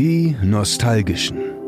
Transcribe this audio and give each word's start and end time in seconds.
Die 0.00 0.36
Nostalgischen. 0.44 1.66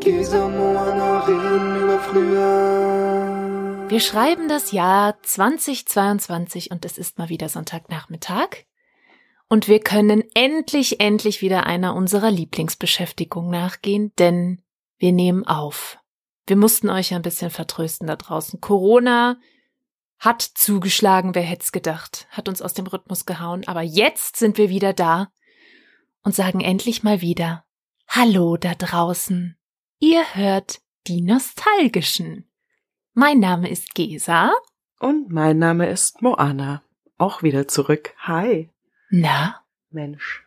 Wir 3.89 3.99
schreiben 3.99 4.47
das 4.47 4.71
Jahr 4.71 5.21
2022 5.21 6.71
und 6.71 6.85
es 6.85 6.97
ist 6.97 7.17
mal 7.17 7.27
wieder 7.27 7.49
Sonntagnachmittag. 7.49 8.63
Und 9.49 9.67
wir 9.67 9.81
können 9.81 10.23
endlich, 10.33 11.01
endlich 11.01 11.41
wieder 11.41 11.65
einer 11.65 11.93
unserer 11.93 12.31
Lieblingsbeschäftigungen 12.31 13.51
nachgehen, 13.51 14.13
denn 14.17 14.61
wir 14.97 15.11
nehmen 15.11 15.45
auf. 15.45 15.99
Wir 16.47 16.55
mussten 16.55 16.89
euch 16.89 17.13
ein 17.13 17.23
bisschen 17.23 17.49
vertrösten 17.49 18.07
da 18.07 18.15
draußen. 18.15 18.61
Corona 18.61 19.41
hat 20.19 20.41
zugeschlagen, 20.41 21.35
wer 21.35 21.43
hätte 21.43 21.63
es 21.63 21.73
gedacht, 21.73 22.27
hat 22.29 22.47
uns 22.47 22.61
aus 22.61 22.73
dem 22.73 22.87
Rhythmus 22.87 23.25
gehauen, 23.25 23.67
aber 23.67 23.81
jetzt 23.81 24.37
sind 24.37 24.57
wir 24.57 24.69
wieder 24.69 24.93
da 24.93 25.33
und 26.23 26.33
sagen 26.33 26.61
endlich 26.61 27.03
mal 27.03 27.19
wieder 27.19 27.65
Hallo 28.13 28.57
da 28.57 28.73
draußen. 28.75 29.55
Ihr 29.99 30.23
hört 30.33 30.81
die 31.07 31.21
Nostalgischen. 31.21 32.45
Mein 33.13 33.39
Name 33.39 33.69
ist 33.69 33.95
Gesa. 33.95 34.51
Und 34.99 35.31
mein 35.31 35.57
Name 35.59 35.89
ist 35.89 36.21
Moana. 36.21 36.83
Auch 37.17 37.41
wieder 37.41 37.67
zurück. 37.69 38.13
Hi. 38.19 38.69
Na? 39.09 39.61
Mensch. 39.91 40.43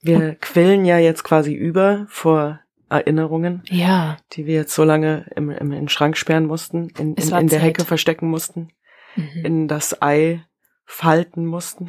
Wir 0.00 0.34
quillen 0.34 0.84
ja 0.84 0.98
jetzt 0.98 1.22
quasi 1.22 1.52
über 1.54 2.06
vor 2.08 2.58
Erinnerungen, 2.88 3.62
Ja. 3.68 4.16
die 4.32 4.46
wir 4.46 4.54
jetzt 4.54 4.74
so 4.74 4.82
lange 4.82 5.30
im, 5.36 5.50
im, 5.50 5.70
den 5.70 5.88
Schrank 5.88 6.16
sperren 6.16 6.46
mussten, 6.46 6.88
in, 6.98 7.14
in, 7.14 7.32
in 7.32 7.48
der. 7.48 7.60
Hecke 7.60 7.84
verstecken 7.84 8.28
mussten, 8.28 8.72
Mhm. 9.16 9.44
in 9.44 9.68
das 9.68 10.02
Ei 10.02 10.44
falten 10.84 11.46
mussten. 11.46 11.88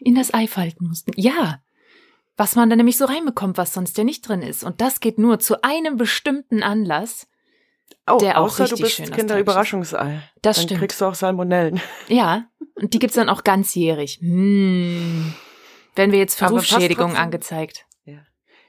In 0.00 0.14
das 0.14 0.32
Ei 0.32 0.46
falten 0.46 0.86
mussten. 0.88 1.12
Ja. 1.16 1.60
Was 2.36 2.54
man 2.54 2.68
da 2.68 2.76
nämlich 2.76 2.98
so 2.98 3.06
reinbekommt, 3.06 3.56
was 3.58 3.72
sonst 3.72 3.96
ja 3.98 4.04
nicht 4.04 4.28
drin 4.28 4.42
ist. 4.42 4.62
Und 4.64 4.80
das 4.80 5.00
geht 5.00 5.18
nur 5.18 5.38
zu 5.38 5.62
einem 5.62 5.96
bestimmten 5.96 6.62
Anlass. 6.62 7.26
Oh, 8.08 8.18
Der 8.18 8.40
auch 8.40 8.46
außer 8.46 8.64
du 8.64 8.74
richtig 8.74 8.82
bist 8.82 8.96
schön 8.96 9.10
Kinderüberraschungsei. 9.10 10.22
Das 10.42 10.56
Dann 10.56 10.64
stimmt. 10.64 10.80
kriegst 10.80 11.00
du 11.00 11.06
auch 11.06 11.14
Salmonellen. 11.14 11.80
Ja. 12.08 12.46
Und 12.74 12.92
die 12.92 12.98
gibt's 12.98 13.16
dann 13.16 13.30
auch 13.30 13.42
ganzjährig. 13.42 14.18
Hm. 14.20 15.32
Werden 15.94 16.12
wir 16.12 16.18
jetzt 16.18 16.38
trotzdem. 16.38 17.16
angezeigt. 17.16 17.86
Ja. 18.04 18.18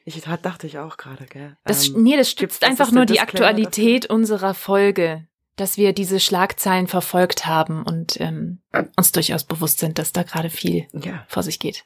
Ich 0.05 0.22
da- 0.22 0.38
dachte 0.38 0.66
ich 0.66 0.80
auch 0.80 0.95
gerade, 0.95 1.25
gell. 1.25 1.58
Das, 1.66 1.89
Ähm, 1.89 2.03
nee, 2.03 2.16
das 2.16 2.31
stützt 2.31 2.64
einfach 2.64 2.88
ist 2.88 2.94
nur 2.94 3.05
die 3.05 3.20
Aktualität 3.20 4.05
unserer 4.09 4.53
Folge, 4.53 5.27
dass 5.58 5.75
wir 5.75 5.92
diese 5.92 6.22
Schlagzeilen 6.22 6.88
verfolgt 6.88 7.45
haben 7.45 7.83
und 7.83 8.20
ähm, 8.22 8.61
uns 8.95 9.11
durchaus 9.11 9.44
bewusst 9.44 9.80
sind, 9.80 9.99
dass 9.99 10.14
da 10.14 10.23
gerade 10.23 10.49
viel 10.49 10.88
dafür? 10.94 11.11
Ja. 11.11 11.25
vor 11.27 11.44
sich 11.44 11.59
geht. 11.59 11.83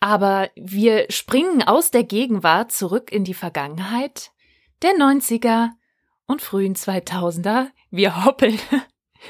Aber 0.00 0.50
wir 0.54 1.06
springen 1.10 1.62
aus 1.62 1.90
der 1.90 2.04
Gegenwart 2.04 2.72
zurück 2.72 3.10
in 3.10 3.24
die 3.24 3.34
Vergangenheit 3.34 4.30
der 4.82 4.92
90er 4.92 5.70
und 6.26 6.42
frühen 6.42 6.74
2000er. 6.74 7.68
Wir 7.90 8.24
hoppeln. 8.24 8.58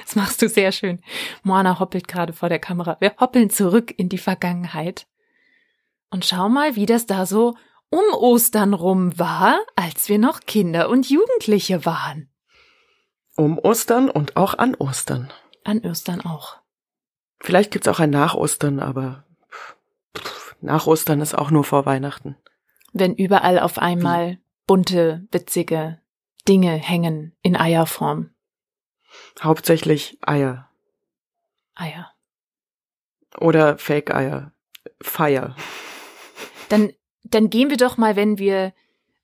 Das 0.05 0.17
machst 0.17 0.43
du 0.43 0.51
sehr 0.51 0.71
schön. 0.71 1.01
Moana 1.43 1.81
hoppelt 1.81 2.09
gerade 2.09 2.35
vor 2.35 2.51
der 2.51 2.59
Kamera. 2.59 2.99
Wir 3.01 3.15
hoppeln 3.19 3.49
zurück 3.49 3.95
in 3.97 4.11
die 4.11 4.19
Vergangenheit. 4.19 5.07
Und 6.11 6.27
schau 6.27 6.51
mal, 6.51 6.77
wie 6.77 6.85
das 6.85 7.07
da 7.07 7.25
so 7.25 7.57
um 7.89 8.05
Ostern 8.13 8.75
rum 8.75 9.19
war, 9.19 9.59
als 9.77 10.11
wir 10.11 10.19
noch 10.19 10.41
Kinder 10.41 10.91
und 10.91 11.09
Jugendliche 11.09 11.87
waren. 11.87 12.31
Um 13.35 13.59
Ostern 13.59 14.11
und 14.11 14.37
auch 14.37 14.59
an 14.59 14.75
Ostern. 14.75 15.33
An 15.65 15.81
Ostern 15.81 16.21
auch. 16.21 16.59
Vielleicht 17.41 17.71
gibt's 17.71 17.89
auch 17.89 18.01
ein 18.01 18.11
Nach 18.11 18.35
Ostern, 18.35 18.81
aber 18.81 19.25
nach 20.61 20.87
Ostern 20.87 21.21
ist 21.21 21.35
auch 21.37 21.51
nur 21.51 21.65
vor 21.65 21.87
Weihnachten. 21.87 22.37
Wenn 22.93 23.15
überall 23.15 23.59
auf 23.59 23.79
einmal 23.79 24.39
bunte, 24.67 25.27
witzige 25.31 26.01
Dinge 26.47 26.73
hängen 26.73 27.37
in 27.43 27.57
Eierform. 27.57 28.31
Hauptsächlich 29.41 30.19
Eier 30.23 30.69
Eier. 31.79 32.11
oder 33.39 33.79
Fake-Eier. 33.79 34.53
Feier. 35.01 35.55
Dann, 36.69 36.93
dann 37.23 37.51
gehen 37.51 37.71
wir 37.71 37.77
doch 37.77 37.97
mal, 37.97 38.17
wenn 38.17 38.39
wir 38.39 38.73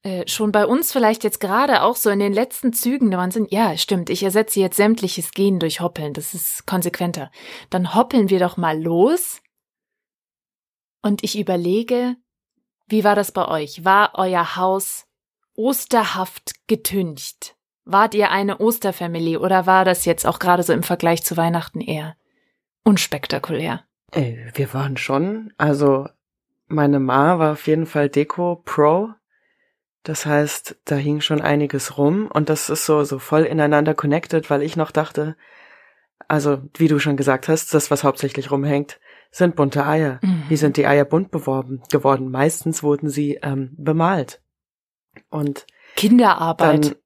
äh, 0.04 0.26
schon 0.28 0.52
bei 0.52 0.66
uns 0.66 0.92
vielleicht 0.92 1.24
jetzt 1.24 1.40
gerade 1.40 1.82
auch 1.82 1.96
so 1.96 2.10
in 2.10 2.20
den 2.20 2.32
letzten 2.32 2.72
Zügen 2.72 3.10
dran 3.10 3.32
sind. 3.32 3.50
Ja, 3.50 3.76
stimmt, 3.76 4.08
ich 4.08 4.22
ersetze 4.22 4.60
jetzt 4.60 4.76
sämtliches 4.76 5.32
Gehen 5.32 5.58
durch 5.58 5.80
Hoppeln. 5.80 6.12
Das 6.12 6.32
ist 6.32 6.66
konsequenter. 6.66 7.30
Dann 7.70 7.94
hoppeln 7.94 8.30
wir 8.30 8.38
doch 8.38 8.56
mal 8.56 8.80
los. 8.80 9.40
Und 11.04 11.22
ich 11.22 11.38
überlege, 11.38 12.16
wie 12.88 13.04
war 13.04 13.14
das 13.14 13.30
bei 13.30 13.46
euch? 13.46 13.84
War 13.84 14.12
euer 14.14 14.56
Haus 14.56 15.04
osterhaft 15.54 16.66
getüncht? 16.66 17.56
Wart 17.84 18.14
ihr 18.14 18.30
eine 18.30 18.56
Osterfamilie 18.56 19.38
oder 19.38 19.66
war 19.66 19.84
das 19.84 20.06
jetzt 20.06 20.26
auch 20.26 20.38
gerade 20.38 20.62
so 20.62 20.72
im 20.72 20.82
Vergleich 20.82 21.22
zu 21.22 21.36
Weihnachten 21.36 21.82
eher 21.82 22.16
unspektakulär? 22.84 23.84
Ey, 24.12 24.50
wir 24.54 24.72
waren 24.72 24.96
schon, 24.96 25.52
also 25.58 26.08
meine 26.68 27.00
Ma 27.00 27.38
war 27.38 27.52
auf 27.52 27.66
jeden 27.66 27.84
Fall 27.84 28.08
Deko 28.08 28.62
Pro. 28.64 29.10
Das 30.04 30.24
heißt, 30.24 30.80
da 30.86 30.96
hing 30.96 31.20
schon 31.20 31.42
einiges 31.42 31.98
rum 31.98 32.30
und 32.32 32.48
das 32.48 32.70
ist 32.70 32.86
so, 32.86 33.04
so 33.04 33.18
voll 33.18 33.42
ineinander 33.42 33.92
connected, 33.92 34.48
weil 34.48 34.62
ich 34.62 34.74
noch 34.74 34.90
dachte, 34.90 35.36
also, 36.28 36.62
wie 36.78 36.88
du 36.88 36.98
schon 36.98 37.18
gesagt 37.18 37.48
hast, 37.48 37.74
das, 37.74 37.90
was 37.90 38.04
hauptsächlich 38.04 38.50
rumhängt, 38.50 38.98
sind 39.36 39.56
bunte 39.56 39.84
Eier. 39.84 40.20
Mhm. 40.22 40.44
Wie 40.48 40.56
sind 40.56 40.76
die 40.76 40.86
Eier 40.86 41.04
bunt 41.04 41.30
beworben 41.32 41.82
geworden? 41.90 42.30
Meistens 42.30 42.82
wurden 42.84 43.08
sie 43.08 43.40
ähm, 43.42 43.74
bemalt. 43.76 44.40
Und 45.28 45.66
Kinderarbeit. 45.96 46.96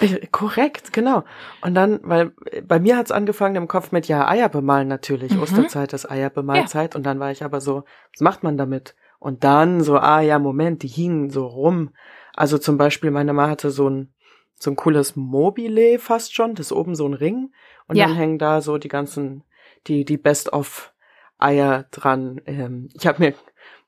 dann 0.00 0.08
äh, 0.08 0.26
korrekt, 0.28 0.92
genau. 0.94 1.24
Und 1.60 1.74
dann, 1.74 2.00
weil 2.04 2.32
äh, 2.50 2.62
bei 2.62 2.78
mir 2.80 2.96
hat's 2.96 3.10
angefangen 3.10 3.56
im 3.56 3.68
Kopf 3.68 3.92
mit 3.92 4.08
ja 4.08 4.26
Eier 4.28 4.48
bemalen 4.48 4.88
natürlich, 4.88 5.34
Mhm. 5.34 5.42
Osterzeit 5.42 5.92
ist 5.92 6.10
Eierbemalzeit 6.10 6.96
und 6.96 7.02
dann 7.04 7.20
war 7.20 7.30
ich 7.32 7.44
aber 7.44 7.60
so, 7.60 7.84
was 8.14 8.20
macht 8.20 8.42
man 8.42 8.56
damit? 8.56 8.94
Und 9.18 9.44
dann 9.44 9.82
so, 9.82 9.98
ah 9.98 10.20
ja, 10.20 10.38
Moment, 10.38 10.82
die 10.82 10.88
hingen 10.88 11.28
so 11.30 11.46
rum. 11.46 11.90
Also 12.34 12.56
zum 12.56 12.78
Beispiel 12.78 13.10
meine 13.10 13.32
Mama 13.34 13.50
hatte 13.50 13.70
so 13.70 13.88
ein 13.90 14.14
so 14.60 14.70
ein 14.70 14.76
cooles 14.76 15.16
Mobile 15.16 15.98
fast 16.00 16.34
schon, 16.34 16.54
das 16.56 16.66
ist 16.66 16.72
oben 16.72 16.94
so 16.96 17.06
ein 17.06 17.14
Ring 17.14 17.52
und 17.88 17.96
Ja. 17.96 18.06
dann 18.06 18.16
hängen 18.16 18.38
da 18.38 18.60
so 18.60 18.78
die 18.78 18.88
ganzen 18.88 19.44
die 19.86 20.04
die 20.04 20.16
Best 20.16 20.52
of 20.52 20.92
Eier 21.38 21.86
dran. 21.90 22.40
Ähm, 22.46 22.88
ich 22.94 23.06
habe 23.06 23.22
mir 23.22 23.34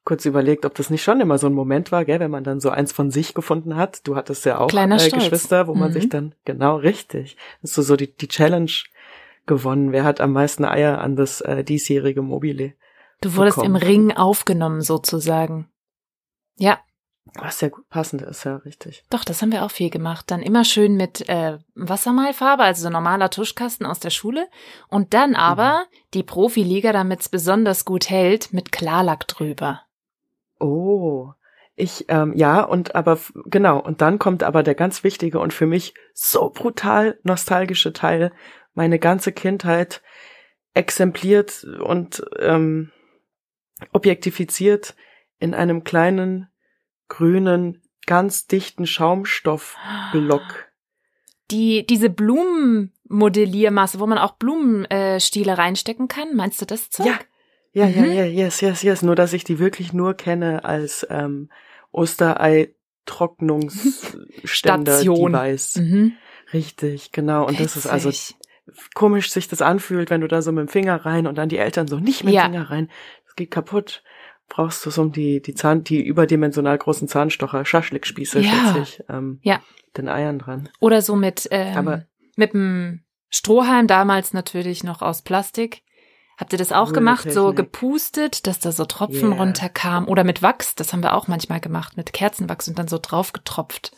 kurz 0.04 0.24
überlegt, 0.24 0.64
ob 0.64 0.74
das 0.74 0.90
nicht 0.90 1.02
schon 1.02 1.20
immer 1.20 1.38
so 1.38 1.46
ein 1.46 1.52
Moment 1.52 1.92
war, 1.92 2.04
gell, 2.04 2.20
wenn 2.20 2.30
man 2.30 2.44
dann 2.44 2.60
so 2.60 2.70
eins 2.70 2.92
von 2.92 3.10
sich 3.10 3.34
gefunden 3.34 3.76
hat. 3.76 4.06
Du 4.06 4.16
hattest 4.16 4.44
ja 4.44 4.58
auch 4.58 4.68
äh. 4.68 5.24
Geschwister, 5.24 5.66
wo 5.66 5.74
man 5.74 5.90
Mhm. 5.90 5.94
sich 5.94 6.08
dann 6.08 6.34
genau 6.44 6.76
richtig, 6.76 7.36
hast 7.62 7.76
du 7.76 7.82
so 7.82 7.96
die 7.96 8.14
die 8.16 8.28
Challenge 8.28 8.70
gewonnen. 9.46 9.92
Wer 9.92 10.04
hat 10.04 10.20
am 10.20 10.32
meisten 10.32 10.64
Eier 10.64 11.00
an 11.00 11.16
das 11.16 11.40
äh, 11.42 11.62
diesjährige 11.64 12.22
Mobile? 12.22 12.74
Du 13.20 13.36
wurdest 13.36 13.58
bekommen. 13.58 13.76
im 13.76 13.82
Ring 13.82 14.12
aufgenommen, 14.16 14.80
sozusagen. 14.80 15.68
Ja, 16.56 16.78
Was 17.38 17.60
ja 17.60 17.68
gut 17.68 17.88
passend 17.88 18.22
ist, 18.22 18.44
ja 18.44 18.56
richtig. 18.56 19.04
doch, 19.10 19.24
das 19.24 19.40
haben 19.40 19.52
wir 19.52 19.64
auch 19.64 19.70
viel 19.70 19.90
gemacht. 19.90 20.30
Dann 20.30 20.42
immer 20.42 20.64
schön 20.64 20.96
mit 20.96 21.28
äh, 21.28 21.58
Wassermalfarbe, 21.74 22.62
also 22.62 22.82
so 22.82 22.90
normaler 22.90 23.30
Tuschkasten 23.30 23.86
aus 23.86 24.00
der 24.00 24.10
Schule. 24.10 24.48
Und 24.88 25.14
dann 25.14 25.34
aber 25.34 25.86
die 26.12 26.22
Profiliga, 26.22 26.92
damit 26.92 27.20
es 27.20 27.28
besonders 27.28 27.84
gut 27.84 28.10
hält, 28.10 28.52
mit 28.52 28.72
Klarlack 28.72 29.28
drüber. 29.28 29.82
Oh, 30.58 31.32
ich, 31.80 32.04
ähm, 32.08 32.34
ja, 32.34 32.62
und 32.62 32.94
aber, 32.94 33.18
genau, 33.46 33.80
und 33.80 34.02
dann 34.02 34.18
kommt 34.18 34.42
aber 34.42 34.62
der 34.62 34.74
ganz 34.74 35.02
wichtige 35.02 35.38
und 35.38 35.54
für 35.54 35.66
mich 35.66 35.94
so 36.12 36.50
brutal 36.50 37.18
nostalgische 37.22 37.94
Teil, 37.94 38.32
meine 38.74 38.98
ganze 38.98 39.32
Kindheit 39.32 40.02
exempliert 40.74 41.64
und 41.64 42.22
ähm, 42.38 42.92
objektifiziert 43.92 44.94
in 45.38 45.54
einem 45.54 45.82
kleinen, 45.82 46.49
grünen, 47.10 47.82
ganz 48.06 48.46
dichten 48.46 48.86
Schaumstoffblock. 48.86 50.70
Die, 51.50 51.84
diese 51.86 52.08
Blumenmodelliermasse, 52.08 54.00
wo 54.00 54.06
man 54.06 54.16
auch 54.18 54.36
Blumenstiele 54.36 55.20
Stiele 55.20 55.58
reinstecken 55.58 56.08
kann, 56.08 56.34
meinst 56.34 56.60
du 56.62 56.64
das 56.64 56.88
Zeug? 56.88 57.06
Ja, 57.06 57.18
ja, 57.72 57.86
ja, 57.88 58.02
Mhm. 58.02 58.12
ja, 58.12 58.24
yes, 58.24 58.62
yes, 58.62 58.82
yes, 58.82 59.02
nur 59.02 59.14
dass 59.16 59.34
ich 59.34 59.44
die 59.44 59.58
wirklich 59.58 59.92
nur 59.92 60.14
kenne 60.14 60.64
als 60.64 61.06
ähm, 61.10 61.50
Osterei-Trocknungsständer 61.92 64.26
Station. 64.44 65.32
Device. 65.32 65.76
Mhm. 65.76 66.12
Richtig, 66.52 67.12
genau. 67.12 67.46
Und 67.46 67.60
das 67.60 67.76
ist 67.76 67.86
also 67.86 68.08
Witzig. 68.08 68.36
komisch 68.94 69.30
sich 69.30 69.48
das 69.48 69.62
anfühlt, 69.62 70.10
wenn 70.10 70.20
du 70.20 70.28
da 70.28 70.42
so 70.42 70.52
mit 70.52 70.66
dem 70.66 70.68
Finger 70.68 71.04
rein 71.04 71.26
und 71.26 71.36
dann 71.38 71.48
die 71.48 71.58
Eltern 71.58 71.88
so 71.88 71.98
nicht 71.98 72.24
mit 72.24 72.32
dem 72.34 72.36
Ja. 72.36 72.44
Finger 72.44 72.70
rein. 72.70 72.90
Das 73.24 73.34
geht 73.36 73.50
kaputt. 73.50 74.02
Brauchst 74.50 74.84
du 74.84 74.90
so 74.90 75.02
um 75.02 75.12
die, 75.12 75.40
die 75.40 75.54
Zahn, 75.54 75.84
die 75.84 76.02
überdimensional 76.04 76.76
großen 76.76 77.06
Zahnstocher, 77.08 77.64
Schaschlikspieße, 77.64 78.40
Ja. 78.40 78.50
schätze 78.50 78.80
ich, 78.82 79.04
ähm, 79.08 79.38
Ja. 79.42 79.60
den 79.96 80.08
Eiern 80.08 80.38
dran. 80.40 80.68
Oder 80.80 81.00
so 81.02 81.16
mit, 81.16 81.48
ähm, 81.52 81.76
Aber- 81.78 82.04
mit 82.36 82.52
dem 82.52 83.04
Strohhalm, 83.28 83.86
damals 83.86 84.32
natürlich 84.34 84.82
noch 84.84 85.00
aus 85.02 85.22
Plastik. 85.22 85.82
Habt 86.36 86.52
ihr 86.52 86.58
das 86.58 86.72
auch 86.72 86.92
gemacht, 86.92 87.30
so 87.30 87.46
Rührtechnik. 87.48 87.56
gepustet, 87.72 88.46
dass 88.48 88.58
da 88.58 88.72
so 88.72 88.86
Tropfen 88.86 89.30
Yeah. 89.30 89.38
runterkam? 89.38 90.08
Oder 90.08 90.24
mit 90.24 90.42
Wachs, 90.42 90.74
das 90.74 90.92
haben 90.92 91.02
wir 91.02 91.14
auch 91.14 91.28
manchmal 91.28 91.60
gemacht, 91.60 91.96
mit 91.96 92.12
Kerzenwachs 92.12 92.66
und 92.66 92.78
dann 92.78 92.88
so 92.88 92.98
drauf 93.00 93.32
getropft. 93.32 93.92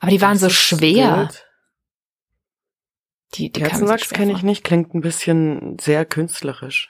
Aber 0.00 0.10
die 0.10 0.20
waren 0.20 0.32
Das 0.32 0.40
so 0.40 0.48
schwer. 0.50 1.28
gut. 1.28 1.44
Die, 3.34 3.52
die 3.52 3.60
so 3.60 3.66
Kerzenwachs 3.66 4.06
schwer 4.06 4.18
kenne 4.18 4.32
ich 4.32 4.42
nicht, 4.42 4.64
klingt 4.64 4.94
ein 4.94 5.02
bisschen 5.02 5.76
sehr 5.78 6.04
künstlerisch. 6.04 6.88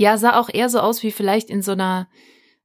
Ja, 0.00 0.16
sah 0.16 0.38
auch 0.40 0.48
eher 0.50 0.70
so 0.70 0.80
aus 0.80 1.02
wie 1.02 1.10
vielleicht 1.10 1.50
in 1.50 1.60
so 1.60 1.72
einer 1.72 2.08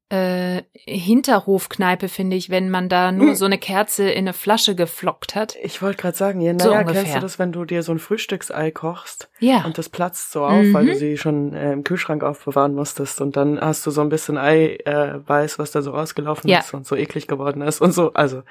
äh, 0.07 0.61
Hinterhofkneipe, 0.85 2.07
finde 2.07 2.37
ich, 2.37 2.49
wenn 2.49 2.69
man 2.69 2.87
da 2.87 3.11
nur 3.11 3.29
Hm. 3.29 3.35
so 3.35 3.43
eine 3.43 3.57
Kerze 3.57 4.09
in 4.09 4.19
eine 4.19 4.31
Flasche 4.31 4.73
geflockt 4.73 5.35
hat. 5.35 5.57
Ich 5.61 5.81
wollte 5.81 5.97
gerade 6.01 6.15
sagen, 6.15 6.39
ja, 6.39 6.53
So 6.57 6.69
naja, 6.69 6.83
kennst 6.83 6.97
ungefähr. 6.97 7.15
du 7.15 7.19
das, 7.21 7.37
wenn 7.39 7.51
du 7.51 7.65
dir 7.65 7.83
so 7.83 7.91
ein 7.91 7.99
Frühstücksei 7.99 8.71
kochst 8.71 9.29
Ja. 9.39 9.65
und 9.65 9.77
das 9.77 9.89
platzt 9.89 10.31
so 10.31 10.45
auf, 10.45 10.65
weil 10.73 10.83
Mhm. 10.83 10.87
du 10.87 10.95
sie 10.95 11.17
schon 11.17 11.53
äh, 11.53 11.73
im 11.73 11.83
Kühlschrank 11.83 12.23
aufbewahren 12.23 12.73
musstest 12.73 13.19
und 13.19 13.35
dann 13.35 13.59
hast 13.59 13.85
du 13.85 13.91
so 13.91 13.99
ein 13.99 14.07
bisschen 14.09 14.37
Ei 14.37 14.77
äh, 14.85 15.27
weiß, 15.27 15.59
was 15.59 15.71
da 15.71 15.81
so 15.81 15.91
rausgelaufen 15.91 16.49
Ja. 16.49 16.59
ist 16.59 16.73
und 16.73 16.85
so 16.87 16.95
eklig 16.95 17.27
geworden 17.27 17.61
ist 17.61 17.81
und 17.81 17.91
so. 17.91 18.13
Also, 18.13 18.43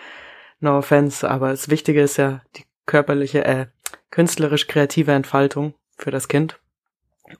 no 0.60 0.76
offense, 0.76 1.26
aber 1.30 1.50
das 1.50 1.70
Wichtige 1.70 2.02
ist 2.02 2.18
ja 2.18 2.42
die 2.56 2.64
körperliche, 2.84 3.44
äh, 3.46 3.66
künstlerisch 4.10 4.66
kreative 4.66 5.12
Entfaltung 5.12 5.72
für 5.96 6.10
das 6.10 6.28
Kind 6.28 6.60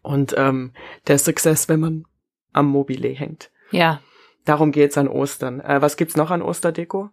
und 0.03 0.35
ähm, 0.37 0.73
der 1.07 1.19
Success, 1.19 1.69
wenn 1.69 1.81
man 1.81 2.05
am 2.53 2.67
Mobile 2.67 3.09
hängt. 3.09 3.51
Ja. 3.71 4.01
Darum 4.45 4.73
geht's 4.73 4.99
an 4.99 5.09
Ostern. 5.09 5.61
Äh, 5.61 5.81
was 5.83 5.97
gibt's 5.97 6.17
noch 6.17 6.31
an 6.31 6.43
Osterdeko? 6.43 7.11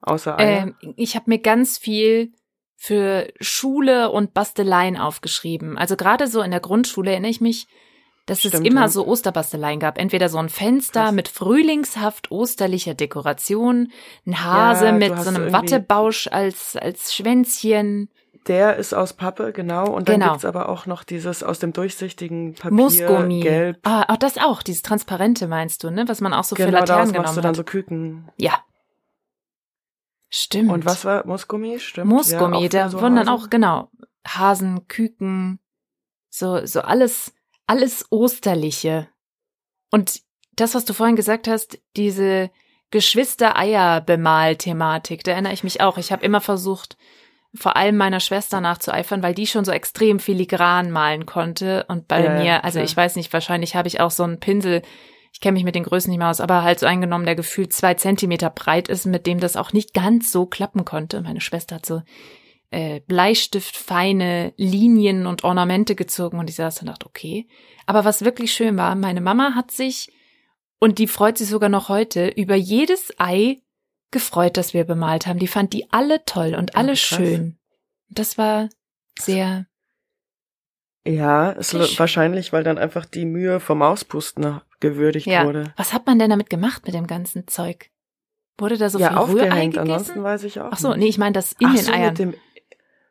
Außer 0.00 0.38
Eier? 0.38 0.74
Ähm, 0.82 0.94
ich 0.96 1.16
habe 1.16 1.30
mir 1.30 1.38
ganz 1.38 1.78
viel 1.78 2.32
für 2.76 3.32
Schule 3.40 4.10
und 4.10 4.34
Basteleien 4.34 4.96
aufgeschrieben. 4.96 5.78
Also 5.78 5.96
gerade 5.96 6.26
so 6.26 6.42
in 6.42 6.50
der 6.50 6.60
Grundschule 6.60 7.12
erinnere 7.12 7.30
ich 7.30 7.40
mich, 7.40 7.66
dass 8.26 8.44
es 8.44 8.50
Stimmt, 8.50 8.66
immer 8.66 8.82
ja. 8.82 8.88
so 8.88 9.06
Osterbasteleien 9.06 9.80
gab. 9.80 9.98
Entweder 9.98 10.28
so 10.28 10.38
ein 10.38 10.48
Fenster 10.48 11.04
Krass. 11.04 11.14
mit 11.14 11.28
frühlingshaft 11.28 12.30
osterlicher 12.30 12.94
Dekoration, 12.94 13.92
ein 14.26 14.44
Hase 14.44 14.86
Ja, 14.86 14.92
mit 14.92 15.18
so 15.18 15.28
einem 15.28 15.52
Wattebausch 15.52 16.28
als, 16.28 16.76
als 16.76 17.14
Schwänzchen. 17.14 18.08
Der 18.46 18.76
ist 18.76 18.92
aus 18.92 19.14
Pappe, 19.14 19.52
genau. 19.52 19.88
Und 19.90 20.08
dann 20.08 20.20
Genau. 20.20 20.32
gibt's 20.32 20.44
aber 20.44 20.68
auch 20.68 20.84
noch 20.86 21.02
dieses 21.04 21.42
aus 21.42 21.58
dem 21.60 21.72
durchsichtigen 21.72 22.54
Papier, 22.54 22.72
Moosgummi. 22.72 23.40
gelb. 23.40 23.78
Ah, 23.84 24.04
auch 24.12 24.18
das 24.18 24.36
auch, 24.38 24.62
dieses 24.62 24.82
Transparente 24.82 25.46
meinst 25.48 25.82
du, 25.82 25.90
ne? 25.90 26.06
Was 26.08 26.20
man 26.20 26.34
auch 26.34 26.44
so 26.44 26.54
für 26.56 26.66
genau, 26.66 26.80
Laternen 26.80 26.86
daraus 26.86 27.08
genommen 27.12 27.22
machst 27.24 27.36
du 27.36 27.40
dann 27.40 27.48
hat. 27.50 27.56
so 27.56 27.64
Küken. 27.64 28.28
ja. 28.36 28.62
Stimmt. 30.36 30.72
Und 30.72 30.84
was 30.84 31.04
war 31.04 31.24
Moosgummi? 31.26 31.78
Stimmt. 31.78 32.08
Moosgummi, 32.10 32.62
ja, 32.62 32.68
da 32.68 32.88
so 32.90 33.00
wurden 33.00 33.14
dann 33.14 33.28
auch, 33.28 33.50
genau, 33.50 33.88
Hasen, 34.26 34.88
Küken, 34.88 35.60
so, 36.28 36.66
so 36.66 36.80
alles, 36.80 37.32
alles 37.68 38.04
Osterliche. 38.10 39.06
Und 39.92 40.22
das, 40.56 40.74
was 40.74 40.84
du 40.84 40.92
vorhin 40.92 41.14
gesagt 41.14 41.46
hast, 41.46 41.78
diese 41.96 42.50
Geschwister-Eier-Bemal-Thematik, 42.90 45.24
da 45.24 45.32
erinnere 45.32 45.52
ich 45.52 45.64
mich 45.64 45.80
auch. 45.80 45.98
Ich 45.98 46.12
habe 46.12 46.24
immer 46.24 46.40
versucht, 46.40 46.96
vor 47.56 47.76
allem 47.76 47.96
meiner 47.96 48.20
Schwester 48.20 48.60
nachzueifern, 48.60 49.22
weil 49.22 49.34
die 49.34 49.46
schon 49.46 49.64
so 49.64 49.72
extrem 49.72 50.18
filigran 50.18 50.90
malen 50.90 51.26
konnte. 51.26 51.84
Und 51.88 52.08
bei 52.08 52.22
Ja, 52.22 52.34
ja, 52.36 52.42
mir, 52.42 52.64
also 52.64 52.78
klar. 52.78 52.84
ich 52.84 52.96
weiß 52.96 53.16
nicht, 53.16 53.32
wahrscheinlich 53.32 53.76
habe 53.76 53.88
ich 53.88 54.00
auch 54.00 54.10
so 54.10 54.24
einen 54.24 54.40
Pinsel, 54.40 54.82
ich 55.32 55.40
kenne 55.40 55.54
mich 55.54 55.64
mit 55.64 55.74
den 55.74 55.84
Größen 55.84 56.10
nicht 56.10 56.18
mehr 56.18 56.30
aus, 56.30 56.40
aber 56.40 56.62
halt 56.62 56.78
so 56.78 56.86
eingenommen, 56.86 57.24
der 57.24 57.34
gefühlt 57.34 57.72
zwei 57.72 57.94
Zentimeter 57.94 58.50
breit 58.50 58.88
ist, 58.88 59.06
mit 59.06 59.26
dem 59.26 59.40
das 59.40 59.56
auch 59.56 59.72
nicht 59.72 59.94
ganz 59.94 60.30
so 60.30 60.46
klappen 60.46 60.84
konnte. 60.84 61.20
Meine 61.22 61.40
Schwester 61.40 61.76
hat 61.76 61.86
so 61.86 62.02
äh, 62.70 63.00
Bleistift 63.00 63.76
feine 63.76 64.52
Linien 64.56 65.26
und 65.26 65.44
Ornamente 65.44 65.94
gezogen 65.94 66.38
und 66.38 66.50
ich 66.50 66.56
saß 66.56 66.80
und 66.80 66.86
dachte, 66.88 67.06
okay. 67.06 67.46
Aber 67.86 68.04
was 68.04 68.24
wirklich 68.24 68.52
schön 68.52 68.76
war, 68.76 68.94
meine 68.94 69.20
Mama 69.20 69.54
hat 69.54 69.70
sich, 69.70 70.12
und 70.80 70.98
die 70.98 71.06
freut 71.06 71.38
sich 71.38 71.48
sogar 71.48 71.68
noch 71.68 71.88
heute, 71.88 72.28
über 72.28 72.56
jedes 72.56 73.12
Ei 73.18 73.58
gefreut, 74.14 74.56
das 74.56 74.72
wir 74.72 74.84
bemalt 74.84 75.26
haben. 75.26 75.38
Die 75.38 75.46
fand 75.46 75.74
die 75.74 75.92
alle 75.92 76.24
toll 76.24 76.54
und 76.54 76.76
alle 76.76 76.92
krass. 76.92 77.00
schön. 77.00 77.58
Das 78.08 78.38
war 78.38 78.70
sehr, 79.18 79.66
Ja, 81.04 81.52
es 81.52 81.74
wahrscheinlich, 81.98 82.52
weil 82.54 82.64
dann 82.64 82.78
einfach 82.78 83.04
die 83.04 83.26
Mühe 83.26 83.60
vom 83.60 83.82
Auspusten 83.82 84.62
gewürdigt 84.80 85.26
ja. 85.26 85.44
wurde. 85.44 85.74
Was 85.76 85.92
hat 85.92 86.06
man 86.06 86.18
denn 86.18 86.30
damit 86.30 86.48
gemacht 86.48 86.86
mit 86.86 86.94
dem 86.94 87.06
ganzen 87.06 87.46
Zeug? 87.46 87.90
Wurde 88.56 88.78
da 88.78 88.88
so 88.88 88.98
ja, 88.98 89.08
viel 89.08 89.18
Rührei 89.18 89.46
aufgehängt. 89.48 89.74
gegessen? 89.74 89.92
Ansonsten 89.92 90.22
weiß 90.22 90.44
ich 90.44 90.60
auch. 90.60 90.70
Ach 90.70 90.78
so, 90.78 90.90
nicht. 90.90 90.98
nee, 90.98 91.06
ich 91.08 91.18
meine 91.18 91.32
das 91.32 91.52
in 91.52 91.66
Ach 91.66 91.74
den 91.74 91.84
so, 91.84 91.92
Eiern. 91.92 92.08
mit 92.08 92.18
dem. 92.18 92.34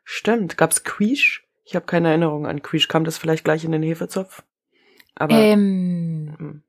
Stimmt. 0.02 0.56
Gab's 0.56 0.82
Quiche? 0.84 1.42
Ich 1.64 1.76
habe 1.76 1.86
keine 1.86 2.08
Erinnerung 2.08 2.46
an 2.46 2.62
Quiche. 2.62 2.88
Kam 2.88 3.04
das 3.04 3.18
vielleicht 3.18 3.44
gleich 3.44 3.64
in 3.64 3.72
den 3.72 3.82
Hefezopf? 3.82 4.42
Aber 5.14 5.34
ähm, 5.34 6.34
hm. 6.38 6.62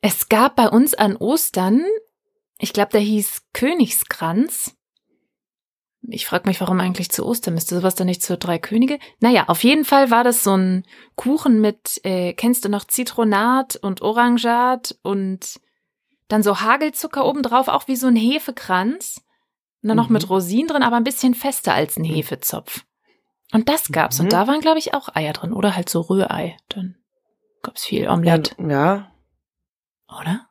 Es 0.00 0.28
gab 0.28 0.56
bei 0.56 0.68
uns 0.68 0.94
an 0.94 1.16
Ostern, 1.16 1.84
ich 2.62 2.72
glaube, 2.72 2.92
der 2.92 3.00
hieß 3.00 3.42
Königskranz. 3.52 4.76
Ich 6.08 6.26
frage 6.26 6.48
mich, 6.48 6.60
warum 6.60 6.80
eigentlich 6.80 7.10
zu 7.10 7.26
Ostern 7.26 7.54
müsste 7.54 7.76
sowas 7.76 7.94
dann 7.96 8.06
nicht 8.06 8.22
zu 8.22 8.38
drei 8.38 8.58
Könige? 8.58 8.98
Naja, 9.20 9.44
auf 9.48 9.62
jeden 9.64 9.84
Fall 9.84 10.10
war 10.10 10.22
das 10.24 10.44
so 10.44 10.56
ein 10.56 10.84
Kuchen 11.16 11.60
mit, 11.60 12.00
äh, 12.04 12.32
kennst 12.34 12.64
du 12.64 12.68
noch 12.68 12.84
Zitronat 12.84 13.76
und 13.76 14.00
Orangat 14.02 14.96
und 15.02 15.60
dann 16.28 16.42
so 16.42 16.60
Hagelzucker 16.60 17.24
obendrauf, 17.24 17.68
auch 17.68 17.88
wie 17.88 17.96
so 17.96 18.06
ein 18.06 18.16
Hefekranz. 18.16 19.22
Und 19.82 19.88
dann 19.88 19.96
noch 19.96 20.08
Mhm. 20.08 20.14
mit 20.14 20.30
Rosinen 20.30 20.68
drin, 20.68 20.82
aber 20.84 20.96
ein 20.96 21.04
bisschen 21.04 21.34
fester 21.34 21.74
als 21.74 21.96
ein 21.96 22.04
Hefezopf. 22.04 22.84
Und 23.52 23.68
das 23.68 23.90
gab's. 23.90 24.18
Mhm. 24.18 24.24
Und 24.26 24.32
da 24.32 24.46
waren, 24.46 24.60
glaube 24.60 24.78
ich, 24.78 24.94
auch 24.94 25.08
Eier 25.14 25.32
drin. 25.32 25.52
Oder 25.52 25.74
halt 25.74 25.88
so 25.88 26.00
Rührei. 26.00 26.56
Dann 26.68 26.96
gab's 27.62 27.84
viel 27.84 28.04
ja, 28.04 28.12
Omelette, 28.12 28.54
ja, 28.62 29.12
oder? 30.08 30.48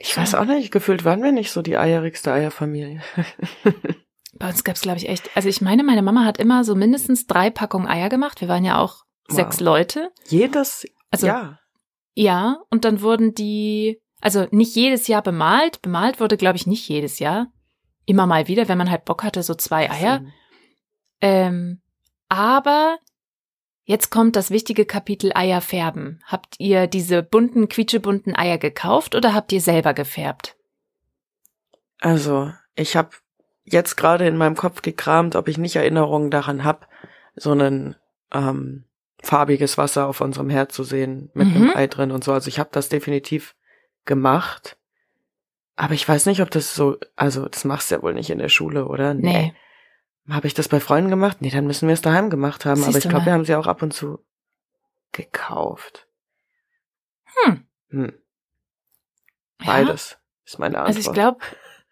Ich 0.00 0.16
weiß 0.16 0.34
auch 0.34 0.46
nicht. 0.46 0.72
Gefühlt 0.72 1.04
waren 1.04 1.22
wir 1.22 1.30
nicht 1.30 1.52
so 1.52 1.62
die 1.62 1.76
eierigste 1.76 2.32
Eierfamilie. 2.32 3.00
Bei 4.34 4.48
uns 4.48 4.64
gab's 4.64 4.80
glaube 4.80 4.98
ich, 4.98 5.08
echt. 5.08 5.30
Also 5.36 5.48
ich 5.48 5.60
meine, 5.60 5.84
meine 5.84 6.02
Mama 6.02 6.24
hat 6.24 6.38
immer 6.38 6.64
so 6.64 6.74
mindestens 6.74 7.26
drei 7.26 7.50
Packungen 7.50 7.86
Eier 7.86 8.08
gemacht. 8.08 8.40
Wir 8.40 8.48
waren 8.48 8.64
ja 8.64 8.78
auch 8.78 9.04
Wow. 9.28 9.36
sechs 9.36 9.60
Leute. 9.60 10.10
Jedes 10.28 10.86
Also 11.12 11.28
Jahr. 11.28 11.60
ja, 12.14 12.58
und 12.70 12.84
dann 12.84 13.00
wurden 13.00 13.32
die, 13.34 14.00
also 14.20 14.48
nicht 14.50 14.74
jedes 14.74 15.06
Jahr 15.06 15.22
bemalt. 15.22 15.82
Bemalt 15.82 16.18
wurde, 16.18 16.36
glaube 16.36 16.56
ich, 16.56 16.66
nicht 16.66 16.88
jedes 16.88 17.20
Jahr. 17.20 17.46
Immer 18.06 18.26
mal 18.26 18.48
wieder, 18.48 18.66
wenn 18.68 18.78
man 18.78 18.90
halt 18.90 19.04
Bock 19.04 19.22
hatte, 19.22 19.44
so 19.44 19.54
zwei 19.54 19.88
Eier. 19.88 20.24
Ähm, 21.20 21.80
aber 22.28 22.98
jetzt 23.84 24.10
kommt 24.10 24.36
das 24.36 24.50
wichtige 24.50 24.84
Kapitel 24.84 25.32
Eier 25.34 25.60
färben. 25.60 26.20
Habt 26.26 26.54
ihr 26.58 26.86
diese 26.86 27.22
bunten, 27.22 27.68
quietschebunten 27.68 28.36
Eier 28.36 28.58
gekauft 28.58 29.14
oder 29.14 29.34
habt 29.34 29.52
ihr 29.52 29.60
selber 29.60 29.94
gefärbt? 29.94 30.56
Also, 32.00 32.52
ich 32.74 32.96
habe 32.96 33.10
jetzt 33.64 33.96
gerade 33.96 34.26
in 34.26 34.36
meinem 34.36 34.56
Kopf 34.56 34.82
gekramt, 34.82 35.36
ob 35.36 35.48
ich 35.48 35.58
nicht 35.58 35.76
Erinnerungen 35.76 36.30
daran 36.30 36.64
habe, 36.64 36.86
so 37.34 37.52
ein 37.52 37.94
ähm, 38.32 38.84
farbiges 39.22 39.76
Wasser 39.78 40.06
auf 40.06 40.20
unserem 40.20 40.50
Herd 40.50 40.72
zu 40.72 40.82
sehen 40.82 41.30
mit 41.34 41.48
Mhm. 41.48 41.56
einem 41.56 41.76
Ei 41.76 41.86
drin 41.86 42.10
und 42.10 42.24
so. 42.24 42.32
Also 42.32 42.48
ich 42.48 42.58
habe 42.58 42.70
das 42.72 42.88
definitiv 42.88 43.54
gemacht. 44.04 44.76
Aber 45.76 45.94
ich 45.94 46.08
weiß 46.08 46.26
nicht, 46.26 46.42
ob 46.42 46.50
das 46.50 46.74
so, 46.74 46.96
also 47.16 47.48
das 47.48 47.64
machst 47.64 47.90
du 47.90 47.96
ja 47.96 48.02
wohl 48.02 48.14
nicht 48.14 48.30
in 48.30 48.38
der 48.38 48.48
Schule, 48.48 48.86
oder? 48.86 49.14
Nee. 49.14 49.54
Habe 50.28 50.46
ich 50.46 50.54
das 50.54 50.68
bei 50.68 50.80
Freunden 50.80 51.10
gemacht? 51.10 51.38
Nee, 51.40 51.50
dann 51.50 51.66
müssen 51.66 51.88
wir 51.88 51.94
es 51.94 52.02
daheim 52.02 52.30
gemacht 52.30 52.64
haben. 52.64 52.82
Aber 52.82 52.92
Siehst 52.92 52.98
ich 52.98 53.02
du 53.04 53.08
glaube, 53.10 53.26
wir 53.26 53.32
haben 53.32 53.44
sie 53.44 53.54
auch 53.54 53.66
ab 53.66 53.82
und 53.82 53.92
zu 53.92 54.18
gekauft. 55.12 56.06
Hm. 57.44 57.66
Hm, 57.90 58.12
Ja. 59.62 59.66
beides 59.66 60.18
ist 60.44 60.58
meine 60.58 60.78
Antwort. 60.78 60.96
Also 60.96 61.08
ich 61.08 61.12
glaube, 61.14 61.38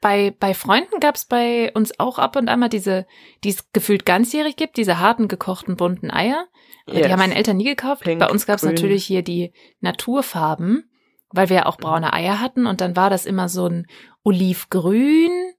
bei, 0.00 0.30
bei 0.38 0.54
Freunden 0.54 1.00
gab's 1.00 1.24
bei 1.24 1.72
uns 1.74 1.98
auch 1.98 2.18
ab 2.20 2.36
und 2.36 2.48
an 2.48 2.60
mal 2.60 2.68
diese, 2.68 3.06
die 3.42 3.48
es 3.50 3.70
gefühlt 3.72 4.06
ganzjährig 4.06 4.54
gibt, 4.56 4.76
diese 4.76 4.98
harten 5.00 5.26
gekochten 5.26 5.76
bunten 5.76 6.10
Eier. 6.10 6.46
Aber 6.86 6.94
Die 6.94 7.00
Yes. 7.02 7.10
haben 7.10 7.18
meine 7.18 7.34
Eltern 7.34 7.56
nie 7.56 7.64
gekauft. 7.64 8.02
Pink, 8.04 8.20
bei 8.20 8.30
uns 8.30 8.46
gab's 8.46 8.62
grün. 8.62 8.74
natürlich 8.74 9.04
hier 9.04 9.22
die 9.22 9.52
Naturfarben, 9.80 10.88
weil 11.30 11.48
wir 11.48 11.56
ja 11.56 11.66
auch 11.66 11.76
braune 11.78 12.12
Eier 12.12 12.40
hatten 12.40 12.66
und 12.66 12.80
dann 12.80 12.94
war 12.94 13.10
das 13.10 13.26
immer 13.26 13.48
so 13.48 13.66
ein 13.66 13.86
Olivgrün, 14.22 15.52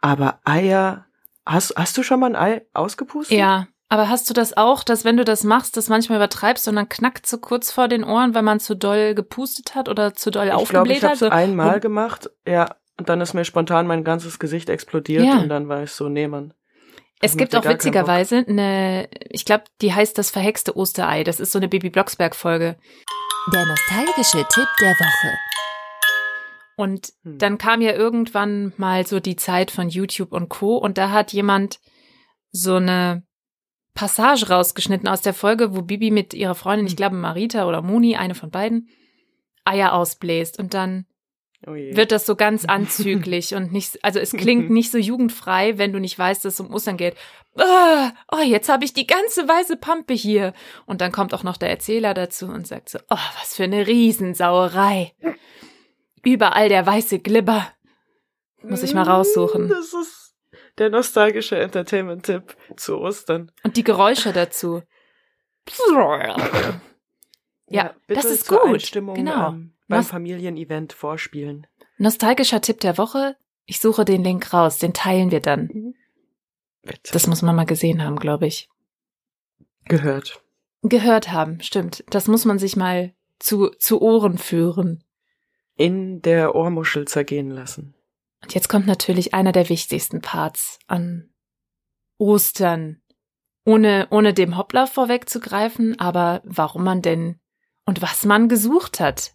Aber 0.00 0.40
Eier, 0.44 1.06
hast, 1.46 1.74
hast 1.76 1.96
du 1.96 2.02
schon 2.02 2.20
mal 2.20 2.34
ein 2.34 2.36
Ei 2.36 2.66
ausgepustet? 2.74 3.38
Ja, 3.38 3.68
aber 3.88 4.08
hast 4.08 4.28
du 4.28 4.34
das 4.34 4.56
auch, 4.56 4.82
dass 4.84 5.04
wenn 5.04 5.16
du 5.16 5.24
das 5.24 5.44
machst, 5.44 5.76
das 5.76 5.88
manchmal 5.88 6.18
übertreibst 6.18 6.66
und 6.68 6.76
dann 6.76 6.88
knackt 6.88 7.26
so 7.26 7.38
kurz 7.38 7.70
vor 7.70 7.88
den 7.88 8.04
Ohren, 8.04 8.34
weil 8.34 8.42
man 8.42 8.60
zu 8.60 8.74
doll 8.76 9.14
gepustet 9.14 9.74
hat 9.74 9.88
oder 9.88 10.14
zu 10.14 10.30
doll 10.30 10.44
Ich 10.46 10.50
glaube, 10.50 10.62
aufgebläht 10.62 10.96
ich 10.98 11.02
habe 11.04 11.10
hat? 11.12 11.14
es 11.14 11.20
So, 11.20 11.28
einmal 11.28 11.76
und- 11.76 11.80
gemacht, 11.82 12.30
ja, 12.46 12.74
und 12.98 13.08
dann 13.08 13.20
ist 13.20 13.34
mir 13.34 13.44
spontan 13.44 13.86
mein 13.86 14.04
ganzes 14.04 14.38
Gesicht 14.38 14.68
explodiert 14.68 15.24
Ja. 15.24 15.38
und 15.38 15.48
dann 15.48 15.68
war 15.68 15.82
ich 15.82 15.90
so, 15.90 16.08
nee, 16.08 16.28
Mann. 16.28 16.54
Es 17.20 17.36
gibt 17.36 17.56
auch 17.56 17.64
witzigerweise 17.64 18.44
eine, 18.46 19.08
ich 19.30 19.44
glaube, 19.44 19.64
die 19.80 19.94
heißt 19.94 20.18
das 20.18 20.30
verhexte 20.30 20.76
Osterei. 20.76 21.24
Das 21.24 21.40
ist 21.40 21.52
so 21.52 21.58
eine 21.58 21.68
Baby 21.68 21.88
Blocksberg 21.90 22.34
Folge. 22.36 22.76
Der 23.52 23.64
nostalgische 23.64 24.44
Tipp 24.52 24.68
der 24.80 24.92
Woche. 24.94 25.38
Und 26.76 27.12
Hm. 27.22 27.38
dann 27.38 27.58
kam 27.58 27.80
ja 27.80 27.92
irgendwann 27.92 28.72
mal 28.76 29.06
so 29.06 29.20
die 29.20 29.36
Zeit 29.36 29.70
von 29.70 29.88
YouTube 29.88 30.32
und 30.32 30.48
Co. 30.48 30.76
Und 30.76 30.98
da 30.98 31.10
hat 31.10 31.32
jemand 31.32 31.78
so 32.50 32.74
eine 32.76 33.22
Passage 33.94 34.48
rausgeschnitten 34.48 35.08
aus 35.08 35.22
der 35.22 35.34
Folge, 35.34 35.74
wo 35.74 35.82
Bibi 35.82 36.10
mit 36.10 36.34
ihrer 36.34 36.54
Freundin, 36.56 36.86
Hm. 36.86 36.90
ich 36.90 36.96
glaube 36.96 37.16
Marita 37.16 37.66
oder 37.66 37.80
Moni, 37.80 38.16
eine 38.16 38.34
von 38.34 38.50
beiden, 38.50 38.88
Eier 39.64 39.92
ausbläst. 39.94 40.58
Und 40.58 40.74
dann 40.74 41.06
Oh 41.66 41.72
wird 41.72 42.12
das 42.12 42.26
so 42.26 42.36
ganz 42.36 42.64
anzüglich 42.66 43.54
und 43.54 43.72
nicht, 43.72 44.04
also 44.04 44.18
es 44.18 44.32
klingt 44.32 44.70
nicht 44.70 44.90
so 44.90 44.98
jugendfrei, 44.98 45.78
wenn 45.78 45.92
du 45.92 45.98
nicht 45.98 46.18
weißt, 46.18 46.44
dass 46.44 46.54
es 46.54 46.60
um 46.60 46.72
Ostern 46.72 46.96
geht. 46.96 47.16
Ah, 47.56 48.12
oh, 48.32 48.42
jetzt 48.42 48.68
habe 48.68 48.84
ich 48.84 48.92
die 48.92 49.06
ganze 49.06 49.48
weiße 49.48 49.76
Pampe 49.76 50.12
hier. 50.12 50.52
Und 50.86 51.00
dann 51.00 51.12
kommt 51.12 51.32
auch 51.32 51.42
noch 51.42 51.56
der 51.56 51.70
Erzähler 51.70 52.12
dazu 52.12 52.46
und 52.46 52.66
sagt 52.66 52.88
so, 52.88 52.98
oh, 53.10 53.18
was 53.40 53.54
für 53.54 53.64
eine 53.64 53.86
Riesensauerei. 53.86 55.12
Überall 56.22 56.68
der 56.68 56.86
weiße 56.86 57.20
Glibber. 57.20 57.72
Muss 58.62 58.82
ich 58.82 58.94
mal 58.94 59.04
raussuchen. 59.04 59.68
Das 59.68 59.92
ist 59.92 60.34
der 60.78 60.90
nostalgische 60.90 61.56
Entertainment-Tipp 61.58 62.56
zu 62.76 62.98
Ostern. 62.98 63.52
Und 63.62 63.76
die 63.76 63.84
Geräusche 63.84 64.32
dazu. 64.32 64.82
Ja, 67.68 67.94
bitte 68.06 68.20
das 68.20 68.30
ist 68.30 68.48
gut. 68.48 68.92
Genau. 68.92 69.50
Ähm, 69.50 69.73
beim 69.88 70.00
Nost- 70.00 70.10
Familienevent 70.10 70.92
vorspielen. 70.92 71.66
Nostalgischer 71.98 72.60
Tipp 72.60 72.80
der 72.80 72.98
Woche. 72.98 73.36
Ich 73.66 73.80
suche 73.80 74.04
den 74.04 74.22
Link 74.24 74.52
raus, 74.52 74.78
den 74.78 74.92
teilen 74.92 75.30
wir 75.30 75.40
dann. 75.40 75.94
Bitte. 76.82 77.12
Das 77.12 77.26
muss 77.26 77.42
man 77.42 77.56
mal 77.56 77.64
gesehen 77.66 78.02
haben, 78.02 78.16
glaube 78.16 78.46
ich. 78.46 78.68
gehört. 79.86 80.42
Gehört 80.82 81.32
haben, 81.32 81.60
stimmt. 81.62 82.04
Das 82.10 82.28
muss 82.28 82.44
man 82.44 82.58
sich 82.58 82.76
mal 82.76 83.14
zu, 83.38 83.70
zu 83.78 84.02
Ohren 84.02 84.36
führen. 84.36 85.02
In 85.76 86.20
der 86.20 86.54
Ohrmuschel 86.54 87.06
zergehen 87.08 87.50
lassen. 87.50 87.94
Und 88.42 88.54
jetzt 88.54 88.68
kommt 88.68 88.86
natürlich 88.86 89.32
einer 89.32 89.52
der 89.52 89.70
wichtigsten 89.70 90.20
Parts 90.20 90.78
an 90.86 91.30
Ostern. 92.18 93.00
Ohne, 93.64 94.08
ohne 94.10 94.34
dem 94.34 94.58
Hoppler 94.58 94.86
vorwegzugreifen, 94.86 95.98
aber 95.98 96.42
warum 96.44 96.84
man 96.84 97.00
denn 97.00 97.40
und 97.86 98.02
was 98.02 98.24
man 98.26 98.48
gesucht 98.50 99.00
hat. 99.00 99.33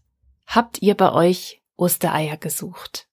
Habt 0.49 0.81
ihr 0.81 0.95
bei 0.95 1.11
euch 1.11 1.61
Ostereier 1.77 2.35
gesucht? 2.37 3.07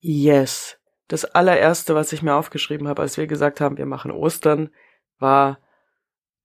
Yes. 0.00 0.78
Das 1.08 1.24
allererste, 1.24 1.94
was 1.94 2.12
ich 2.12 2.22
mir 2.22 2.34
aufgeschrieben 2.34 2.88
habe, 2.88 3.00
als 3.00 3.16
wir 3.16 3.26
gesagt 3.26 3.62
haben, 3.62 3.78
wir 3.78 3.86
machen 3.86 4.10
Ostern, 4.10 4.68
war, 5.18 5.58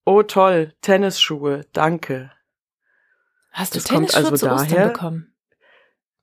oh 0.06 0.24
toll, 0.24 0.74
Tennisschuhe, 0.80 1.66
danke. 1.74 2.32
Hast 3.52 3.76
du 3.76 3.80
Das 3.80 3.84
Tennisschuhe 3.90 4.18
also 4.18 4.36
zu 4.38 4.50
Ostern 4.50 4.70
daher- 4.70 4.88
bekommen? 4.88 5.36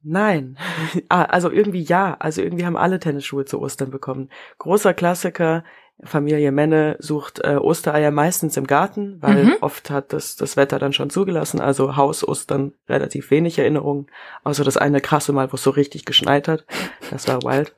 Nein. 0.02 0.58
ah, 1.10 1.24
also 1.24 1.50
irgendwie 1.50 1.82
ja. 1.82 2.16
Also 2.18 2.40
irgendwie 2.40 2.64
haben 2.64 2.78
alle 2.78 2.98
Tennisschuhe 3.00 3.44
zu 3.44 3.60
Ostern 3.60 3.90
bekommen. 3.90 4.30
Großer 4.56 4.94
Klassiker. 4.94 5.62
Familie 6.04 6.50
Menne 6.52 6.96
sucht 6.98 7.40
äh, 7.44 7.56
Ostereier 7.56 8.10
meistens 8.10 8.56
im 8.56 8.66
Garten, 8.66 9.18
weil 9.20 9.44
Mhm. 9.44 9.56
oft 9.60 9.90
hat 9.90 10.12
das, 10.12 10.36
das 10.36 10.56
Wetter 10.56 10.78
dann 10.78 10.92
schon 10.92 11.10
zugelassen. 11.10 11.60
Also 11.60 11.96
Haus-Ostern 11.96 12.72
relativ 12.88 13.30
wenig 13.30 13.58
Erinnerungen. 13.58 14.06
Außer 14.44 14.64
das 14.64 14.76
eine 14.76 15.00
krasse 15.00 15.32
Mal, 15.32 15.52
wo 15.52 15.56
es 15.56 15.62
so 15.62 15.70
richtig 15.70 16.04
geschneit 16.04 16.48
hat. 16.48 16.64
Das 17.10 17.28
war 17.28 17.42
wild. 17.42 17.74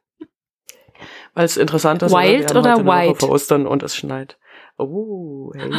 Weil 1.35 1.45
es 1.47 1.57
interessant 1.57 2.03
ist, 2.03 2.13
Wild 2.13 2.41
wir 2.41 2.47
haben 2.49 2.57
oder 2.59 2.71
heute 2.75 2.91
eine 2.91 3.09
Woche 3.11 3.19
vor 3.21 3.31
Ostern 3.31 3.67
und 3.67 3.83
es 3.83 3.97
schneit. 3.97 4.39
Oh, 4.79 5.53
hey. 5.55 5.71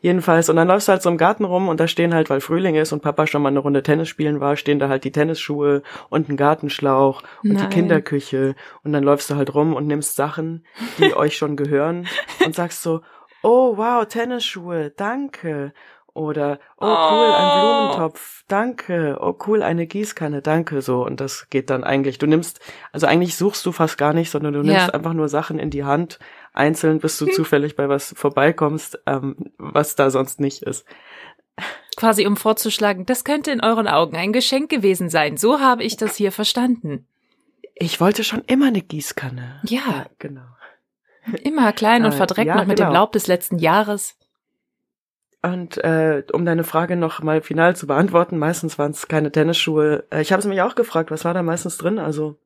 Jedenfalls, 0.00 0.48
und 0.48 0.56
dann 0.56 0.68
läufst 0.68 0.88
du 0.88 0.92
halt 0.92 1.02
so 1.02 1.10
im 1.10 1.18
Garten 1.18 1.44
rum 1.44 1.68
und 1.68 1.78
da 1.78 1.86
stehen 1.86 2.14
halt, 2.14 2.30
weil 2.30 2.40
Frühling 2.40 2.74
ist 2.74 2.92
und 2.92 3.02
Papa 3.02 3.26
schon 3.26 3.42
mal 3.42 3.50
eine 3.50 3.58
Runde 3.58 3.82
Tennis 3.82 4.08
spielen 4.08 4.40
war, 4.40 4.56
stehen 4.56 4.78
da 4.78 4.88
halt 4.88 5.04
die 5.04 5.12
Tennisschuhe 5.12 5.82
und 6.08 6.28
ein 6.28 6.36
Gartenschlauch 6.36 7.22
und 7.44 7.52
Nein. 7.52 7.68
die 7.68 7.74
Kinderküche 7.74 8.54
und 8.82 8.92
dann 8.92 9.04
läufst 9.04 9.28
du 9.28 9.36
halt 9.36 9.54
rum 9.54 9.74
und 9.74 9.86
nimmst 9.86 10.16
Sachen, 10.16 10.64
die 10.98 11.14
euch 11.16 11.36
schon 11.36 11.56
gehören 11.56 12.06
und 12.44 12.54
sagst 12.54 12.82
so, 12.82 13.02
oh 13.42 13.76
wow, 13.76 14.06
Tennisschuhe, 14.06 14.90
danke. 14.90 15.72
Oder, 16.12 16.58
oh 16.78 16.86
cool, 16.86 17.32
ein 17.34 17.46
Oh. 17.46 17.60
Blumentopf, 17.92 18.44
danke. 18.48 19.16
Oh 19.20 19.34
cool, 19.46 19.62
eine 19.62 19.86
Gießkanne, 19.86 20.42
danke. 20.42 20.82
So, 20.82 21.04
und 21.06 21.20
das 21.20 21.48
geht 21.50 21.70
dann 21.70 21.84
eigentlich. 21.84 22.18
Du 22.18 22.26
nimmst, 22.26 22.60
also 22.92 23.06
eigentlich 23.06 23.36
suchst 23.36 23.64
du 23.64 23.72
fast 23.72 23.96
gar 23.96 24.12
nicht, 24.12 24.30
sondern 24.30 24.52
du 24.54 24.62
nimmst 24.62 24.88
Ja. 24.88 24.92
einfach 24.94 25.12
nur 25.12 25.28
Sachen 25.28 25.58
in 25.60 25.70
die 25.70 25.84
Hand, 25.84 26.18
einzeln, 26.52 26.98
bis 26.98 27.16
du 27.18 27.26
zufällig 27.26 27.76
bei 27.76 27.88
was 27.88 28.12
vorbeikommst, 28.16 28.98
ähm, 29.06 29.36
was 29.58 29.94
da 29.94 30.10
sonst 30.10 30.40
nicht 30.40 30.62
ist. 30.62 30.84
Quasi 31.96 32.26
um 32.26 32.36
vorzuschlagen, 32.36 33.06
das 33.06 33.24
könnte 33.24 33.50
in 33.50 33.62
euren 33.62 33.86
Augen 33.86 34.16
ein 34.16 34.32
Geschenk 34.32 34.68
gewesen 34.70 35.10
sein. 35.10 35.36
So 35.36 35.60
habe 35.60 35.84
ich 35.84 35.96
das 35.96 36.16
hier 36.16 36.32
verstanden. 36.32 37.06
Ich 37.74 38.00
wollte 38.00 38.24
schon 38.24 38.42
immer 38.46 38.66
eine 38.66 38.80
Gießkanne. 38.82 39.60
Ja. 39.64 40.06
genau. 40.18 40.42
Immer 41.42 41.72
klein 41.72 42.04
und 42.04 42.12
Äh, 42.14 42.16
verdreckt 42.16 42.48
ja, 42.48 42.56
noch 42.56 42.66
mit 42.66 42.78
dem 42.78 42.86
genau. 42.86 42.94
Laub 43.00 43.12
des 43.12 43.26
letzten 43.26 43.58
Jahres. 43.58 44.16
Und 45.42 45.78
äh, 45.78 46.22
um 46.32 46.44
deine 46.44 46.64
Frage 46.64 46.96
noch 46.96 47.22
mal 47.22 47.40
final 47.40 47.74
zu 47.74 47.86
beantworten, 47.86 48.36
meistens 48.36 48.78
waren 48.78 48.90
es 48.90 49.08
keine 49.08 49.32
Tennisschuhe. 49.32 50.04
Äh, 50.10 50.20
ich 50.20 50.32
habe 50.32 50.40
es 50.40 50.46
mich 50.46 50.60
auch 50.60 50.74
gefragt, 50.74 51.10
was 51.10 51.24
war 51.24 51.32
da 51.32 51.42
meistens 51.42 51.78
drin? 51.78 51.98
Also 51.98 52.36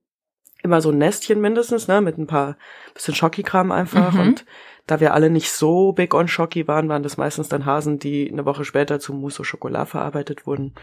immer 0.62 0.80
so 0.80 0.90
ein 0.90 0.98
Nestchen 0.98 1.40
mindestens, 1.40 1.88
ne, 1.88 2.00
mit 2.00 2.18
ein 2.18 2.26
paar 2.26 2.56
bisschen 2.94 3.14
Schocki-Kram 3.14 3.72
einfach. 3.72 4.12
Mhm. 4.14 4.20
Und 4.20 4.44
da 4.86 5.00
wir 5.00 5.12
alle 5.12 5.28
nicht 5.28 5.50
so 5.50 5.92
big 5.92 6.14
on 6.14 6.28
Schocki 6.28 6.68
waren, 6.68 6.88
waren 6.88 7.02
das 7.02 7.16
meistens 7.16 7.48
dann 7.48 7.66
Hasen, 7.66 7.98
die 7.98 8.30
eine 8.30 8.44
Woche 8.44 8.64
später 8.64 9.00
zu 9.00 9.12
Mousse 9.12 9.42
au 9.42 9.44
Chocolat 9.44 9.88
verarbeitet 9.88 10.46
wurden. 10.46 10.74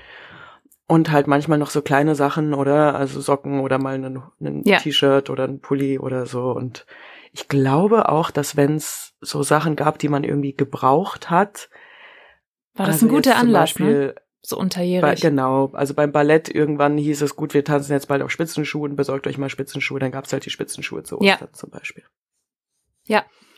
Und 0.88 1.12
halt 1.12 1.28
manchmal 1.28 1.58
noch 1.58 1.70
so 1.70 1.82
kleine 1.82 2.16
Sachen, 2.16 2.54
oder? 2.54 2.96
Also 2.96 3.22
Socken 3.22 3.62
oder 3.62 3.80
mal 3.80 3.96
ein, 3.96 4.22
ein 4.42 4.62
Ja. 4.66 4.78
T-Shirt 4.80 5.30
oder 5.30 5.46
ein 5.46 5.62
Pulli 5.62 5.98
oder 5.98 6.26
so. 6.26 6.52
Und 6.52 6.86
ich 7.32 7.48
glaube 7.48 8.10
auch, 8.10 8.30
dass 8.32 8.58
wenn 8.58 8.76
es 8.76 9.14
so 9.22 9.42
Sachen 9.42 9.78
gab, 9.78 10.00
die 10.00 10.10
man 10.10 10.26
irgendwie 10.26 10.54
gebraucht 10.54 11.30
hat, 11.30 11.70
War 12.76 12.86
das 12.88 12.96
also 12.96 13.08
ein 13.08 13.10
guter 13.10 13.36
Anlass, 13.36 13.78
ne? 13.80 13.86
Beispiel, 13.86 14.16
so 14.42 14.56
Bei, 14.56 14.62
unterjährig. 14.62 15.22
genau, 15.22 15.72
also 15.74 15.94
beim 15.94 16.12
Ballett 16.12 16.50
irgendwann 16.50 16.98
hieß 16.98 17.22
es, 17.22 17.36
gut, 17.36 17.54
wir 17.54 17.64
tanzen 17.64 17.92
jetzt 17.94 18.08
bald 18.08 18.22
auf 18.22 18.32
Spitzenschuhen, 18.32 18.96
besorgt 18.96 19.28
euch 19.28 19.38
mal 19.38 19.50
Spitzenschuhe, 19.50 20.00
dann 20.00 20.12
gab's 20.12 20.34
halt 20.34 20.46
die 20.46 20.50
Spitzenschuhe 20.50 21.04
zu 21.04 21.20
Ja. 21.22 21.34
Ostern 21.34 21.54
zum 21.54 21.70
Beispiel. 21.70 22.04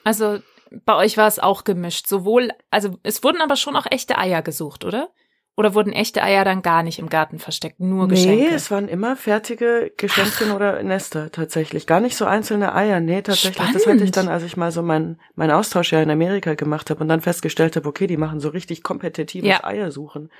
Also 0.05 0.39
bei 0.85 0.95
euch 0.95 1.15
war 1.17 1.27
es 1.27 1.39
auch 1.39 1.63
gemischt. 1.63 2.07
Sowohl, 2.07 2.49
also 2.69 2.97
es 3.03 3.23
wurden 3.23 3.41
aber 3.41 3.55
schon 3.55 3.75
auch 3.77 3.85
echte 3.89 4.17
Eier 4.17 4.41
gesucht, 4.41 4.83
oder? 4.83 5.09
Oder 5.55 5.75
wurden 5.75 5.93
echte 5.93 6.23
Eier 6.23 6.43
dann 6.45 6.63
gar 6.63 6.81
nicht 6.81 6.97
im 6.97 7.09
Garten 7.09 7.37
versteckt, 7.37 7.79
nur 7.79 8.07
Geschenke? 8.07 8.43
Nee, 8.45 8.55
es 8.55 8.71
waren 8.71 8.87
immer 8.87 9.15
fertige 9.15 9.91
Geschenke 9.97 10.51
oder 10.55 10.81
Nester 10.81 11.31
tatsächlich. 11.31 11.85
Gar 11.85 11.99
nicht 11.99 12.17
so 12.17 12.25
einzelne 12.25 12.73
Eier. 12.73 12.99
Nee, 12.99 13.21
tatsächlich. 13.21 13.57
Das 13.57 13.67
hatte 13.67 13.77
ich 13.77 13.83
Spannend. 13.83 14.17
dann, 14.17 14.27
als 14.29 14.41
ich 14.43 14.57
mal 14.57 14.71
so 14.71 14.81
mein, 14.81 15.19
mein 15.35 15.51
Austauschjahr 15.51 16.01
in 16.01 16.09
Amerika 16.09 16.55
gemacht 16.55 16.89
habe 16.89 17.01
und 17.01 17.07
dann 17.07 17.21
festgestellt 17.21 17.75
habe, 17.75 17.87
okay, 17.87 18.07
die 18.07 18.17
machen 18.17 18.39
so 18.39 18.49
richtig 18.49 18.81
kompetitives 18.81 19.47
Ja. 19.47 19.63
Eiersuchen. 19.63 20.31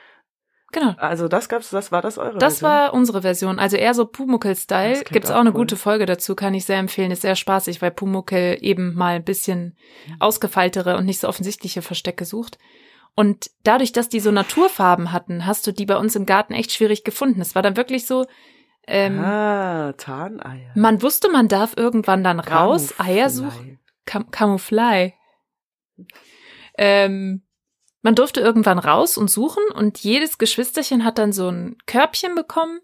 genau. 0.72 0.96
Also 0.98 1.28
das 1.28 1.48
gab's, 1.48 1.70
das 1.70 1.92
war 1.92 2.02
das 2.02 2.18
eure 2.18 2.40
Das 2.40 2.56
Version? 2.60 2.70
war 2.72 2.94
unsere 2.96 3.22
Version, 3.22 3.60
also 3.60 3.78
eher 3.78 3.94
so 3.94 4.06
Pumuckel-Style. 4.08 4.94
Das 5.04 5.04
Gibt's 5.06 5.30
auch 5.30 5.36
auch 5.36 5.40
eine 5.42 5.52
cool. 5.52 5.58
gute 5.58 5.76
Folge 5.76 6.08
dazu, 6.08 6.34
kann 6.34 6.56
ich 6.56 6.66
sehr 6.66 6.80
empfehlen. 6.80 7.12
Ist 7.12 7.22
sehr 7.22 7.36
spaßig, 7.36 7.84
weil 7.84 7.92
Pumuckel 7.92 8.58
eben 8.62 8.96
mal 8.96 9.18
ein 9.18 9.24
bisschen 9.24 9.78
Mhm. 10.08 10.16
ausgefeiltere 10.22 10.98
und 10.98 11.06
nicht 11.06 11.20
so 11.20 11.28
offensichtliche 11.28 11.84
Verstecke 11.84 12.26
sucht. 12.26 12.58
Und 13.16 13.52
dadurch, 13.64 13.92
dass 13.92 14.10
die 14.10 14.20
so 14.20 14.32
Naturfarben 14.32 15.12
hatten, 15.12 15.46
hast 15.46 15.68
du 15.68 15.72
die 15.72 15.86
bei 15.86 15.98
uns 15.98 16.16
im 16.16 16.26
Garten 16.26 16.54
echt 16.54 16.72
schwierig 16.72 17.04
gefunden. 17.04 17.42
Es 17.42 17.54
war 17.54 17.62
dann 17.62 17.78
wirklich 17.78 18.06
so, 18.08 18.26
ähm, 18.88 19.20
ah, 19.20 19.94
Tarneier. 19.94 20.72
man 20.76 21.02
wusste, 21.02 21.30
man 21.30 21.48
darf 21.48 21.74
irgendwann 21.78 22.24
dann 22.24 22.40
raus, 22.40 22.94
Eier 23.00 23.30
suchen. 23.30 23.80
Cam 24.06 24.30
Camouflage. 24.32 25.14
Ähm, 26.78 27.44
man 28.02 28.16
durfte 28.16 28.42
irgendwann 28.42 28.80
raus 28.80 29.18
und 29.18 29.30
suchen 29.30 29.64
und 29.76 30.00
jedes 30.00 30.38
Geschwisterchen 30.38 31.06
hat 31.06 31.18
dann 31.18 31.32
so 31.32 31.50
ein 31.50 31.78
Körbchen 31.86 32.36
bekommen, 32.36 32.82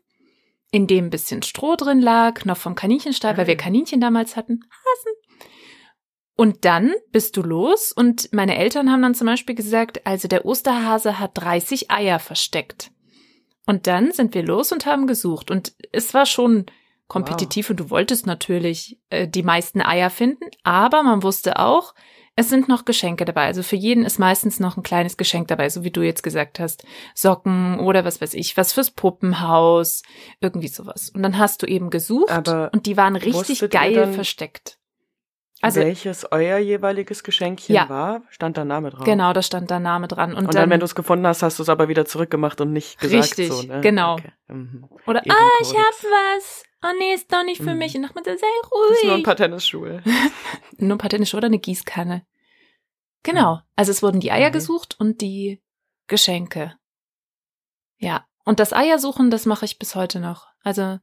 in 0.72 0.88
dem 0.88 1.06
ein 1.06 1.10
bisschen 1.10 1.42
Stroh 1.42 1.76
drin 1.76 2.00
lag, 2.00 2.46
noch 2.46 2.58
vom 2.58 2.76
Kaninchenstall, 2.76 3.36
weil 3.38 3.48
wir 3.48 3.56
Ah. 3.56 3.64
Kaninchen 3.64 4.00
damals 4.00 4.36
hatten. 4.36 4.62
Hasen. 4.70 5.14
Und 6.40 6.64
dann 6.64 6.94
bist 7.12 7.36
du 7.36 7.42
los 7.42 7.92
und 7.92 8.32
meine 8.32 8.56
Eltern 8.56 8.90
haben 8.90 9.02
dann 9.02 9.14
zum 9.14 9.28
Beispiel 9.28 9.56
gesagt, 9.56 10.08
also 10.08 10.30
der 10.30 10.46
Osterhase 10.46 11.20
hat 11.20 11.32
30 11.34 11.92
Eier 11.92 12.18
versteckt. 12.18 12.92
Und 13.66 13.88
dann 13.88 14.14
sind 14.14 14.34
wir 14.34 14.44
los 14.44 14.72
und 14.72 14.86
haben 14.86 15.06
gesucht 15.06 15.52
und 15.52 15.74
es 15.92 16.14
war 16.14 16.26
schon 16.26 16.68
kompetitiv 17.10 17.70
und 17.70 17.82
du 17.82 17.90
wolltest 17.90 18.26
natürlich 18.26 19.02
äh, 19.10 19.28
die 19.28 19.44
meisten 19.44 19.82
Eier 19.82 20.10
finden, 20.10 20.46
aber 20.64 21.04
man 21.04 21.24
wusste 21.24 21.60
auch, 21.60 21.94
es 22.38 22.48
sind 22.48 22.70
noch 22.70 22.86
Geschenke 22.86 23.26
dabei. 23.26 23.48
Also 23.48 23.62
für 23.62 23.76
jeden 23.76 24.06
ist 24.06 24.18
meistens 24.18 24.62
noch 24.62 24.78
ein 24.78 24.84
kleines 24.84 25.18
Geschenk 25.18 25.50
dabei, 25.50 25.68
so 25.68 25.84
wie 25.84 25.92
du 25.92 26.04
jetzt 26.04 26.24
gesagt 26.24 26.58
hast. 26.62 26.86
Socken 27.16 27.82
oder 27.82 28.06
was 28.06 28.22
weiß 28.22 28.34
ich, 28.36 28.56
was 28.56 28.72
fürs 28.72 28.92
Puppenhaus, 28.92 30.04
irgendwie 30.40 30.70
sowas. 30.70 31.10
Und 31.10 31.22
dann 31.22 31.38
hast 31.38 31.64
du 31.64 31.66
eben 31.68 31.90
gesucht 31.90 32.32
Aber 32.32 32.70
und 32.72 32.86
die 32.86 32.96
waren 32.96 33.18
richtig 33.18 33.70
geil 33.70 34.14
versteckt. 34.14 34.79
Also 35.62 35.82
welches 35.82 36.32
euer 36.32 36.58
jeweiliges 36.58 37.24
Geschenkchen 37.24 37.76
Ja. 37.76 37.90
war, 37.90 38.22
stand 38.30 38.58
da 38.58 38.64
Name 38.64 38.92
drauf. 38.92 39.04
genau, 39.04 39.34
da 39.34 39.42
stand 39.42 39.70
da 39.70 39.80
Name 39.80 40.08
dran. 40.08 40.34
Und, 40.34 40.46
Und, 40.46 40.54
dann, 40.56 40.70
wenn 40.70 40.80
du 40.80 40.86
es 40.86 40.96
gefunden 40.96 41.28
hast, 41.28 41.44
hast 41.44 41.60
du 41.60 41.64
es 41.64 41.70
aber 41.70 41.90
wieder 41.90 42.06
zurückgemacht 42.06 42.62
und 42.62 42.72
nicht 42.72 43.00
gesagt. 43.00 43.24
Richtig, 43.24 43.50
so, 43.52 43.64
ne? 43.64 43.82
genau. 43.82 44.14
Okay. 44.14 44.32
Mhm. 44.48 44.88
oder 45.06 45.20
ah, 45.20 45.50
ich 45.62 45.70
hab 45.70 46.04
was. 46.04 46.64
Oh 46.82 46.96
nee, 46.98 47.14
ist 47.14 47.32
doch 47.34 47.44
nicht 47.44 47.62
für 47.62 47.72
Mhm. 47.74 47.78
mich. 47.78 47.96
Und 47.96 48.16
man, 48.16 48.24
sei 48.24 48.32
Das 48.32 48.72
ruhig. 48.72 48.98
ist 49.00 49.04
nur 49.06 49.16
ein 49.16 49.24
paar 49.24 49.36
Tennisschuhe. 49.36 50.02
Nur 50.78 50.96
ein 50.96 50.98
paar 50.98 51.10
Tennisschuhe 51.10 51.40
oder 51.40 51.48
eine 51.48 51.60
Gießkanne. 51.60 52.26
Genau. 53.24 53.60
Also 53.76 53.92
es 53.92 54.02
wurden 54.02 54.22
die 54.22 54.32
Eier 54.32 54.50
Mhm. 54.50 54.54
gesucht 54.54 54.96
und 54.98 55.20
die 55.20 55.62
Geschenke. 56.08 56.76
Ja. 57.98 58.26
Und 58.46 58.60
das 58.62 58.72
Eiersuchen, 58.74 59.30
das 59.30 59.46
mache 59.46 59.66
ich 59.66 59.78
bis 59.78 59.94
heute 59.96 60.20
noch. 60.22 60.48
Also 60.64 61.00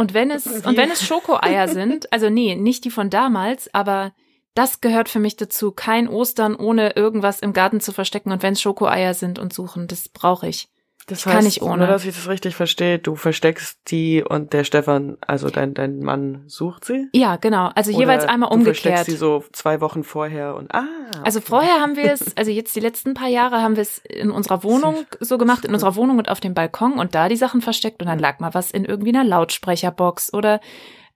und 0.00 0.14
wenn 0.14 0.30
es 0.30 0.46
Wie? 0.46 0.66
und 0.66 0.76
wenn 0.78 0.90
es 0.90 1.04
Schokoeier 1.04 1.68
sind, 1.68 2.10
also 2.10 2.30
nee, 2.30 2.54
nicht 2.54 2.86
die 2.86 2.90
von 2.90 3.10
damals, 3.10 3.72
aber 3.74 4.14
das 4.54 4.80
gehört 4.80 5.10
für 5.10 5.18
mich 5.18 5.36
dazu. 5.36 5.72
Kein 5.72 6.08
Ostern 6.08 6.56
ohne 6.56 6.96
irgendwas 6.96 7.40
im 7.40 7.52
Garten 7.52 7.80
zu 7.80 7.92
verstecken 7.92 8.32
und 8.32 8.42
wenn 8.42 8.54
es 8.54 8.62
Schokoeier 8.62 9.12
sind 9.12 9.38
und 9.38 9.52
suchen, 9.52 9.88
das 9.88 10.08
brauche 10.08 10.48
ich. 10.48 10.70
Das 11.10 11.24
Kann 11.24 11.38
heißt, 11.38 11.46
ich 11.48 11.62
ohne. 11.62 11.78
nur 11.78 11.86
dass 11.88 12.04
ich 12.04 12.14
das 12.14 12.28
richtig 12.28 12.54
verstehe, 12.54 12.98
du 12.98 13.16
versteckst 13.16 13.80
die 13.88 14.22
und 14.22 14.52
der 14.52 14.64
Stefan, 14.64 15.18
also 15.20 15.50
dein, 15.50 15.74
dein 15.74 15.98
Mann 16.00 16.44
sucht 16.46 16.84
sie? 16.84 17.08
Ja, 17.12 17.36
genau. 17.36 17.70
Also 17.74 17.90
Oder 17.90 18.00
jeweils 18.00 18.24
einmal 18.24 18.48
Du 18.50 18.54
umgekehrt. 18.54 18.78
versteckst 18.78 19.10
sie 19.10 19.16
so 19.16 19.44
zwei 19.52 19.80
Wochen 19.80 20.04
vorher 20.04 20.54
und 20.54 20.72
ah. 20.72 20.84
Also 21.24 21.40
okay. 21.40 21.48
vorher 21.48 21.80
haben 21.80 21.96
wir 21.96 22.12
es, 22.12 22.36
also 22.36 22.50
jetzt 22.50 22.74
die 22.76 22.80
letzten 22.80 23.14
paar 23.14 23.28
Jahre 23.28 23.60
haben 23.60 23.76
wir 23.76 23.82
es 23.82 23.98
in 23.98 24.30
unserer 24.30 24.62
Wohnung 24.62 25.04
so 25.18 25.36
gemacht, 25.36 25.64
in 25.64 25.74
unserer 25.74 25.96
Wohnung 25.96 26.18
und 26.18 26.28
auf 26.28 26.40
dem 26.40 26.54
Balkon 26.54 26.92
und 26.94 27.14
da 27.14 27.28
die 27.28 27.36
Sachen 27.36 27.60
versteckt 27.60 28.00
und 28.00 28.08
dann 28.08 28.18
lag 28.18 28.38
mal 28.38 28.54
was 28.54 28.70
in 28.70 28.84
irgendwie 28.84 29.10
einer 29.10 29.24
Lautsprecherbox 29.24 30.32
oder 30.32 30.60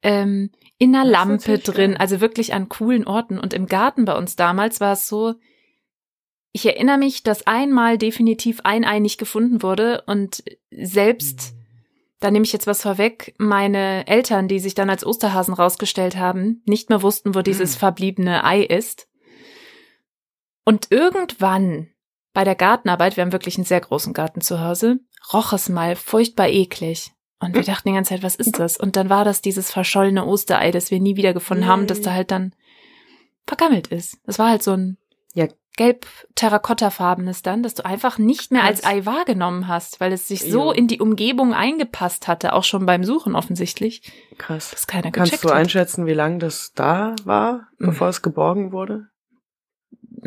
ähm, 0.03 0.51
in 0.79 0.95
einer 0.95 1.09
Lampe 1.09 1.59
drin, 1.59 1.97
also 1.97 2.21
wirklich 2.21 2.53
an 2.53 2.69
coolen 2.69 3.07
Orten. 3.07 3.39
Und 3.39 3.55
im 3.55 3.67
Garten 3.67 4.05
bei 4.05 4.17
uns 4.17 4.37
damals 4.37 4.81
war 4.81 4.93
es 4.93 5.09
so, 5.09 5.35
ich 6.57 6.65
erinnere 6.67 6.99
mich, 6.99 7.25
dass 7.25 7.49
einmal 7.49 7.99
definitiv 7.99 8.61
ein 8.63 8.85
Ei 8.85 9.01
nicht 9.01 9.19
gefunden 9.19 9.63
wurde 9.63 10.05
und 10.07 10.45
selbst 10.71 11.53
da 12.21 12.31
nehme 12.31 12.45
ich 12.45 12.53
jetzt 12.53 12.69
was 12.69 12.81
vorweg, 12.81 13.35
meine 13.39 14.07
Eltern, 14.07 14.47
die 14.47 14.61
sich 14.61 14.75
dann 14.75 14.89
als 14.89 15.05
Osterhasen 15.05 15.53
rausgestellt 15.53 16.17
haben, 16.17 16.63
nicht 16.65 16.89
mehr 16.89 17.03
wussten, 17.03 17.35
wo 17.35 17.43
dieses 17.43 17.73
Hm. 17.75 17.79
verbliebene 17.81 18.45
Ei 18.45 18.63
ist. 18.63 19.09
Und 20.65 20.91
irgendwann 20.91 21.89
bei 22.33 22.45
der 22.45 22.55
Gartenarbeit, 22.55 23.17
wir 23.17 23.25
haben 23.25 23.33
wirklich 23.33 23.59
einen 23.59 23.67
sehr 23.67 23.81
großen 23.81 24.15
Garten 24.15 24.41
zu 24.41 24.61
Hause, 24.61 25.01
roch 25.33 25.53
es 25.53 25.69
mal 25.69 25.97
furchtbar 25.97 26.49
eklig. 26.49 27.11
Und 27.41 27.55
wir 27.55 27.63
dachten 27.63 27.89
die 27.89 27.95
ganze 27.95 28.11
Zeit, 28.11 28.23
was 28.23 28.37
ist 28.37 28.61
das? 28.61 28.77
Und 28.79 28.97
dann 28.97 29.11
war 29.11 29.25
das 29.25 29.43
dieses 29.43 29.71
verschollene 29.71 30.25
Osterei, 30.25 30.71
das 30.71 30.93
wir 30.93 31.01
nie 31.01 31.17
wiedergefunden 31.17 31.67
haben, 31.67 31.89
das 31.89 32.01
da 32.01 32.13
halt 32.13 32.31
dann 32.31 32.55
vergammelt 33.45 33.89
ist. 33.89 34.19
Das 34.25 34.39
war 34.39 34.49
halt 34.49 34.63
so 34.63 34.71
ein 34.71 34.99
Ja. 35.35 35.49
Gelb 35.77 36.07
terrakottafarbenes 36.35 37.43
dann, 37.43 37.63
das 37.63 37.75
du 37.75 37.85
einfach 37.85 38.19
nicht 38.19 38.53
mehr 38.53 38.63
als. 38.65 38.85
Ei 38.85 39.05
wahrgenommen 39.07 39.67
hast, 39.69 40.01
weil 40.01 40.13
es 40.13 40.29
sich 40.29 40.43
so 40.51 40.71
in 40.73 40.87
die 40.89 41.01
Umgebung 41.01 41.53
eingepasst 41.55 42.29
hatte, 42.29 42.53
auch 42.53 42.65
schon 42.65 42.87
beim 42.87 43.03
Suchen 43.05 43.35
offensichtlich, 43.35 44.13
Krass. 44.39 44.71
dass 44.71 44.87
keiner 44.87 45.11
Kannst 45.11 45.33
gecheckt 45.33 45.45
du 45.45 45.49
hat. 45.51 45.57
einschätzen, 45.57 46.07
wie 46.07 46.13
lange 46.15 46.39
das 46.39 46.73
da 46.75 47.15
war, 47.25 47.69
Mhm. 47.79 47.87
bevor 47.87 48.09
es 48.09 48.23
geborgen 48.23 48.73
wurde? 48.73 49.09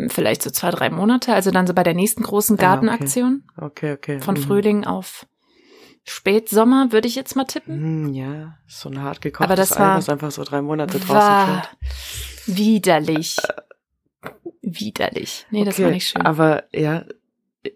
Vielleicht 0.10 0.44
so 0.44 0.52
zwei, 0.52 0.70
drei 0.72 0.90
Monate, 0.92 1.34
also 1.34 1.50
dann 1.50 1.66
so 1.66 1.74
bei 1.74 1.84
der 1.84 1.96
nächsten 1.96 2.22
großen 2.24 2.56
Ah, 2.56 2.60
okay. 2.60 2.66
Gartenaktion 2.68 3.44
Okay, 3.58 3.94
okay. 3.94 4.20
von 4.20 4.36
Mhm. 4.36 4.42
Frühling 4.42 4.86
auf 4.86 5.26
Spätsommer, 6.04 6.92
würde 6.92 7.08
ich 7.08 7.16
jetzt 7.16 7.36
mal 7.36 7.46
tippen. 7.46 7.76
Hm, 8.08 8.14
ja, 8.14 8.58
so 8.68 8.90
ein 8.90 9.02
hart 9.02 9.22
gekochtes 9.22 9.46
Aber 9.46 9.56
das 9.56 9.76
Ei, 9.76 9.80
war- 9.80 9.98
was 9.98 10.08
einfach 10.10 10.32
so 10.32 10.44
drei 10.44 10.62
Monate 10.62 11.00
draußen 11.00 11.16
War 11.16 11.64
fällt. 11.64 12.58
widerlich. 12.58 13.36
Widerlich. 14.70 15.46
Nee, 15.50 15.64
das 15.64 15.82
war 15.82 15.90
nicht 15.90 16.10
schön. 16.10 16.24
Aber 16.24 16.64
ja, 16.74 17.06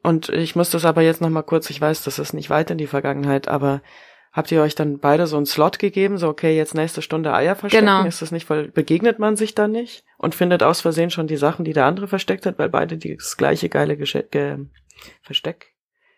und 0.04 0.30
ich 0.30 0.56
muss 0.56 0.69
das 0.69 0.84
aber 0.84 1.01
jetzt 1.01 1.21
noch 1.21 1.30
mal 1.30 1.41
kurz, 1.41 1.69
ich 1.69 1.80
weiß, 1.80 2.04
das 2.04 2.19
ist 2.19 2.34
nicht 2.34 2.49
weit 2.49 2.69
in 2.69 2.77
die 2.77 2.88
Vergangenheit, 2.88 3.47
aber 3.47 3.82
habt 4.34 4.51
ihr 4.51 4.62
euch 4.62 4.75
dann 4.75 4.99
beide 4.99 5.25
so 5.25 5.38
einen 5.38 5.45
Slot 5.45 5.80
gegeben, 5.80 6.17
so 6.17 6.27
okay, 6.27 6.56
jetzt 6.56 6.75
nächste 6.75 7.01
Stunde 7.01 7.34
Eier 7.34 7.56
verstecken? 7.56 7.86
Genau. 7.86 8.06
Ist 8.06 8.21
das 8.21 8.32
nicht, 8.32 8.49
weil 8.49 8.67
begegnet 8.67 9.19
man 9.19 9.38
sich 9.38 9.56
dann 9.56 9.71
nicht 9.71 10.04
und 10.17 10.36
findet 10.36 10.63
aus 10.63 10.82
Versehen 10.82 11.12
schon 11.12 11.27
die 11.27 11.38
Sachen, 11.38 11.63
die 11.63 11.73
der 11.73 11.86
andere 11.86 12.08
versteckt 12.08 12.45
hat, 12.45 12.60
weil 12.60 12.69
beide 12.69 12.97
das 12.97 13.38
gleiche 13.38 13.69
geile 13.69 13.95
Gesche 13.95 14.23
ge 14.23 14.58
Versteck? 15.21 15.73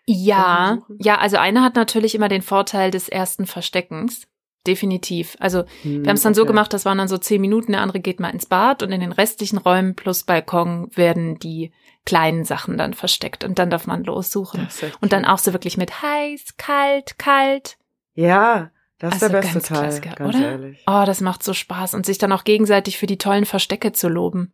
Ja, 0.05 0.79
ja, 0.99 1.17
also 1.19 1.37
einer 1.37 1.63
hat 1.63 1.75
natürlich 1.75 2.15
immer 2.15 2.27
den 2.27 2.41
Vorteil 2.41 2.91
des 2.91 3.07
ersten 3.07 3.45
Versteckens. 3.45 4.27
Definitiv. 4.65 5.35
Also 5.39 5.63
Hm, 5.81 6.03
wir 6.03 6.09
haben 6.09 6.15
es 6.15 6.21
dann 6.23 6.33
so 6.33 6.45
gemacht, 6.45 6.71
das 6.73 6.85
waren 6.85 6.97
dann 6.97 7.07
so 7.09 7.17
zehn 7.17 7.41
Minuten, 7.41 7.73
der 7.73 7.81
andere 7.81 7.99
geht 7.99 8.19
mal 8.19 8.29
ins 8.29 8.45
Bad 8.45 8.81
und 8.83 8.91
in 8.91 9.01
den 9.01 9.11
restlichen 9.11 9.57
Räumen 9.57 9.95
plus 9.95 10.23
Balkon 10.23 10.89
werden 10.95 11.37
die 11.39 11.73
kleinen 12.05 12.45
Sachen 12.45 12.77
dann 12.77 12.93
versteckt 12.93 13.43
und 13.43 13.59
dann 13.59 13.69
darf 13.69 13.87
man 13.87 14.03
lossuchen. 14.03 14.67
Echt 14.67 14.97
Und 15.01 15.11
dann 15.13 15.25
auch 15.25 15.37
so 15.37 15.53
wirklich 15.53 15.77
mit 15.77 16.01
heiß, 16.01 16.55
kalt, 16.57 17.17
kalt. 17.17 17.77
Ja, 18.13 18.71
das 18.99 19.15
ist 19.15 19.23
Also 19.23 19.33
der 19.33 19.41
beste 19.41 19.53
ganz 19.59 19.67
Teil, 19.67 20.01
ganz 20.15 20.35
oder? 20.35 20.51
ehrlich. 20.51 20.83
Oh, 20.87 21.03
das 21.05 21.19
macht 21.21 21.43
so 21.43 21.53
Spaß 21.53 21.93
und 21.93 22.05
sich 22.05 22.17
dann 22.17 22.31
auch 22.31 22.43
gegenseitig 22.45 22.97
für 22.97 23.07
die 23.07 23.17
tollen 23.17 23.45
Verstecke 23.45 23.91
zu 23.91 24.07
loben. 24.07 24.53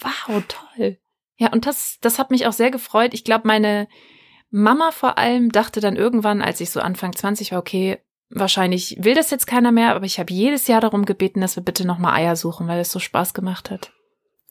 Wow, 0.00 0.42
toll. 0.48 0.98
Ja, 1.36 1.52
und 1.52 1.66
das, 1.66 1.98
das 2.00 2.18
hat 2.18 2.30
mich 2.30 2.46
auch 2.46 2.52
sehr 2.52 2.70
gefreut. 2.70 3.14
Ich 3.14 3.24
glaube, 3.24 3.46
meine 3.46 3.88
Mama 4.50 4.90
vor 4.90 5.18
allem 5.18 5.52
dachte 5.52 5.80
dann 5.80 5.96
irgendwann, 5.96 6.42
als 6.42 6.60
ich 6.60 6.70
so 6.70 6.80
Anfang 6.80 7.14
20 7.14 7.52
war, 7.52 7.58
okay, 7.58 7.98
wahrscheinlich 8.30 8.96
will 9.00 9.14
das 9.14 9.30
jetzt 9.30 9.46
keiner 9.46 9.72
mehr, 9.72 9.94
aber 9.94 10.04
ich 10.06 10.18
habe 10.18 10.32
jedes 10.32 10.66
Jahr 10.68 10.80
darum 10.80 11.04
gebeten, 11.04 11.40
dass 11.40 11.56
wir 11.56 11.62
bitte 11.62 11.86
nochmal 11.86 12.14
Eier 12.14 12.36
suchen, 12.36 12.68
weil 12.68 12.80
es 12.80 12.90
so 12.92 12.98
Spaß 12.98 13.34
gemacht 13.34 13.70
hat. 13.70 13.92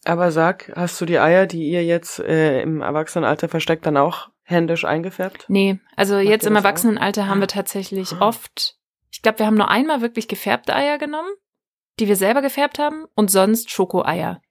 Aber 0.06 0.32
sag, 0.32 0.72
hast 0.76 1.00
du 1.02 1.06
die 1.06 1.20
Eier, 1.20 1.46
die 1.46 1.70
ihr 1.70 1.84
jetzt 1.84 2.20
äh, 2.20 2.62
im 2.62 2.82
Erwachsenenalter 2.82 3.50
versteckt, 3.50 3.86
dann 3.86 3.98
auch 3.98 4.30
händisch 4.44 4.86
eingefärbt? 4.86 5.46
Nee, 5.50 5.80
also 5.96 6.16
Macht 6.16 6.26
jetzt 6.26 6.46
im 6.48 6.54
das 6.54 6.64
auch? 6.64 6.66
Erwachsenenalter 6.68 7.28
haben 7.28 7.40
wir 7.40 7.44
Ah. 7.46 7.48
tatsächlich 7.48 8.14
Ah. 8.14 8.28
oft, 8.28 8.78
ich 9.12 9.22
glaube, 9.22 9.40
wir 9.40 9.46
haben 9.46 9.58
nur 9.58 9.70
einmal 9.70 10.02
wirklich 10.02 10.28
gefärbte 10.28 10.74
Eier 10.74 10.98
genommen, 10.98 11.30
die 12.00 12.08
wir 12.08 12.16
selber 12.16 12.42
gefärbt 12.42 12.80
haben 12.80 13.06
und 13.16 13.30
sonst 13.30 13.72
Schokoeier. 13.72 14.42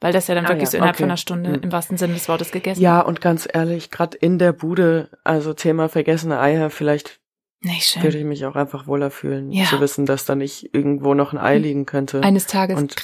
Weil 0.00 0.12
das 0.12 0.28
ja 0.28 0.34
dann 0.34 0.44
Ah, 0.46 0.50
wirklich 0.50 0.66
ja, 0.66 0.70
so 0.72 0.76
innerhalb 0.76 0.94
okay. 0.96 1.02
von 1.02 1.10
einer 1.10 1.16
Stunde 1.16 1.52
Hm. 1.54 1.62
im 1.62 1.72
wahrsten 1.72 1.96
Sinne 1.96 2.14
des 2.14 2.28
Wortes 2.28 2.52
gegessen. 2.52 2.80
Ja, 2.80 3.00
und 3.00 3.20
ganz 3.20 3.48
ehrlich, 3.52 3.90
gerade 3.90 4.16
in 4.16 4.38
der 4.38 4.52
Bude, 4.52 5.10
also 5.24 5.52
Thema 5.52 5.88
vergessene 5.88 6.38
Eier, 6.38 6.70
vielleicht 6.70 7.18
Nicht 7.60 7.84
schön. 7.88 8.02
würde 8.02 8.18
ich 8.18 8.24
mich 8.24 8.44
auch 8.46 8.54
einfach 8.54 8.86
wohler 8.86 9.10
fühlen, 9.10 9.50
Ja. 9.50 9.64
zu 9.64 9.80
wissen, 9.80 10.06
dass 10.06 10.24
da 10.24 10.34
nicht 10.34 10.74
irgendwo 10.74 11.14
noch 11.14 11.32
ein 11.32 11.38
Ei 11.38 11.58
liegen 11.58 11.86
könnte. 11.86 12.20
Eines 12.22 12.46
Tages. 12.46 12.76
Und- 12.78 12.94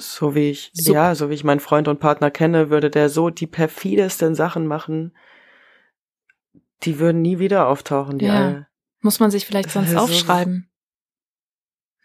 so 0.00 0.34
wie 0.34 0.50
ich, 0.50 0.70
Sup. 0.74 0.94
ja, 0.94 1.14
so 1.16 1.28
wie 1.30 1.34
ich 1.34 1.42
meinen 1.44 1.58
Freund 1.60 1.88
und 1.88 1.98
Partner 1.98 2.30
kenne, 2.30 2.70
würde 2.70 2.88
der 2.90 3.08
so 3.08 3.30
die 3.30 3.46
perfidesten 3.48 4.34
Sachen 4.36 4.66
machen, 4.66 5.12
die 6.84 6.98
würden 7.00 7.20
nie 7.22 7.38
wieder 7.40 7.66
auftauchen, 7.68 8.18
die 8.18 8.26
Ja. 8.26 8.34
Eier. 8.48 8.66
Muss 9.00 9.18
man 9.20 9.30
sich 9.30 9.44
vielleicht 9.46 9.70
sonst 9.70 9.88
Also- 9.90 10.00
aufschreiben. 10.04 10.68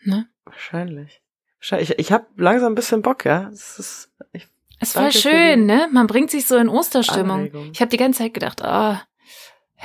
Ne? 0.04 0.28
Wahrscheinlich. 0.46 1.22
Wahrscheinlich. 1.60 1.92
Ich, 1.92 2.00
ich 2.00 2.12
habe 2.12 2.26
langsam 2.36 2.72
ein 2.72 2.76
bisschen 2.76 3.02
Bock, 3.04 3.26
ja. 3.26 3.50
Es 3.50 3.78
ist, 3.80 4.12
ich, 4.32 4.48
Danke 4.94 5.12
für 5.14 5.18
schön, 5.30 5.66
ne? 5.66 5.88
Man 5.94 6.08
bringt 6.08 6.30
sich 6.32 6.46
so 6.48 6.58
in 6.58 6.68
Osterstimmung. 6.70 7.38
Anregung. 7.42 7.70
Ich 7.72 7.80
habe 7.80 7.90
die 7.90 7.98
ganze 7.98 8.20
Zeit 8.24 8.34
gedacht, 8.34 8.62
ah, 8.64 9.02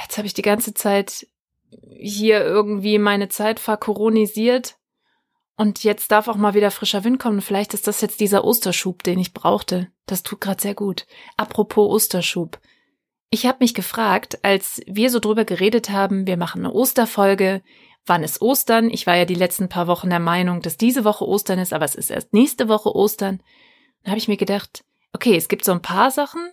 jetzt 0.02 0.16
habe 0.18 0.26
ich 0.26 0.34
die 0.34 0.42
ganze 0.42 0.74
Zeit 0.74 1.26
hier 1.90 2.44
irgendwie 2.44 2.98
meine 2.98 3.28
Zeit 3.28 3.60
verkoronisiert 3.60 4.78
und 5.56 5.82
jetzt 5.82 6.12
darf 6.12 6.28
auch 6.28 6.36
mal 6.36 6.54
wieder 6.54 6.70
frischer 6.70 7.02
Wind 7.02 7.18
kommen. 7.18 7.40
Vielleicht 7.40 7.74
ist 7.74 7.88
das 7.88 8.00
jetzt 8.00 8.20
dieser 8.20 8.44
Osterschub, 8.44 9.02
den 9.02 9.18
ich 9.18 9.34
brauchte. 9.34 9.88
Das 10.06 10.22
tut 10.22 10.40
gerade 10.40 10.62
sehr 10.62 10.74
gut. 10.74 11.06
Apropos 11.36 11.90
Osterschub. 11.90 12.60
Ich 13.30 13.44
habe 13.44 13.58
mich 13.60 13.74
gefragt, 13.74 14.38
als 14.42 14.80
wir 14.86 15.10
so 15.10 15.18
drüber 15.18 15.44
geredet 15.44 15.90
haben, 15.90 16.26
wir 16.26 16.36
machen 16.36 16.64
eine 16.64 16.72
Osterfolge, 16.72 17.62
wann 18.06 18.22
ist 18.22 18.40
Ostern? 18.40 18.88
Ich 18.88 19.06
war 19.06 19.16
ja 19.16 19.24
die 19.24 19.34
letzten 19.34 19.68
paar 19.68 19.88
Wochen 19.88 20.08
der 20.10 20.20
Meinung, 20.20 20.62
dass 20.62 20.76
diese 20.76 21.04
Woche 21.04 21.26
Ostern 21.26 21.58
ist, 21.58 21.72
aber 21.72 21.84
es 21.84 21.94
ist 21.94 22.10
erst 22.10 22.32
nächste 22.32 22.68
Woche 22.68 22.94
Ostern. 22.94 23.42
Dann 24.02 24.12
habe 24.12 24.18
ich 24.18 24.28
mir 24.28 24.36
gedacht, 24.36 24.84
okay, 25.12 25.36
es 25.36 25.48
gibt 25.48 25.64
so 25.64 25.72
ein 25.72 25.82
paar 25.82 26.10
Sachen 26.12 26.52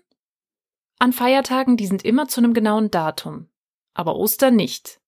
an 0.97 1.13
Feiertagen, 1.13 1.77
die 1.77 1.87
sind 1.87 2.03
immer 2.03 2.27
zu 2.27 2.41
einem 2.41 2.55
genauen 2.55 2.89
Datum. 2.89 3.49
Aber 3.93 4.15
Ostern 4.15 4.55
nicht. 4.55 4.99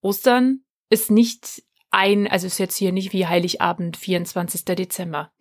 Ostern 0.00 0.64
ist 0.90 1.10
nicht 1.10 1.62
ein, 1.90 2.26
also 2.26 2.46
ist 2.46 2.58
jetzt 2.58 2.76
hier 2.76 2.92
nicht 2.92 3.12
wie 3.12 3.26
Heiligabend, 3.26 3.96
24. 3.96 4.64
Dezember. 4.64 5.32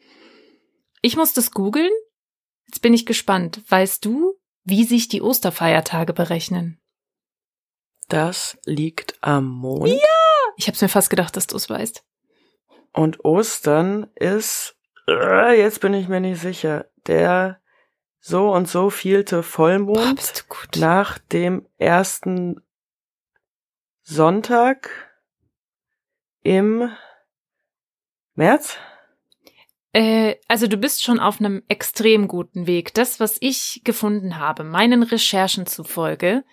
Ich 1.02 1.16
muss 1.16 1.34
das 1.34 1.52
googeln. 1.52 1.92
Jetzt 2.68 2.82
bin 2.82 2.94
ich 2.94 3.06
gespannt. 3.06 3.62
Weißt 3.70 4.04
du, 4.04 4.34
wie 4.64 4.84
sich 4.84 5.08
die 5.08 5.22
Osterfeiertage 5.22 6.14
berechnen? 6.14 6.80
das 8.08 8.58
liegt 8.66 9.18
am 9.22 9.46
Mond. 9.46 10.00
Ich 10.56 10.68
habe 10.68 10.78
mir 10.82 10.90
fast 10.90 11.10
gedacht, 11.10 11.36
dass 11.36 11.48
du 11.48 11.56
es 11.56 11.70
weißt. 11.70 12.04
Und 12.94 13.24
Ostern 13.24 14.08
ist, 14.16 14.76
äh, 15.08 15.60
jetzt 15.60 15.82
bin 15.82 15.94
ich 15.94 16.08
mir 16.08 16.20
nicht 16.20 16.42
sicher, 16.42 16.86
der 17.06 17.62
so 18.20 18.52
und 18.52 18.68
so 18.68 18.90
vielte 18.90 19.38
Boah, 19.38 19.44
Vollmond 19.44 20.46
gut. 20.50 20.78
nach 20.78 21.20
dem 21.20 21.68
ersten 21.78 22.62
Sonntag 24.10 24.90
im 26.42 26.90
März? 28.36 28.78
Äh, 29.92 30.36
also 30.48 30.68
du 30.68 30.78
bist 30.78 31.04
schon 31.04 31.20
auf 31.20 31.42
einem 31.42 31.62
extrem 31.68 32.30
guten 32.30 32.68
Weg. 32.68 32.94
Das, 32.94 33.20
was 33.20 33.36
ich 33.42 33.82
gefunden 33.84 34.38
habe, 34.38 34.64
meinen 34.64 35.04
Recherchen 35.04 35.66
zufolge, 35.66 36.46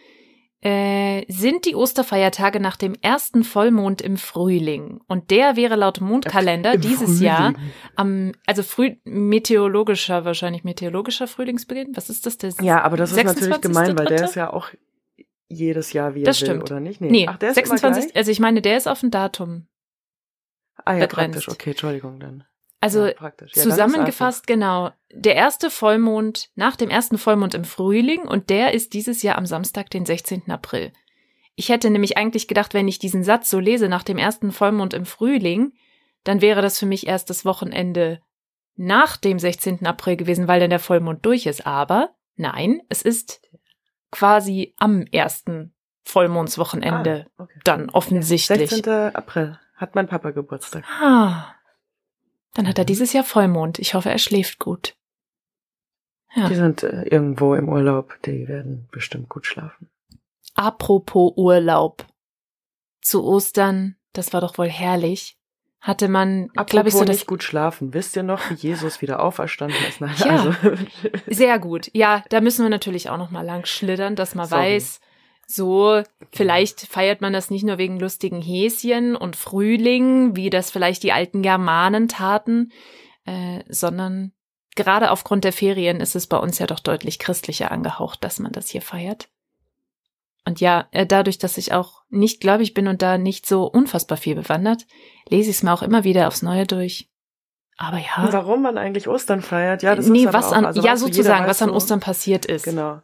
äh, 0.62 1.25
sind 1.33 1.64
die 1.64 1.77
Osterfeiertage 1.77 2.59
nach 2.59 2.77
dem 2.77 2.97
ersten 3.01 3.45
Vollmond 3.45 4.03
im 4.03 4.17
Frühling. 4.17 5.01
Und 5.07 5.31
der 5.31 5.55
wäre 5.55 5.77
laut 5.77 6.01
Mondkalender 6.01 6.75
Im 6.75 6.81
dieses 6.81 7.21
Jahr 7.21 7.53
Frühling. 7.53 7.73
am, 7.95 8.33
also 8.47 8.64
früh, 8.64 8.97
meteorologischer, 9.05 10.25
wahrscheinlich 10.25 10.64
meteorologischer 10.64 11.29
Frühlingsbeginn. 11.29 11.95
Was 11.95 12.11
ist 12.11 12.27
das? 12.27 12.37
Der 12.37 12.51
Ja, 12.62 12.83
aber 12.83 12.97
das 12.97 13.12
ist 13.12 13.23
natürlich 13.23 13.55
26.3.? 13.55 13.61
gemein, 13.61 13.99
weil 13.99 14.07
der 14.07 14.25
ist 14.25 14.35
ja 14.35 14.53
auch 14.53 14.71
jedes 15.48 15.92
Jahr, 15.92 16.14
wie 16.14 16.22
er 16.22 16.26
Das 16.26 16.40
will, 16.40 16.48
stimmt. 16.48 16.62
oder 16.64 16.80
nicht? 16.80 17.00
Nee, 17.00 17.26
Ach, 17.28 17.37
der 17.38 17.50
ist 17.50 17.59
immer 17.59 17.66
26, 17.66 18.12
gleich? 18.12 18.16
also 18.16 18.30
ich 18.30 18.40
meine, 18.40 18.62
der 18.62 18.76
ist 18.76 18.87
auf 18.88 19.02
ein 19.02 19.11
Datum. 19.11 19.66
Ah 20.85 20.94
ja, 20.94 21.00
begrenzt. 21.07 21.35
praktisch. 21.37 21.48
Okay, 21.48 21.70
Entschuldigung 21.70 22.18
dann. 22.20 22.44
Also 22.80 23.07
ja. 23.07 23.14
Ja, 23.18 23.33
ist 23.44 23.62
Zusammengefasst, 23.62 24.46
genau. 24.46 24.90
Der 25.12 25.37
erste 25.37 25.70
Vollmond 25.70 26.50
nach 26.54 26.76
dem 26.76 26.90
ersten 26.90 27.16
Vollmond 27.16 27.54
im 27.54 27.64
Frühling 27.64 28.22
und 28.22 28.50
der 28.50 28.74
ist 28.74 28.92
dieses 28.92 29.22
Jahr 29.22 29.38
am 29.38 29.46
Samstag, 29.46 29.88
den 29.90 30.04
16. 30.04 30.50
April. 30.50 30.92
Ich 31.54 31.68
hätte 31.68 31.88
nämlich 31.88 32.16
eigentlich 32.18 32.48
gedacht, 32.48 32.74
wenn 32.74 32.88
ich 32.88 32.98
diesen 32.98 33.22
Satz 33.22 33.48
so 33.48 33.59
lese 33.61 33.88
nach 33.88 34.02
dem 34.02 34.18
ersten 34.18 34.50
Vollmond 34.52 34.92
im 34.92 35.07
Frühling, 35.07 35.72
dann 36.24 36.40
wäre 36.40 36.61
das 36.62 36.78
für 36.78 36.87
mich 36.87 37.07
erst 37.07 37.30
das 37.30 37.44
Wochenende 37.44 38.20
nach 38.76 39.16
dem 39.16 39.38
16. 39.38 39.87
April 39.87 40.16
gewesen, 40.16 40.48
weil 40.48 40.59
dann 40.61 40.70
der 40.70 40.80
Vollmond 40.80 41.24
durch 41.24 41.46
ist. 41.46 41.66
Aber 41.66 42.11
nein, 42.37 42.83
es 42.88 43.02
ist 43.02 43.40
quasi 44.14 44.74
am 44.79 45.03
ersten 45.03 45.74
Vollmondswochenende 46.05 47.27
Ah, 47.37 47.42
okay. 47.42 47.61
dann 47.64 47.90
offensichtlich. 47.90 48.70
16. 48.70 49.14
April 49.14 49.59
hat 49.74 49.94
mein 49.94 50.07
Papa 50.07 50.31
Geburtstag. 50.31 50.85
Ah. 51.00 51.55
Dann 52.55 52.68
hat 52.68 52.79
er 52.79 52.85
Mhm. 52.85 52.87
dieses 52.87 53.12
Jahr 53.12 53.24
Vollmond. 53.24 53.79
Ich 53.81 53.94
hoffe, 53.94 54.11
er 54.11 54.18
schläft 54.18 54.59
gut. 54.61 54.96
Ja. 56.35 56.48
Die 56.48 56.55
sind 56.55 56.83
äh, 56.83 57.03
irgendwo 57.05 57.55
im 57.55 57.68
Urlaub, 57.68 58.16
die 58.24 58.46
werden 58.48 58.88
bestimmt 58.92 59.29
gut 59.29 59.46
schlafen. 59.46 59.90
Apropos 60.55 61.33
Urlaub. 61.37 62.07
Zu 63.00 63.24
Ostern, 63.24 63.96
das 64.12 64.33
war 64.33 64.40
doch 64.40 64.57
wohl 64.59 64.68
herrlich, 64.68 65.38
hatte 65.85 66.09
man, 66.09 66.49
glaube 66.66 66.88
ich, 66.88 66.94
so 66.94 67.05
das 67.05 67.16
nicht 67.16 67.27
gut 67.27 67.42
schlafen. 67.42 67.92
Wisst 67.92 68.16
ihr 68.16 68.23
noch, 68.23 68.40
wie 68.49 68.55
Jesus 68.55 69.03
wieder 69.03 69.23
auferstanden 69.23 69.77
ist? 69.87 70.01
Nein, 70.01 70.14
Ja. 70.16 70.31
also, 70.31 70.55
sehr 71.27 71.59
gut. 71.59 71.90
Ja, 71.92 72.25
da 72.31 72.40
müssen 72.40 72.62
wir 72.62 72.70
natürlich 72.70 73.11
auch 73.11 73.18
noch 73.18 73.31
mal 73.31 73.42
lang 73.44 73.66
schlittern, 73.66 74.16
dass 74.16 74.35
man 74.35 74.49
Sorry. 74.49 74.62
weiß, 74.62 75.01
so 75.47 76.03
vielleicht 76.33 76.81
feiert 76.81 77.20
man 77.20 77.35
das 77.35 77.51
nicht 77.51 77.64
nur 77.64 77.77
wegen 77.77 78.01
lustigen 78.01 78.40
Häschen 78.40 79.14
und 79.14 79.37
Frühling, 79.37 80.37
wie 80.37 80.49
das 80.49 80.70
vielleicht 80.70 81.03
die 81.03 81.12
alten 81.12 81.42
Germanen 81.42 82.09
taten, 82.09 82.73
äh, 83.27 83.62
sondern 83.68 84.33
gerade 84.77 85.11
aufgrund 85.11 85.44
der 85.44 85.53
Ferien 85.53 86.01
ist 86.01 86.16
es 86.16 86.27
bei 86.27 86.38
uns 86.38 86.59
ja 86.61 86.66
doch 86.66 86.81
deutlich 86.81 87.18
christlicher 87.18 87.70
angehaucht, 87.70 88.25
dass 88.25 88.38
man 88.38 88.53
das 88.53 88.70
hier 88.70 88.81
feiert. 88.81 89.29
Und 90.46 90.61
ja, 90.61 90.88
äh, 90.90 91.07
dadurch, 91.07 91.38
dass 91.38 91.57
ich 91.57 91.72
auch 91.72 92.02
nicht 92.11 92.40
gläubig 92.40 92.74
bin 92.74 92.87
und 92.87 93.00
da 93.00 93.16
nicht 93.18 93.46
so 93.46 93.64
unfassbar 93.64 94.18
viel 94.18 94.35
bewandert, 94.35 94.87
lese 95.28 95.50
ich 95.50 95.57
es 95.57 95.62
mir 95.62 95.72
auch 95.72 95.83
immer 95.83 96.04
wieder 96.04 96.28
aufs 96.28 96.42
Neue 96.42 96.66
durch. 96.66 97.09
Aber 97.76 97.98
ja. 97.98 98.28
warum 98.30 98.62
man 98.62 98.78
eigentlich 98.78 99.09
Ostern 99.09 99.42
feiert? 99.42 99.83
Ja, 99.83 99.96
das 99.96 100.07
nee, 100.07 100.24
ist 100.24 100.33
was 100.33 100.46
auch, 100.46 100.52
an, 100.52 100.66
also 100.66 100.83
ja, 100.83 100.96
sozusagen, 100.96 101.46
was 101.46 101.62
an 101.62 101.70
so- 101.70 101.74
Ostern 101.74 102.00
passiert 102.00 102.46
ist. 102.46 102.64
Genau. 102.64 103.00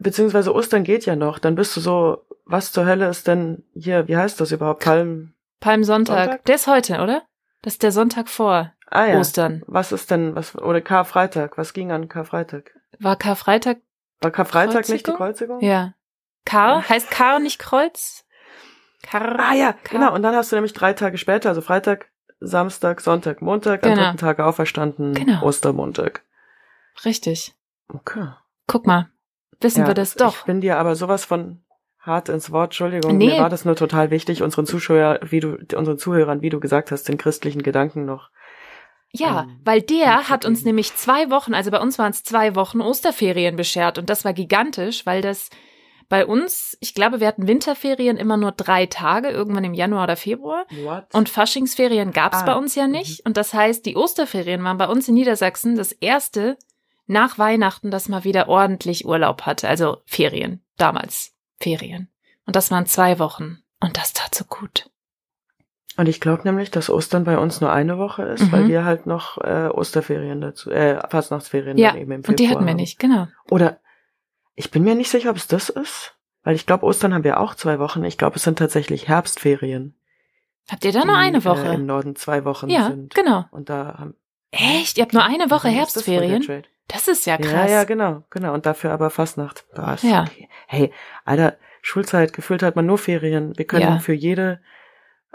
Beziehungsweise 0.00 0.54
Ostern 0.54 0.82
geht 0.82 1.04
ja 1.06 1.14
noch. 1.14 1.38
Dann 1.38 1.54
bist 1.54 1.76
du 1.76 1.80
so, 1.80 2.24
was 2.44 2.72
zur 2.72 2.86
Hölle 2.86 3.08
ist 3.08 3.28
denn 3.28 3.62
hier, 3.74 4.08
wie 4.08 4.16
heißt 4.16 4.40
das 4.40 4.50
überhaupt? 4.50 4.82
Palm. 4.82 5.34
Palmsonntag. 5.60 6.16
Sonntag? 6.24 6.44
Der 6.46 6.54
ist 6.56 6.66
heute, 6.66 7.00
oder? 7.00 7.22
Das 7.60 7.74
ist 7.74 7.82
der 7.82 7.92
Sonntag 7.92 8.28
vor 8.28 8.72
Ah 8.86 9.06
ja. 9.06 9.18
Ostern. 9.18 9.62
Was 9.66 9.92
ist 9.92 10.10
denn, 10.10 10.34
was, 10.34 10.56
oder 10.56 10.80
Karfreitag? 10.80 11.56
Was 11.56 11.72
ging 11.72 11.92
an 11.92 12.08
Karfreitag? 12.08 12.72
War 12.98 13.16
Karfreitag? 13.16 13.78
War 14.20 14.30
Karfreitag 14.30 14.88
nicht 14.88 15.06
die 15.06 15.12
Kreuzigung? 15.12 15.58
Kreuzigung? 15.58 15.60
Ja. 15.60 15.94
Kar? 16.44 16.88
Heißt 16.88 17.10
Kar 17.10 17.38
nicht 17.38 17.58
Kreuz? 17.58 18.24
Kar? 19.02 19.38
Ah 19.38 19.54
ja, 19.54 19.72
Kar- 19.72 19.98
genau. 20.00 20.14
Und 20.14 20.22
dann 20.22 20.34
hast 20.34 20.52
du 20.52 20.56
nämlich 20.56 20.72
drei 20.72 20.92
Tage 20.92 21.18
später, 21.18 21.48
also 21.50 21.60
Freitag, 21.60 22.08
Samstag, 22.40 23.00
Sonntag, 23.00 23.40
Montag, 23.42 23.84
am 23.84 23.90
Genau. 23.90 24.02
dritten 24.04 24.18
Tag 24.18 24.40
auferstanden, 24.40 25.14
Genau. 25.14 25.42
Ostermontag. 25.42 26.22
Richtig. 27.04 27.54
Okay. 27.88 28.28
Guck 28.66 28.86
mal. 28.86 29.08
Wissen 29.60 29.80
Ja, 29.82 29.86
wir 29.86 29.94
das 29.94 30.10
Ich 30.10 30.16
doch. 30.16 30.44
bin 30.44 30.60
dir 30.60 30.78
aber 30.78 30.96
sowas 30.96 31.24
von 31.24 31.62
hart 32.00 32.28
ins 32.28 32.50
Wort, 32.50 32.70
Entschuldigung. 32.72 33.16
Nee. 33.16 33.26
Mir 33.26 33.38
war 33.40 33.48
das 33.48 33.64
nur 33.64 33.76
total 33.76 34.10
wichtig, 34.10 34.42
unseren 34.42 34.66
Zuschauer, 34.66 35.20
wie 35.22 35.38
du, 35.40 35.56
unseren 35.76 35.98
Zuhörern, 35.98 36.42
wie 36.42 36.50
du 36.50 36.58
gesagt 36.58 36.90
hast, 36.90 37.04
den 37.08 37.16
christlichen 37.16 37.62
Gedanken 37.62 38.04
noch. 38.04 38.30
Ja, 39.12 39.42
ähm, 39.42 39.60
weil 39.64 39.82
der 39.82 40.28
hat 40.28 40.44
uns 40.44 40.64
nämlich 40.64 40.96
zwei 40.96 41.30
Wochen, 41.30 41.54
also 41.54 41.70
bei 41.70 41.78
uns 41.80 41.98
waren 41.98 42.10
es 42.10 42.24
zwei 42.24 42.56
Wochen 42.56 42.80
Osterferien 42.80 43.54
beschert 43.56 43.98
und 43.98 44.10
das 44.10 44.24
war 44.24 44.32
gigantisch, 44.32 45.06
weil 45.06 45.20
das 45.22 45.50
bei 46.12 46.26
uns, 46.26 46.76
ich 46.80 46.92
glaube, 46.92 47.20
wir 47.20 47.26
hatten 47.26 47.46
Winterferien 47.48 48.18
immer 48.18 48.36
nur 48.36 48.52
drei 48.52 48.84
Tage, 48.84 49.28
irgendwann 49.30 49.64
im 49.64 49.72
Januar 49.72 50.04
oder 50.04 50.16
Februar. 50.16 50.66
What? 50.82 51.04
Und 51.14 51.30
Faschingsferien 51.30 52.12
gab's 52.12 52.42
Ah, 52.42 52.44
bei 52.44 52.54
uns 52.54 52.74
ja 52.74 52.86
nicht. 52.86 53.24
Und 53.24 53.38
das 53.38 53.54
heißt, 53.54 53.86
die 53.86 53.96
Osterferien 53.96 54.62
waren 54.62 54.76
bei 54.76 54.88
uns 54.88 55.08
in 55.08 55.14
Niedersachsen 55.14 55.74
das 55.74 55.90
erste 55.92 56.58
nach 57.06 57.38
Weihnachten, 57.38 57.90
dass 57.90 58.10
man 58.10 58.24
wieder 58.24 58.48
ordentlich 58.50 59.06
Urlaub 59.06 59.42
hatte. 59.46 59.66
Also 59.70 60.02
Ferien, 60.04 60.62
damals 60.76 61.32
Ferien. 61.58 62.10
Und 62.44 62.56
das 62.56 62.70
waren 62.70 62.84
zwei 62.84 63.18
Wochen. 63.18 63.62
Und 63.80 63.96
das 63.96 64.12
tat 64.12 64.34
so 64.34 64.44
gut. 64.44 64.90
Und 65.96 66.10
ich 66.10 66.20
glaube 66.20 66.42
nämlich, 66.44 66.70
dass 66.70 66.90
Ostern 66.90 67.24
bei 67.24 67.38
uns 67.38 67.62
nur 67.62 67.72
eine 67.72 67.96
Woche 67.96 68.24
ist, 68.24 68.42
Mhm. 68.48 68.52
weil 68.52 68.68
wir 68.68 68.84
halt 68.84 69.06
noch 69.06 69.38
äh, 69.38 69.68
Osterferien 69.72 70.42
dazu, 70.42 70.70
äh, 70.70 71.00
Fastnachtsferien 71.08 71.78
Ja, 71.78 71.92
dann 71.92 72.00
eben 72.02 72.12
im 72.12 72.22
Februar 72.22 72.32
Und 72.32 72.40
die 72.40 72.48
hatten 72.50 72.64
wir 72.66 72.70
haben. 72.72 72.76
nicht, 72.76 72.98
genau. 72.98 73.28
Oder 73.50 73.78
ich 74.54 74.70
bin 74.70 74.84
mir 74.84 74.94
nicht 74.94 75.10
sicher, 75.10 75.30
ob 75.30 75.36
es 75.36 75.46
das 75.46 75.68
ist, 75.68 76.14
weil 76.44 76.54
ich 76.54 76.66
glaube, 76.66 76.84
Ostern 76.86 77.14
haben 77.14 77.24
wir 77.24 77.40
auch 77.40 77.54
zwei 77.54 77.78
Wochen. 77.78 78.04
Ich 78.04 78.18
glaube, 78.18 78.36
es 78.36 78.42
sind 78.42 78.58
tatsächlich 78.58 79.08
Herbstferien. 79.08 79.94
Habt 80.70 80.84
ihr 80.84 80.92
da 80.92 81.04
nur 81.04 81.16
eine 81.16 81.38
Äh, 81.38 81.44
Woche? 81.44 81.74
Im 81.74 81.86
Norden 81.86 82.14
zwei 82.16 82.44
Wochen 82.44 82.68
ja, 82.68 82.88
sind. 82.88 83.14
genau. 83.14 83.44
Und 83.50 83.68
da 83.68 83.96
haben, 83.98 84.14
Echt? 84.50 84.98
Ihr 84.98 85.02
habt 85.04 85.14
nur 85.14 85.24
eine 85.24 85.50
Woche 85.50 85.68
das 85.68 85.76
Herbstferien? 85.76 86.64
Das 86.88 87.08
ist 87.08 87.24
ja 87.26 87.38
krass. 87.38 87.52
Ja, 87.52 87.66
ja, 87.68 87.84
genau, 87.84 88.22
genau. 88.30 88.52
Und 88.52 88.66
dafür 88.66 88.90
aber 88.92 89.08
Fastnacht. 89.10 89.64
Ja. 90.02 90.22
okay. 90.24 90.48
Hey, 90.66 90.92
Alter, 91.24 91.56
Schulzeit, 91.80 92.32
gefühlt 92.32 92.62
hat 92.62 92.76
man 92.76 92.84
nur 92.86 92.98
Ferien. 92.98 93.56
Wir 93.56 93.66
können 93.66 93.82
Ja. 93.82 93.98
für 93.98 94.12
jede 94.12 94.60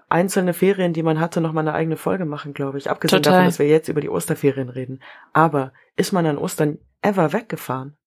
einzelne 0.10 0.54
Ferien, 0.54 0.94
die 0.94 1.04
man 1.04 1.20
hatte, 1.20 1.42
nochmal 1.42 1.68
eine 1.68 1.74
eigene 1.76 1.98
Folge 1.98 2.26
machen, 2.26 2.54
glaube 2.54 2.78
ich. 2.78 2.90
Abgesehen 2.90 3.22
Total. 3.24 3.34
davon, 3.40 3.48
dass 3.48 3.60
wir 3.60 3.68
jetzt 3.68 3.90
über 3.90 4.02
die 4.02 4.10
Osterferien 4.10 4.70
reden. 4.70 5.02
Aber 5.34 5.74
ist 5.96 6.14
man 6.14 6.26
an 6.26 6.38
Ostern 6.38 6.78
ever 7.02 7.34
weggefahren? 7.34 7.98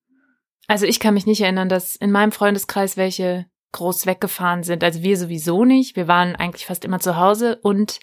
Also 0.70 0.86
ich 0.86 1.00
kann 1.00 1.14
mich 1.14 1.26
nicht 1.26 1.40
erinnern, 1.40 1.68
dass 1.68 1.96
in 1.96 2.12
meinem 2.12 2.30
Freundeskreis 2.30 2.96
welche 2.96 3.46
groß 3.72 4.06
weggefahren 4.06 4.62
sind. 4.62 4.84
Also 4.84 5.02
wir 5.02 5.16
sowieso 5.16 5.64
nicht. 5.64 5.96
Wir 5.96 6.06
waren 6.06 6.36
eigentlich 6.36 6.64
fast 6.64 6.84
immer 6.84 7.00
zu 7.00 7.16
Hause 7.16 7.58
und 7.60 7.98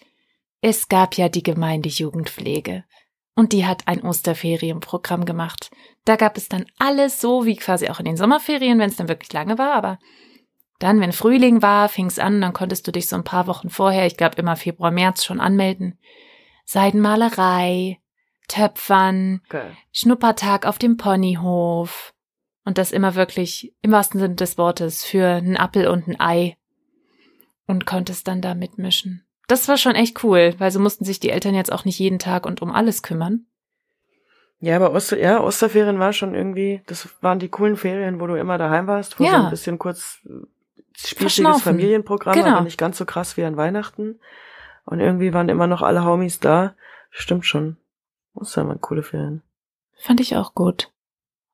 es 0.60 0.88
gab 0.88 1.14
ja 1.14 1.30
die 1.30 1.42
Gemeindejugendpflege. 1.42 2.84
Und 3.34 3.54
die 3.54 3.64
hat 3.64 3.88
ein 3.88 4.02
Osterferienprogramm 4.02 5.24
gemacht. 5.24 5.70
Da 6.04 6.16
gab 6.16 6.36
es 6.36 6.50
dann 6.50 6.66
alles 6.78 7.22
so 7.22 7.46
wie 7.46 7.56
quasi 7.56 7.88
auch 7.88 8.00
in 8.00 8.04
den 8.04 8.18
Sommerferien, 8.18 8.78
wenn 8.78 8.90
es 8.90 8.96
dann 8.96 9.08
wirklich 9.08 9.32
lange 9.32 9.56
war, 9.56 9.72
aber 9.72 9.98
dann, 10.78 11.00
wenn 11.00 11.12
Frühling 11.12 11.62
war, 11.62 11.88
fing 11.88 12.04
es 12.04 12.18
an, 12.18 12.42
dann 12.42 12.52
konntest 12.52 12.86
du 12.86 12.92
dich 12.92 13.08
so 13.08 13.16
ein 13.16 13.24
paar 13.24 13.46
Wochen 13.46 13.70
vorher, 13.70 14.04
ich 14.04 14.18
glaube 14.18 14.36
immer 14.36 14.56
Februar, 14.56 14.90
März 14.90 15.24
schon 15.24 15.40
anmelden. 15.40 15.98
Seidenmalerei, 16.66 17.98
Töpfern, 18.46 19.40
Geil. 19.48 19.74
Schnuppertag 19.90 20.66
auf 20.66 20.76
dem 20.76 20.98
Ponyhof. 20.98 22.12
Und 22.68 22.76
das 22.76 22.92
immer 22.92 23.14
wirklich 23.14 23.72
im 23.80 23.92
wahrsten 23.92 24.20
Sinne 24.20 24.34
des 24.34 24.58
Wortes 24.58 25.02
für 25.02 25.26
einen 25.26 25.56
Appel 25.56 25.88
und 25.88 26.06
ein 26.06 26.20
Ei. 26.20 26.58
Und 27.66 27.86
konntest 27.86 28.28
dann 28.28 28.42
da 28.42 28.54
mitmischen. 28.54 29.24
Das 29.46 29.68
war 29.68 29.78
schon 29.78 29.94
echt 29.94 30.22
cool, 30.22 30.54
weil 30.58 30.70
so 30.70 30.78
mussten 30.78 31.06
sich 31.06 31.18
die 31.18 31.30
Eltern 31.30 31.54
jetzt 31.54 31.72
auch 31.72 31.86
nicht 31.86 31.98
jeden 31.98 32.18
Tag 32.18 32.44
und 32.44 32.60
um 32.60 32.70
alles 32.70 33.02
kümmern. 33.02 33.46
Ja, 34.60 34.76
aber 34.76 34.92
Oster, 34.92 35.18
ja, 35.18 35.40
Osterferien 35.42 35.98
war 35.98 36.12
schon 36.12 36.34
irgendwie, 36.34 36.82
das 36.86 37.08
waren 37.22 37.38
die 37.38 37.48
coolen 37.48 37.78
Ferien, 37.78 38.20
wo 38.20 38.26
du 38.26 38.34
immer 38.34 38.58
daheim 38.58 38.86
warst, 38.86 39.18
wo 39.18 39.24
Ja. 39.24 39.30
so 39.30 39.36
ein 39.44 39.50
bisschen 39.50 39.78
kurz 39.78 40.18
äh, 40.26 40.44
Verschnaufen. 40.94 41.62
Familienprogramm, 41.62 42.34
Genau. 42.34 42.48
aber 42.56 42.60
nicht 42.64 42.76
ganz 42.76 42.98
so 42.98 43.06
krass 43.06 43.38
wie 43.38 43.44
an 43.44 43.56
Weihnachten. 43.56 44.20
Und 44.84 45.00
irgendwie 45.00 45.32
waren 45.32 45.48
immer 45.48 45.66
noch 45.66 45.80
alle 45.80 46.04
Homies 46.04 46.38
da. 46.38 46.74
Stimmt 47.08 47.46
schon. 47.46 47.78
Ostern 48.34 48.68
waren 48.68 48.82
coole 48.82 49.02
Ferien. 49.02 49.42
Fand 49.96 50.20
ich 50.20 50.36
auch 50.36 50.54
gut. 50.54 50.90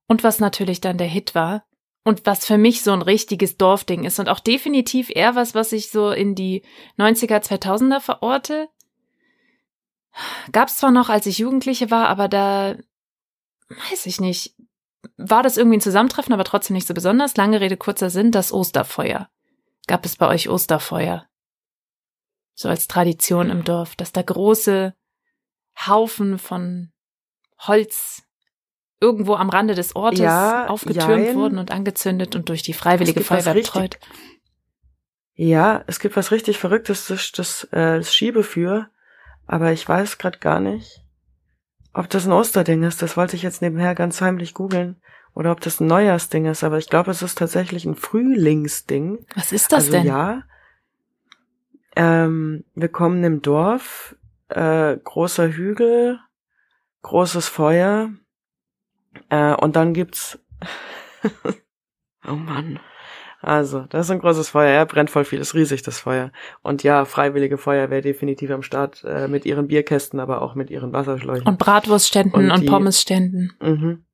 Und 0.07 0.25
was 0.25 0.39
natürlich 0.39 0.81
dann 0.81 0.99
der 0.99 1.07
Hit 1.07 1.35
war 1.35 1.65
und 2.05 2.27
was 2.27 2.45
für 2.45 2.59
mich 2.59 2.83
so 2.83 2.93
ein 2.93 3.03
richtiges 3.03 3.57
Dorfding 3.57 4.05
ist 4.05 4.19
und 4.19 4.29
auch 4.29 4.41
definitiv 4.41 5.11
eher 5.11 5.35
was, 5.35 5.55
was 5.55 5.73
ich 5.73 5.91
so 5.91 6.11
in 6.11 6.35
die 6.35 6.63
90er, 6.99 7.43
2000er 7.43 8.01
verorte. 8.01 8.69
Gab's 10.53 10.77
zwar 10.77 10.91
noch, 10.91 11.09
als 11.09 11.27
ich 11.27 11.39
Jugendliche 11.39 11.91
war, 11.91 12.09
aber 12.09 12.29
da 12.29 12.77
weiß 13.69 14.07
ich 14.07 14.21
nicht. 14.21 14.55
War 15.17 15.43
das 15.43 15.57
irgendwie 15.57 15.79
ein 15.79 15.83
Zusammentreffen, 15.83 16.33
aber 16.33 16.45
trotzdem 16.45 16.75
nicht 16.75 16.87
so 16.87 16.95
besonders. 16.95 17.37
Lange 17.37 17.61
Rede, 17.61 17.77
kurzer 17.77 18.11
Sinn, 18.11 18.31
das 18.31 18.53
Osterfeuer. 18.53 19.29
Gab 19.87 20.05
es 20.07 20.17
bei 20.17 20.29
euch 20.29 20.49
Osterfeuer? 20.49 21.27
So 22.55 22.69
als 22.69 22.89
Tradition 22.89 23.51
im 23.51 23.65
Dorf, 23.65 23.97
dass 23.97 24.13
da 24.13 24.23
große 24.23 24.95
Haufen 25.87 26.39
von 26.39 26.93
Holz 27.59 28.23
irgendwo 29.05 29.35
am 29.35 29.51
Rande 29.51 29.75
des 29.75 29.95
Ortes 29.95 30.21
Ja, 30.21 30.67
aufgetürmt 30.67 31.27
jein. 31.27 31.37
wurden 31.37 31.59
und 31.59 31.71
angezündet 31.71 32.35
und 32.35 32.49
durch 32.49 32.63
die 32.63 32.73
Freiwillige 32.73 33.21
Feuerwehr 33.21 33.53
betreut. 33.53 33.99
Ja, 35.35 35.85
es 35.87 36.01
gibt 36.01 36.17
was 36.17 36.31
richtig 36.31 36.59
Verrücktes, 36.59 37.09
das, 37.09 37.33
das, 37.33 37.65
äh, 37.65 37.99
das 37.99 38.15
Schiebefür, 38.15 38.89
aber 39.47 39.73
ich 39.73 39.87
weiß 39.87 40.17
gerade 40.17 40.39
gar 40.39 40.61
nicht, 40.61 41.03
ob 41.93 42.09
das 42.09 42.25
ein 42.25 42.33
Osterding 42.33 42.83
ist. 42.83 43.03
Das 43.03 43.17
wollte 43.17 43.37
ich 43.37 43.43
jetzt 43.43 43.61
nebenher 43.61 43.95
ganz 43.95 44.21
heimlich 44.21 44.55
googeln. 44.55 44.97
Oder 45.35 45.51
ob 45.51 45.61
das 45.61 45.81
ein 45.81 45.89
Neujahrsding 45.89 46.47
ist, 46.47 46.63
aber 46.63 46.79
ich 46.79 46.89
glaube, 46.89 47.11
es 47.11 47.21
ist 47.21 47.37
tatsächlich 47.37 47.85
ein 47.85 47.97
Frühlingsding. 47.97 49.27
Was 49.35 49.51
ist 49.51 49.73
das 49.73 49.87
also 49.87 49.93
denn? 49.93 50.07
ja. 50.07 50.43
Ähm, 51.97 52.65
wir 52.75 52.89
kommen 52.89 53.23
im 53.25 53.43
Dorf, 53.43 54.17
äh, 54.49 54.97
großer 54.97 55.49
Hügel, 55.49 56.21
großes 57.03 57.49
Feuer, 57.49 58.11
äh, 59.31 59.55
und 59.55 59.77
dann 59.77 59.93
gibt's. 59.95 60.39
oh 62.27 62.33
Mann. 62.33 62.79
Also, 63.41 63.81
das 63.91 64.07
ist 64.07 64.11
ein 64.11 64.21
großes 64.21 64.49
Feuer, 64.49 64.73
ja, 64.73 64.85
brennt 64.87 65.11
voll 65.11 65.27
viel, 65.27 65.39
ist 65.39 65.53
riesig, 65.55 65.83
das 65.83 65.99
Feuer. 66.01 66.33
Und 66.63 66.83
ja, 66.83 67.05
Freiwillige 67.05 67.59
Feuerwehr 67.59 68.01
definitiv 68.01 68.51
am 68.51 68.63
Start, 68.63 69.05
äh, 69.05 69.29
mit 69.29 69.45
ihren 69.45 69.69
Bierkästen, 69.69 70.19
aber 70.19 70.41
auch 70.41 70.55
mit 70.55 70.71
ihren 70.71 70.95
Wasserschläuchen. 70.95 71.47
Und 71.47 71.59
Bratwurstständen 71.59 72.33
Und 72.47 72.51
und, 72.51 72.61
die- 72.63 72.67
Pommesständen. 72.67 73.53
mhm. 73.61 74.05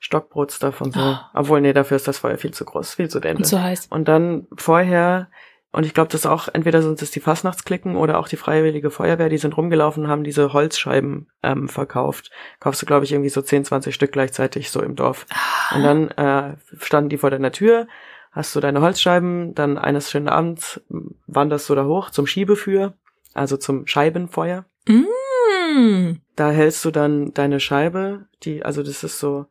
Stockbrotstuff 0.00 0.80
und 0.82 0.94
so. 0.94 1.00
Ah. 1.00 1.30
Obwohl, 1.34 1.60
nee, 1.62 1.72
dafür 1.72 1.96
ist 1.96 2.06
das 2.08 2.18
Feuer 2.18 2.36
viel 2.36 2.52
zu 2.52 2.64
groß, 2.64 2.94
viel 2.94 3.08
zu 3.08 3.18
Und 3.18 3.24
dämlich. 3.24 3.46
so 3.48 3.60
heiß. 3.60 3.86
Und 3.88 4.06
dann 4.08 4.46
vorher, 4.56 5.28
und 5.74 5.84
ich 5.84 5.92
glaube, 5.92 6.10
das 6.12 6.24
auch, 6.24 6.48
entweder 6.52 6.82
sind 6.82 7.02
es 7.02 7.10
die 7.10 7.18
Fastnachtsklicken 7.18 7.96
oder 7.96 8.20
auch 8.20 8.28
die 8.28 8.36
Freiwillige 8.36 8.92
Feuerwehr, 8.92 9.28
die 9.28 9.38
sind 9.38 9.56
rumgelaufen 9.56 10.04
und 10.04 10.10
haben 10.10 10.22
diese 10.22 10.52
Holzscheiben 10.52 11.26
ähm, 11.42 11.68
verkauft. 11.68 12.30
Kaufst 12.60 12.80
du, 12.80 12.86
glaube 12.86 13.04
ich, 13.04 13.12
irgendwie 13.12 13.30
so 13.30 13.42
10, 13.42 13.64
20 13.64 13.92
Stück 13.92 14.12
gleichzeitig 14.12 14.70
so 14.70 14.80
im 14.80 14.94
Dorf. 14.94 15.26
Ah. 15.30 15.76
Und 15.76 15.82
dann 15.82 16.08
äh, 16.10 16.56
standen 16.80 17.08
die 17.08 17.18
vor 17.18 17.30
deiner 17.30 17.50
Tür, 17.50 17.88
hast 18.30 18.54
du 18.54 18.60
deine 18.60 18.82
Holzscheiben, 18.82 19.56
dann 19.56 19.76
eines 19.76 20.12
schönen 20.12 20.28
Abends 20.28 20.80
wanderst 21.26 21.68
du 21.68 21.74
da 21.74 21.84
hoch 21.84 22.10
zum 22.10 22.28
Schiebefür, 22.28 22.94
also 23.32 23.56
zum 23.56 23.86
Scheibenfeuer. 23.88 24.66
Mm. 24.86 26.14
Da 26.36 26.50
hältst 26.50 26.84
du 26.84 26.92
dann 26.92 27.34
deine 27.34 27.58
Scheibe, 27.58 28.26
die, 28.44 28.64
also 28.64 28.84
das 28.84 29.02
ist 29.02 29.18
so, 29.18 29.46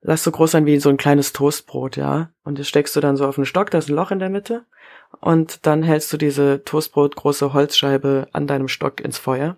lass 0.00 0.24
so 0.24 0.30
groß 0.30 0.52
sein 0.52 0.66
wie 0.66 0.78
so 0.78 0.88
ein 0.88 0.96
kleines 0.96 1.32
Toastbrot, 1.32 1.96
ja. 1.96 2.30
Und 2.44 2.58
das 2.58 2.68
steckst 2.68 2.94
du 2.96 3.00
dann 3.00 3.16
so 3.16 3.26
auf 3.26 3.38
einen 3.38 3.46
Stock, 3.46 3.70
da 3.70 3.78
ist 3.78 3.88
ein 3.88 3.96
Loch 3.96 4.10
in 4.10 4.18
der 4.18 4.30
Mitte. 4.30 4.64
Und 5.20 5.66
dann 5.66 5.82
hältst 5.82 6.12
du 6.12 6.16
diese 6.16 6.62
Toastbrot 6.64 7.16
große 7.16 7.52
Holzscheibe 7.52 8.28
an 8.32 8.46
deinem 8.46 8.68
Stock 8.68 9.00
ins 9.00 9.18
Feuer. 9.18 9.56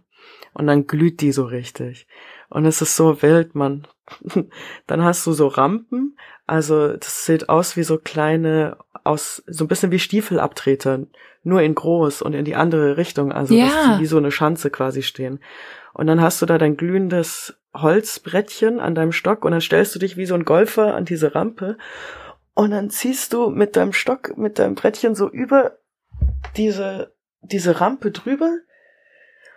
Und 0.52 0.66
dann 0.66 0.86
glüht 0.86 1.20
die 1.20 1.32
so 1.32 1.44
richtig. 1.44 2.06
Und 2.48 2.66
es 2.66 2.82
ist 2.82 2.96
so 2.96 3.22
wild, 3.22 3.54
Mann. 3.54 3.86
dann 4.86 5.04
hast 5.04 5.26
du 5.26 5.32
so 5.32 5.46
Rampen. 5.46 6.16
Also 6.46 6.96
das 6.96 7.24
sieht 7.24 7.48
aus 7.48 7.76
wie 7.76 7.84
so 7.84 7.98
kleine, 7.98 8.76
aus, 9.04 9.42
so 9.46 9.64
ein 9.64 9.68
bisschen 9.68 9.92
wie 9.92 10.00
Stiefelabtreter. 10.00 11.06
Nur 11.42 11.62
in 11.62 11.74
groß 11.74 12.22
und 12.22 12.34
in 12.34 12.44
die 12.44 12.56
andere 12.56 12.96
Richtung. 12.96 13.32
Also 13.32 13.54
Ja. 13.54 13.98
wie 13.98 14.06
so 14.06 14.18
eine 14.18 14.30
Schanze 14.30 14.70
quasi 14.70 15.02
stehen. 15.02 15.40
Und 15.92 16.06
dann 16.06 16.20
hast 16.20 16.40
du 16.40 16.46
da 16.46 16.58
dein 16.58 16.76
glühendes 16.76 17.60
Holzbrettchen 17.74 18.80
an 18.80 18.94
deinem 18.94 19.12
Stock 19.12 19.44
und 19.44 19.52
dann 19.52 19.60
stellst 19.60 19.94
du 19.94 19.98
dich 19.98 20.16
wie 20.16 20.26
so 20.26 20.34
ein 20.34 20.44
Golfer 20.44 20.94
an 20.94 21.04
diese 21.04 21.34
Rampe. 21.34 21.76
Und 22.54 22.72
dann 22.72 22.90
ziehst 22.90 23.32
du 23.32 23.50
mit 23.50 23.76
deinem 23.76 23.92
Stock, 23.92 24.36
mit 24.36 24.58
deinem 24.58 24.74
Brettchen 24.74 25.14
so 25.14 25.28
über 25.28 25.78
diese, 26.56 27.14
diese 27.42 27.80
Rampe 27.80 28.10
drüber. 28.10 28.58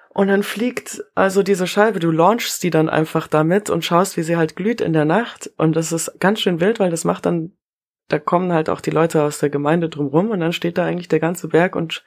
Und 0.10 0.28
dann 0.28 0.44
fliegt 0.44 1.04
also 1.16 1.42
diese 1.42 1.66
Scheibe, 1.66 2.00
du 2.00 2.12
launchst 2.12 2.62
die 2.62 2.70
dann 2.70 2.88
einfach 2.88 3.28
damit 3.28 3.72
und 3.72 3.84
schaust, 3.84 4.16
wie 4.16 4.22
sie 4.22 4.38
halt 4.38 4.56
glüht 4.56 4.80
in 4.80 4.94
der 4.94 5.06
Nacht. 5.06 5.52
Und 5.58 5.76
das 5.76 5.92
ist 5.92 6.20
ganz 6.20 6.40
schön 6.40 6.62
wild, 6.62 6.80
weil 6.80 6.92
das 6.92 7.04
macht 7.04 7.26
dann, 7.26 7.54
da 8.10 8.20
kommen 8.20 8.54
halt 8.54 8.70
auch 8.70 8.80
die 8.80 8.92
Leute 8.92 9.24
aus 9.24 9.40
der 9.40 9.50
Gemeinde 9.50 9.90
drumrum 9.90 10.30
und 10.30 10.40
dann 10.40 10.54
steht 10.54 10.78
da 10.78 10.86
eigentlich 10.86 11.08
der 11.08 11.20
ganze 11.20 11.48
Berg 11.48 11.76
und 11.76 12.06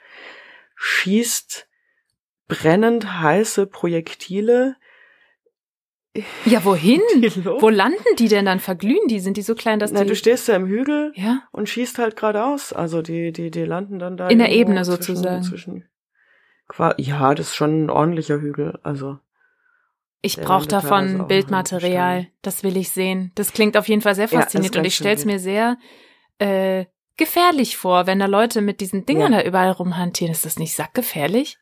schießt 0.77 1.67
brennend 2.49 3.21
heiße 3.21 3.67
Projektile 3.67 4.77
Ja, 6.45 6.65
wohin? 6.65 7.01
Wo 7.61 7.69
landen 7.69 8.05
die 8.19 8.29
denn 8.29 8.47
dann? 8.47 8.61
Verglühen 8.61 9.07
die? 9.09 9.21
Sind 9.21 9.37
die 9.37 9.43
so 9.43 9.55
klein, 9.55 9.79
dass 9.79 9.93
Na, 9.93 10.03
die... 10.03 10.09
du 10.09 10.17
stehst 10.17 10.49
ja 10.49 10.57
im 10.57 10.67
Hügel 10.67 11.13
ja? 11.15 11.43
und 11.53 11.69
schießt 11.69 11.99
halt 11.99 12.17
geradeaus. 12.17 12.73
Also 12.73 13.03
die, 13.03 13.33
die, 13.33 13.51
die 13.51 13.65
landen 13.65 13.99
dann 13.99 14.17
da 14.17 14.29
In 14.29 14.39
der 14.39 14.51
Ebene 14.51 14.83
zwischen- 14.83 15.03
sozusagen. 15.17 15.43
Zwischen, 15.43 15.89
qua- 16.69 16.95
ja, 16.99 17.35
das 17.35 17.49
ist 17.49 17.55
schon 17.57 17.85
ein 17.85 17.91
ordentlicher 17.91 18.41
Hügel. 18.41 18.79
Also 18.83 19.19
Ich 20.23 20.37
brauche 20.41 20.67
davon 20.69 21.27
Bildmaterial. 21.29 22.29
Das 22.43 22.63
will 22.63 22.77
ich 22.77 22.91
sehen. 22.91 23.33
Das 23.35 23.53
klingt 23.53 23.77
auf 23.77 23.89
jeden 23.89 24.01
Fall 24.03 24.15
sehr 24.15 24.29
Ja, 24.29 24.41
faszinierend 24.41 24.75
ist 24.77 24.79
und 24.79 24.85
ich 24.87 24.95
stell's 24.95 25.25
mir 25.27 25.39
sehr 25.39 25.77
äh, 26.39 26.87
gefährlich 27.19 27.77
vor, 27.77 28.07
wenn 28.07 28.21
da 28.21 28.27
Leute 28.27 28.61
mit 28.63 28.81
diesen 28.81 29.05
Dingern 29.05 29.33
Ja. 29.33 29.43
da 29.43 29.47
überall 29.47 29.71
rumhantieren. 29.73 30.33
Ist 30.33 30.47
das 30.47 30.59
nicht 30.59 30.75
sackgefährlich? 30.75 31.59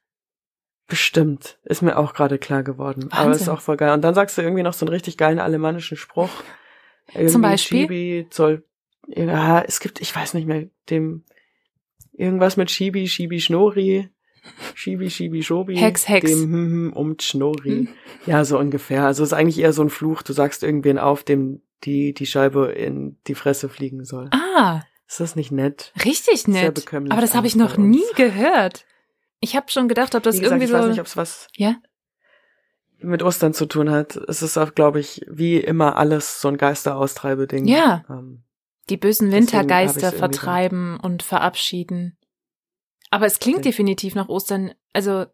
Bestimmt. 0.87 1.59
Ist 1.65 1.83
mir 1.83 1.97
auch 1.99 2.15
gerade 2.15 2.39
klar 2.39 2.63
geworden. 2.63 3.09
Aber 3.11 3.27
Wahnsinn. 3.27 3.43
ist 3.43 3.49
auch 3.49 3.61
voll 3.61 3.77
geil. 3.77 3.93
Und 3.93 4.03
dann 4.03 4.15
sagst 4.15 4.37
du 4.39 4.43
irgendwie 4.43 4.63
noch 4.63 4.75
so 4.75 4.85
einen 4.85 4.93
richtig 4.93 5.17
geilen 5.17 5.39
alemannischen 5.39 5.97
Spruch. 5.97 6.31
Irgendwie 7.09 7.33
Zum 7.33 7.43
Beispiel? 7.43 7.81
Schibi 7.83 8.27
soll, 8.31 8.65
ja, 9.09 9.61
es 9.63 9.81
gibt, 9.81 10.01
ich 10.01 10.15
weiß 10.15 10.35
nicht 10.35 10.47
mehr, 10.47 10.67
dem, 10.91 11.25
irgendwas 12.13 12.57
mit 12.57 12.71
Schibi, 12.71 13.07
Schibi, 13.09 13.41
Schnori. 13.41 14.09
Schibi, 14.75 15.09
Schibi, 15.11 15.43
Schobi. 15.43 15.77
Hex, 15.77 16.07
Hex. 16.09 16.31
Dem 16.31 16.43
hm, 16.43 16.53
hm, 16.53 16.93
um 16.93 17.17
Schnori. 17.19 17.87
Hm. 17.87 17.89
Ja, 18.27 18.45
so 18.45 18.59
ungefähr. 18.59 19.05
Also 19.07 19.23
es 19.23 19.31
ist 19.31 19.33
eigentlich 19.33 19.59
eher 19.59 19.73
so 19.73 19.83
ein 19.83 19.89
Fluch. 19.91 20.23
Du 20.23 20.33
sagst 20.35 20.63
irgendwen 20.63 20.99
auf, 20.99 21.25
dem 21.25 21.63
die, 21.85 22.13
die 22.15 22.27
Scheibe 22.27 22.67
in 22.73 23.17
die 23.27 23.35
Fresse 23.35 23.69
fliegen 23.69 24.05
soll. 24.05 24.31
Ah, 24.33 24.83
Ist 25.09 25.21
das 25.21 25.37
nicht 25.37 25.53
nett? 25.53 25.93
richtig 26.05 26.43
Sehr 26.43 26.65
nett. 26.65 26.75
bekömmlich 26.75 27.13
Aber 27.13 27.21
das 27.21 27.35
habe 27.35 27.47
ich 27.47 27.57
noch 27.57 27.77
nie 27.77 28.05
gehört. 28.17 28.85
Ich 29.41 29.57
habe 29.57 29.71
schon 29.71 29.89
gedacht, 29.89 30.15
ob 30.15 30.23
das 30.23 30.37
gesagt, 30.37 30.51
irgendwie 30.53 30.65
ich 30.65 30.71
so... 30.71 30.79
weiß 30.79 30.87
nicht, 30.87 31.01
ob 31.01 31.07
es 31.07 31.17
was. 31.17 31.49
ja? 31.57 31.77
mit 32.99 33.23
Ostern 33.23 33.53
zu 33.53 33.67
tun 33.67 33.91
hat. 33.91 34.17
Es 34.17 34.41
ist 34.41 34.57
auch, 34.57 34.75
glaube 34.75 34.99
ich, 34.99 35.21
wie 35.29 35.59
immer 35.59 35.97
alles 35.97 36.41
so 36.41 36.49
ein 36.49 36.57
Geisteraustreibeding. 36.57 37.67
Ja. 37.67 38.03
Ähm, 38.09 38.45
Die 38.89 38.97
bösen 38.97 39.31
Wintergeister 39.31 40.11
vertreiben 40.11 40.99
und 40.99 41.23
verabschieden. 41.23 42.17
Aber 43.11 43.27
es 43.27 43.41
klingt 43.41 43.59
Okay. 43.59 43.69
definitiv 43.69 44.15
nach 44.15 44.29
Ostern. 44.31 44.73
Also, 44.95 45.27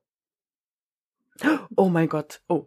oh 1.76 1.88
mein 1.88 2.08
Gott. 2.08 2.42
Oh. 2.48 2.66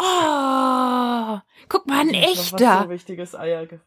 oh, 0.00 1.38
guck 1.68 1.86
mal, 1.86 2.00
ein 2.00 2.06
noch 2.08 2.14
Was 2.14 2.52
echter 2.52 2.82
so 2.84 2.88
wichtiges 2.90 3.34
Eier 3.36 3.66
ge- 3.66 3.78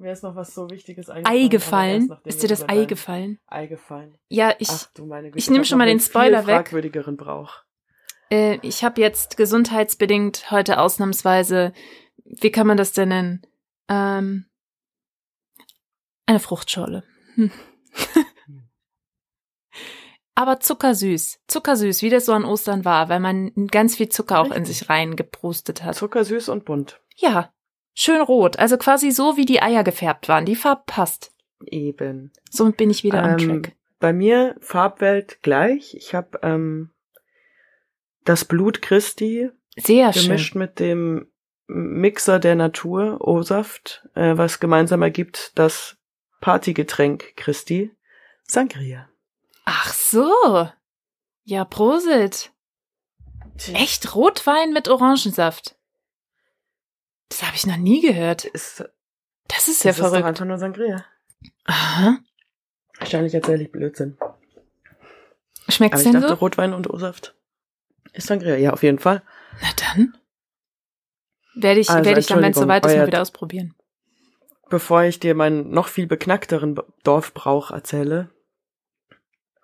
Mir 0.00 0.12
ist 0.12 0.22
noch 0.22 0.34
was 0.34 0.54
so 0.54 0.70
Wichtiges 0.70 1.10
Ei 1.10 1.22
eingefallen. 1.24 1.94
erst, 1.96 2.08
gefallen. 2.08 2.22
Ist 2.24 2.42
dir 2.42 2.48
das 2.48 2.66
Ei 2.66 2.84
gefallen? 2.86 3.38
Ei 3.46 3.66
gefallen. 3.66 4.16
Ja, 4.28 4.54
ich, 4.58 4.70
Ach 4.70 4.86
du 4.94 5.04
meine 5.04 5.28
Güte. 5.28 5.38
ich 5.38 5.50
nehm 5.50 5.58
hab 5.60 5.66
schon 5.66 5.76
mal 5.76 5.86
den 5.86 6.00
Spoiler 6.00 6.46
weg. 6.46 6.54
fragwürdigeren 6.56 7.18
Brauch. 7.18 7.58
äh, 8.30 8.58
ich 8.62 8.82
habe 8.82 8.98
jetzt 9.00 9.36
gesundheitsbedingt 9.36 10.50
heute 10.50 10.78
ausnahmsweise, 10.80 11.74
wie 12.24 12.50
kann 12.50 12.66
man 12.66 12.78
das 12.78 12.92
denn 12.92 13.10
nennen? 13.10 13.42
Ähm, 13.90 14.46
eine 16.24 16.40
Fruchtschorle. 16.40 17.04
Hm. 17.34 17.52
Aber 20.34 20.60
zuckersüß. 20.60 21.40
Zuckersüß, 21.46 22.00
wie 22.00 22.08
das 22.08 22.24
so 22.24 22.32
an 22.32 22.46
Ostern 22.46 22.86
war, 22.86 23.10
weil 23.10 23.20
man 23.20 23.52
ganz 23.70 23.96
viel 23.96 24.08
Zucker 24.08 24.40
auch 24.40 24.46
in 24.46 24.52
Richtig. 24.52 24.78
sich 24.78 24.88
reingeprustet 24.88 25.82
hat. 25.82 25.96
Zuckersüß 25.96 26.48
und 26.48 26.64
bunt. 26.64 27.02
Ja, 27.16 27.52
schön 28.00 28.20
rot. 28.20 28.58
Also 28.58 28.76
quasi 28.78 29.10
so, 29.10 29.36
wie 29.36 29.44
die 29.44 29.62
Eier 29.62 29.84
gefärbt 29.84 30.28
waren. 30.28 30.44
Die 30.44 30.56
Farbe 30.56 30.82
passt. 30.86 31.32
Eben. 31.66 32.32
Somit 32.50 32.76
bin 32.76 32.90
ich 32.90 33.04
wieder 33.04 33.22
Ähm, 33.38 33.62
track. 33.62 33.76
Bei 33.98 34.12
mir 34.12 34.56
Farbwelt 34.60 35.42
gleich. 35.42 35.94
Ich 35.94 36.14
habe 36.14 36.38
ähm, 36.42 36.90
das 38.24 38.44
Blut 38.44 38.80
Christi 38.80 39.50
Sehr 39.76 40.10
gemischt 40.12 40.52
schön. 40.52 40.58
mit 40.62 40.80
dem 40.80 41.26
Mixer 41.66 42.38
der 42.40 42.56
Natur, 42.56 43.18
O-Saft, 43.20 44.08
äh, 44.14 44.36
was 44.36 44.58
gemeinsam 44.58 45.02
ergibt 45.02 45.52
das 45.56 45.96
Partygetränk 46.40 47.36
Christi, 47.36 47.94
Sangria. 48.42 49.08
Ach 49.66 49.92
so. 49.92 50.68
Ja, 51.44 51.64
Prosit. 51.64 52.50
Echt 53.74 54.14
Rotwein 54.14 54.72
mit 54.72 54.88
Orangensaft? 54.88 55.76
Das 57.30 57.42
habe 57.42 57.56
ich 57.56 57.66
noch 57.66 57.76
nie 57.78 58.00
gehört. 58.02 58.44
Ist, 58.44 58.84
Das 59.48 59.68
ist 59.68 59.78
das 59.80 59.84
ja 59.84 59.90
ist 59.92 60.00
doch 60.00 60.08
verrückt. 60.08 60.26
einfach 60.26 60.44
nur 60.44 60.58
Sangria. 60.58 61.04
Aha. 61.64 62.18
Wahrscheinlich 62.98 63.32
erzähle 63.34 63.62
ich 63.64 63.72
Blödsinn. 63.72 64.18
Schmeckt's 65.68 66.00
ich 66.00 66.04
denn 66.04 66.14
dachte, 66.20 66.28
so? 66.28 66.34
Rotwein 66.34 66.74
und 66.74 66.90
O-Saft 66.90 67.34
ist 68.12 68.26
Sangria. 68.26 68.56
Ja, 68.56 68.72
auf 68.72 68.82
jeden 68.82 68.98
Fall. 68.98 69.22
Na 69.62 69.68
dann. 69.94 70.16
Werde 71.54 71.80
ich, 71.80 71.88
Also, 71.90 72.04
werde 72.04 72.20
ich 72.20 72.26
dann, 72.26 72.42
wenn 72.42 72.50
es 72.52 72.58
soweit 72.58 72.84
ist, 72.84 72.94
mal 72.96 73.06
wieder 73.06 73.22
ausprobieren. 73.22 73.74
Bevor 74.68 75.02
ich 75.02 75.18
dir 75.20 75.34
meinen 75.34 75.70
noch 75.70 75.88
viel 75.88 76.06
beknackteren 76.06 76.78
Dorfbrauch 77.02 77.70
erzähle, 77.70 78.30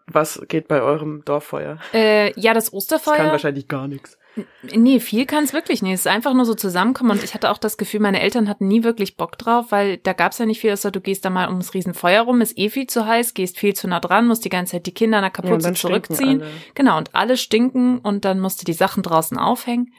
was 0.07 0.41
geht 0.49 0.69
bei 0.69 0.81
eurem 0.83 1.25
Dorffeuer? 1.25 1.79
Äh, 1.93 2.39
ja, 2.41 2.55
das 2.55 2.65
Das 2.67 2.71
kann 2.71 2.77
Osterfeuer. 2.79 3.31
wahrscheinlich 3.33 3.69
gar 3.69 3.89
nichts. 3.89 4.19
Nee, 4.62 5.01
viel 5.01 5.25
kann 5.25 5.44
es 5.44 5.53
wirklich 5.53 5.83
nicht. 5.83 5.94
Es 5.94 6.01
ist 6.01 6.07
einfach 6.07 6.35
nur 6.35 6.44
so 6.44 6.55
zusammenkommen 6.55 7.12
und 7.12 7.25
ich 7.25 7.33
hatte 7.33 7.51
auch 7.51 7.59
das 7.59 7.79
Gefühl, 7.79 8.01
meine 8.01 8.20
Eltern 8.20 8.49
hatten 8.49 8.68
nie 8.68 8.85
wirklich 8.85 9.16
Bock 9.16 9.38
drauf, 9.38 9.66
weil 9.70 9.96
da 9.96 10.12
gab's 10.12 10.38
ja 10.38 10.46
nicht 10.46 10.61
viel, 10.61 10.72
außer 10.72 10.90
du 10.90 11.01
gehst 11.01 11.25
da 11.25 11.31
mal 11.31 11.49
ums 11.49 11.72
Riesenfeuer 11.72 12.22
rum, 12.22 12.40
ist 12.42 12.59
eh 12.59 12.68
viel 12.68 12.87
zu 12.87 13.07
heiß, 13.07 13.35
gehst 13.35 13.59
viel 13.59 13.75
zu 13.75 13.88
nah 13.88 14.01
dran, 14.01 14.27
musst 14.27 14.44
die 14.44 14.51
ganze 14.51 14.72
Zeit 14.72 14.87
die 14.87 14.94
Kinder 14.94 15.18
an 15.18 15.22
der 15.22 15.31
Ja, 15.31 15.51
Kapuze 15.51 15.75
stinken 15.75 15.77
zurückziehen. 15.77 16.42
Genau, 16.75 16.99
und 16.99 17.14
alle 17.14 17.37
stinken 17.37 17.99
und 17.99 18.25
dann 18.25 18.40
musste 18.40 18.64
die 18.64 18.75
Sachen 18.75 19.03
draußen 19.03 19.38
aufhängen. 19.38 19.92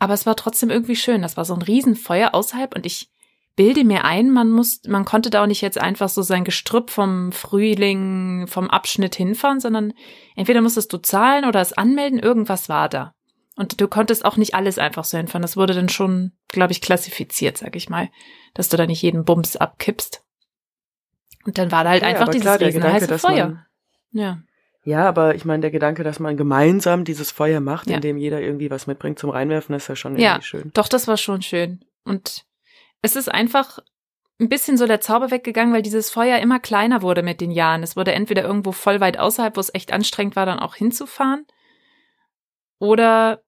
Aber 0.00 0.14
es 0.14 0.26
war 0.26 0.34
trotzdem 0.34 0.70
irgendwie 0.70 0.96
schön. 0.96 1.22
Das 1.22 1.36
war 1.36 1.44
so 1.44 1.54
ein 1.54 1.62
Riesenfeuer 1.62 2.34
außerhalb 2.34 2.74
und 2.74 2.86
ich 2.86 3.10
bilde 3.54 3.84
mir 3.84 4.04
ein, 4.04 4.30
man 4.30 4.50
muss, 4.50 4.80
man 4.88 5.04
konnte 5.04 5.30
da 5.30 5.42
auch 5.42 5.46
nicht 5.46 5.60
jetzt 5.60 5.78
einfach 5.78 6.08
so 6.08 6.22
sein 6.22 6.44
Gestrüpp 6.44 6.90
vom 6.90 7.30
Frühling, 7.30 8.46
vom 8.48 8.70
Abschnitt 8.70 9.14
hinfahren, 9.14 9.60
sondern 9.60 9.92
entweder 10.34 10.62
musstest 10.62 10.92
du 10.92 10.98
zahlen 10.98 11.44
oder 11.44 11.60
es 11.60 11.72
anmelden, 11.72 12.18
irgendwas 12.18 12.68
war 12.68 12.88
da. 12.88 13.14
Und 13.60 13.78
du 13.78 13.88
konntest 13.88 14.24
auch 14.24 14.38
nicht 14.38 14.54
alles 14.54 14.78
einfach 14.78 15.04
so 15.04 15.18
hinfahren. 15.18 15.42
Das 15.42 15.54
wurde 15.54 15.74
dann 15.74 15.90
schon, 15.90 16.32
glaube 16.48 16.72
ich, 16.72 16.80
klassifiziert, 16.80 17.58
sag 17.58 17.76
ich 17.76 17.90
mal, 17.90 18.08
dass 18.54 18.70
du 18.70 18.78
da 18.78 18.86
nicht 18.86 19.02
jeden 19.02 19.26
Bums 19.26 19.56
abkippst. 19.56 20.24
Und 21.44 21.58
dann 21.58 21.70
war 21.70 21.84
da 21.84 21.90
halt 21.90 22.00
Ja, 22.02 22.08
einfach 22.08 22.28
dieses 22.28 22.40
klar, 22.46 22.58
riesen 22.58 22.80
Gedanke, 22.80 23.02
heiße 23.04 23.18
Feuer. 23.18 23.48
man, 23.48 23.66
Ja. 24.12 24.38
ja, 24.82 25.06
aber 25.06 25.34
ich 25.34 25.44
meine, 25.44 25.60
der 25.60 25.70
Gedanke, 25.70 26.04
dass 26.04 26.20
man 26.20 26.38
gemeinsam 26.38 27.04
dieses 27.04 27.30
Feuer 27.32 27.60
macht, 27.60 27.90
Ja. 27.90 27.96
indem 27.96 28.16
jeder 28.16 28.40
irgendwie 28.40 28.70
was 28.70 28.86
mitbringt 28.86 29.18
zum 29.18 29.28
Reinwerfen, 29.28 29.74
ist 29.74 29.88
ja 29.88 29.94
schon 29.96 30.16
Ja. 30.16 30.30
irgendwie 30.30 30.46
schön. 30.46 30.70
Doch, 30.72 30.88
das 30.88 31.06
war 31.06 31.18
schon 31.18 31.42
schön. 31.42 31.84
Und 32.06 32.46
es 33.02 33.14
ist 33.14 33.30
einfach 33.30 33.78
ein 34.40 34.48
bisschen 34.48 34.78
so 34.78 34.86
der 34.86 35.02
Zauber 35.02 35.30
weggegangen, 35.30 35.74
weil 35.74 35.82
dieses 35.82 36.08
Feuer 36.08 36.38
immer 36.38 36.60
kleiner 36.60 37.02
wurde 37.02 37.22
mit 37.22 37.42
den 37.42 37.50
Jahren. 37.50 37.82
Es 37.82 37.94
wurde 37.94 38.12
entweder 38.14 38.42
irgendwo 38.42 38.72
voll 38.72 39.00
weit 39.00 39.18
außerhalb, 39.18 39.54
wo 39.54 39.60
es 39.60 39.74
echt 39.74 39.92
anstrengend 39.92 40.34
war, 40.34 40.46
dann 40.46 40.60
auch 40.60 40.74
hinzufahren. 40.76 41.44
Oder, 42.78 43.42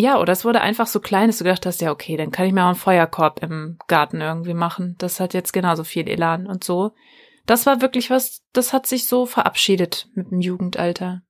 ja, 0.00 0.18
oder 0.18 0.32
es 0.32 0.44
wurde 0.44 0.60
einfach 0.60 0.86
so 0.86 1.00
klein, 1.00 1.28
dass 1.28 1.38
du 1.38 1.44
gedacht 1.44 1.66
hast, 1.66 1.80
ja, 1.80 1.90
okay, 1.90 2.16
dann 2.16 2.30
kann 2.30 2.46
ich 2.46 2.52
mir 2.52 2.62
auch 2.62 2.68
einen 2.68 2.74
Feuerkorb 2.76 3.42
im 3.42 3.78
Garten 3.86 4.20
irgendwie 4.20 4.54
machen. 4.54 4.96
Das 4.98 5.20
hat 5.20 5.34
jetzt 5.34 5.52
genauso 5.52 5.84
viel 5.84 6.08
Elan 6.08 6.46
und 6.46 6.64
so. 6.64 6.92
Das 7.46 7.66
war 7.66 7.80
wirklich 7.80 8.10
was, 8.10 8.42
das 8.52 8.72
hat 8.72 8.86
sich 8.86 9.06
so 9.06 9.26
verabschiedet 9.26 10.08
mit 10.14 10.30
dem 10.30 10.40
Jugendalter. 10.40 11.22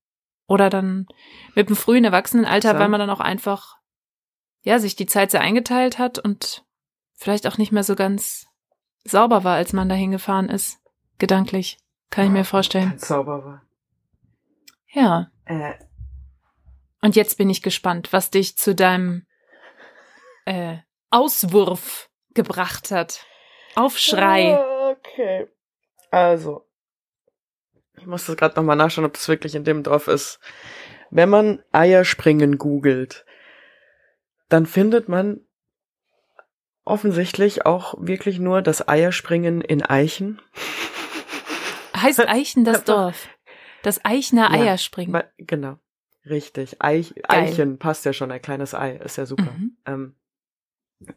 Oder 0.47 0.71
dann 0.71 1.07
mit 1.55 1.69
dem 1.69 1.77
frühen 1.77 2.05
Erwachsenenalter, 2.05 2.71
Interessant. 2.71 2.81
weil 2.81 2.89
man 2.89 3.01
dann 3.01 3.11
auch 3.11 3.21
einfach 3.21 3.77
ja, 4.63 4.79
sich 4.79 4.97
die 4.97 5.07
Zeit 5.07 5.31
sehr 5.31 5.41
eingeteilt 5.41 5.99
hat 5.99 6.19
und 6.19 6.65
vielleicht 7.15 7.47
auch 7.47 7.59
nicht 7.59 7.73
mehr 7.73 7.85
so 7.85 7.95
ganz 7.95 8.47
sauber 9.05 9.45
war, 9.45 9.57
als 9.57 9.73
man 9.73 9.89
dahin 9.89 10.11
gefahren 10.11 10.49
ist. 10.49 10.79
Gedanklich. 11.19 11.79
Kann 12.11 12.27
ich 12.27 12.31
mir 12.31 12.45
vorstellen. 12.45 12.91
Kein 12.91 12.99
Zauber 12.99 13.45
war. 13.45 13.63
Ja. 14.93 15.31
Äh, 15.45 15.75
Und 17.03 17.17
jetzt 17.17 17.39
bin 17.39 17.49
ich 17.51 17.63
gespannt, 17.63 18.13
was 18.13 18.31
dich 18.31 18.57
zu 18.57 18.75
deinem 18.75 19.27
äh, 20.45 20.79
Auswurf 21.11 22.11
gebracht 22.35 22.91
hat. 22.91 23.25
Aufschrei. 23.75 24.55
Ah, 24.57 24.77
Okay. 24.91 25.47
Also. 26.11 26.67
Ich 27.97 28.07
muss 28.07 28.27
das 28.27 28.37
gerade 28.37 28.57
nochmal 28.57 28.75
nachschauen, 28.77 29.05
ob 29.05 29.13
das 29.13 29.29
wirklich 29.29 29.55
in 29.55 29.63
dem 29.65 29.83
Dorf 29.85 30.09
ist. 30.09 30.41
Wenn 31.11 31.29
man 31.29 31.63
Eierspringen 31.71 32.59
googelt, 32.59 33.25
dann 34.49 34.67
findet 34.67 35.09
man 35.09 35.41
offensichtlich 36.85 37.67
auch 37.67 37.95
wirklich 37.99 38.39
nur 38.41 38.63
das 38.63 38.89
Eierspringen 38.89 39.61
in 39.61 39.83
Eichen. 39.83 40.41
Heißt 41.97 42.21
Eichen 42.21 42.65
das 42.65 42.83
Dorf? 42.85 43.29
Das 43.83 44.05
Eichner 44.05 44.51
Ja, 44.53 44.61
Eierspringen. 44.63 45.13
Weil- 45.13 45.33
Genau. 45.39 45.79
Richtig. 46.29 46.77
Eich, 46.81 47.15
Eichen 47.29 47.79
passt 47.79 48.05
ja 48.05 48.13
schon, 48.13 48.31
ein 48.31 48.43
kleines 48.43 48.75
Ei. 48.75 48.97
Ist 48.97 49.17
ja 49.17 49.27
super. 49.27 49.51
Mhm. 49.57 49.77
Ähm, 49.87 50.15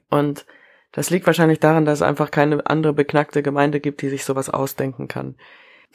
und 0.10 0.46
das 0.92 1.10
liegt 1.10 1.26
wahrscheinlich 1.28 1.60
daran, 1.60 1.86
dass 1.86 2.00
es 2.00 2.04
einfach 2.04 2.32
keine 2.32 2.66
andere 2.68 2.94
beknackte 2.94 3.44
Gemeinde 3.44 3.80
gibt, 3.80 4.02
die 4.02 4.10
sich 4.10 4.24
sowas 4.24 4.50
ausdenken 4.50 5.08
kann. 5.08 5.36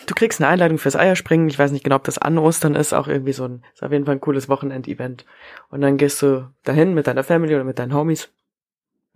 Du 0.07 0.15
kriegst 0.15 0.41
eine 0.41 0.49
Einladung 0.49 0.79
fürs 0.79 0.95
Eierspringen. 0.97 1.49
Ich 1.49 1.59
weiß 1.59 1.73
nicht 1.73 1.85
genau, 1.85 1.97
ob 1.97 2.05
das 2.05 2.19
an 2.19 2.39
Ostern 2.39 2.75
ist. 2.75 2.93
Auch 2.93 3.09
irgendwie 3.09 3.33
so 3.33 3.45
ein, 3.45 3.65
ist 3.75 3.83
auf 3.83 3.91
jeden 3.91 4.05
Fall 4.05 4.17
ein 4.17 4.21
cooles 4.21 4.49
Wochenend-Event. 4.49 5.25
Und 5.71 5.81
dann 5.81 5.97
gehst 5.97 6.23
du 6.23 6.53
dahin 6.63 6.95
mit 6.95 7.07
deiner 7.07 7.25
Family 7.25 7.55
oder 7.55 7.65
mit 7.65 7.79
deinen 7.79 7.95
Homies. 7.95 8.31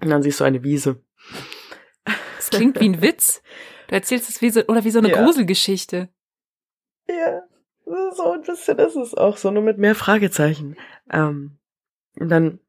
Und 0.00 0.11
dann 0.11 0.22
siehst 0.22 0.40
du 0.40 0.44
eine 0.44 0.64
Wiese. 0.64 1.00
Das 2.37 2.50
klingt 2.50 2.81
wie 2.81 2.88
ein 2.88 3.02
Witz. 3.02 3.42
Du 3.87 3.94
erzählst 3.94 4.28
es 4.28 4.42
wie 4.42 4.50
so, 4.50 4.62
oder 4.66 4.83
wie 4.83 4.90
so 4.90 4.98
eine 4.98 5.11
Ja. 5.11 5.22
Gruselgeschichte. 5.22 6.09
Ja, 7.09 7.42
so 8.12 8.33
ein 8.33 8.42
bisschen 8.42 8.79
ist 8.79 8.96
es 8.96 9.14
auch 9.14 9.37
so, 9.37 9.51
nur 9.51 9.62
mit 9.62 9.79
mehr 9.79 9.94
Fragezeichen. 9.94 10.77
Ähm, 11.11 11.59
und 12.18 12.29
dann 12.29 12.61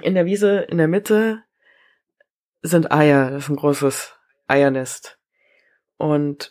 in 0.00 0.14
der 0.14 0.24
Wiese 0.24 0.60
in 0.60 0.78
der 0.78 0.88
Mitte 0.88 1.42
sind 2.62 2.92
Eier, 2.92 3.30
das 3.30 3.44
ist 3.44 3.50
ein 3.50 3.56
großes 3.56 4.14
Eiernest. 4.46 5.18
Und 5.96 6.50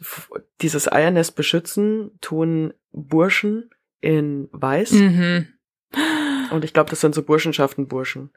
dieses 0.61 0.91
Eiernest 0.91 1.35
beschützen 1.35 2.17
tun 2.21 2.73
Burschen 2.91 3.69
in 3.99 4.47
Weiß. 4.51 4.91
Mhm. 4.91 5.47
Und 6.51 6.63
ich 6.63 6.73
glaube, 6.73 6.89
das 6.89 7.01
sind 7.01 7.15
so 7.15 7.23
Burschenschaften-Burschen. 7.23 8.31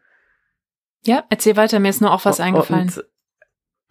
Ja, 1.03 1.24
erzähl 1.28 1.57
weiter, 1.57 1.78
mir 1.80 1.90
ist 1.90 2.01
nur 2.01 2.12
auch 2.12 2.24
was 2.24 2.40
eingefallen. 2.40 2.88
Und, 2.88 3.05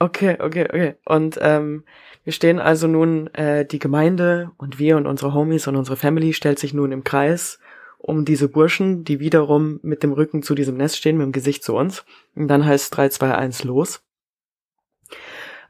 okay, 0.03 0.37
okay, 0.39 0.65
okay. 0.65 0.95
Und 1.05 1.37
ähm, 1.41 1.83
wir 2.23 2.33
stehen 2.33 2.59
also 2.59 2.87
nun, 2.87 3.33
äh, 3.33 3.65
die 3.65 3.79
Gemeinde 3.79 4.51
und 4.57 4.79
wir 4.79 4.97
und 4.97 5.07
unsere 5.07 5.33
Homies 5.33 5.67
und 5.67 5.75
unsere 5.75 5.97
Family 5.97 6.33
stellt 6.33 6.59
sich 6.59 6.73
nun 6.73 6.91
im 6.91 7.03
Kreis 7.03 7.59
um 7.97 8.25
diese 8.25 8.49
Burschen, 8.49 9.05
die 9.05 9.21
wiederum 9.21 9.79
mit 9.81 10.03
dem 10.03 10.11
Rücken 10.11 10.43
zu 10.43 10.55
diesem 10.55 10.75
Nest 10.75 10.97
stehen, 10.97 11.17
mit 11.17 11.25
dem 11.25 11.31
Gesicht 11.31 11.63
zu 11.63 11.73
uns. 11.73 12.03
Und 12.35 12.49
dann 12.49 12.65
heißt 12.65 12.95
3, 12.95 13.07
2, 13.07 13.35
1 13.35 13.63
los. 13.63 14.03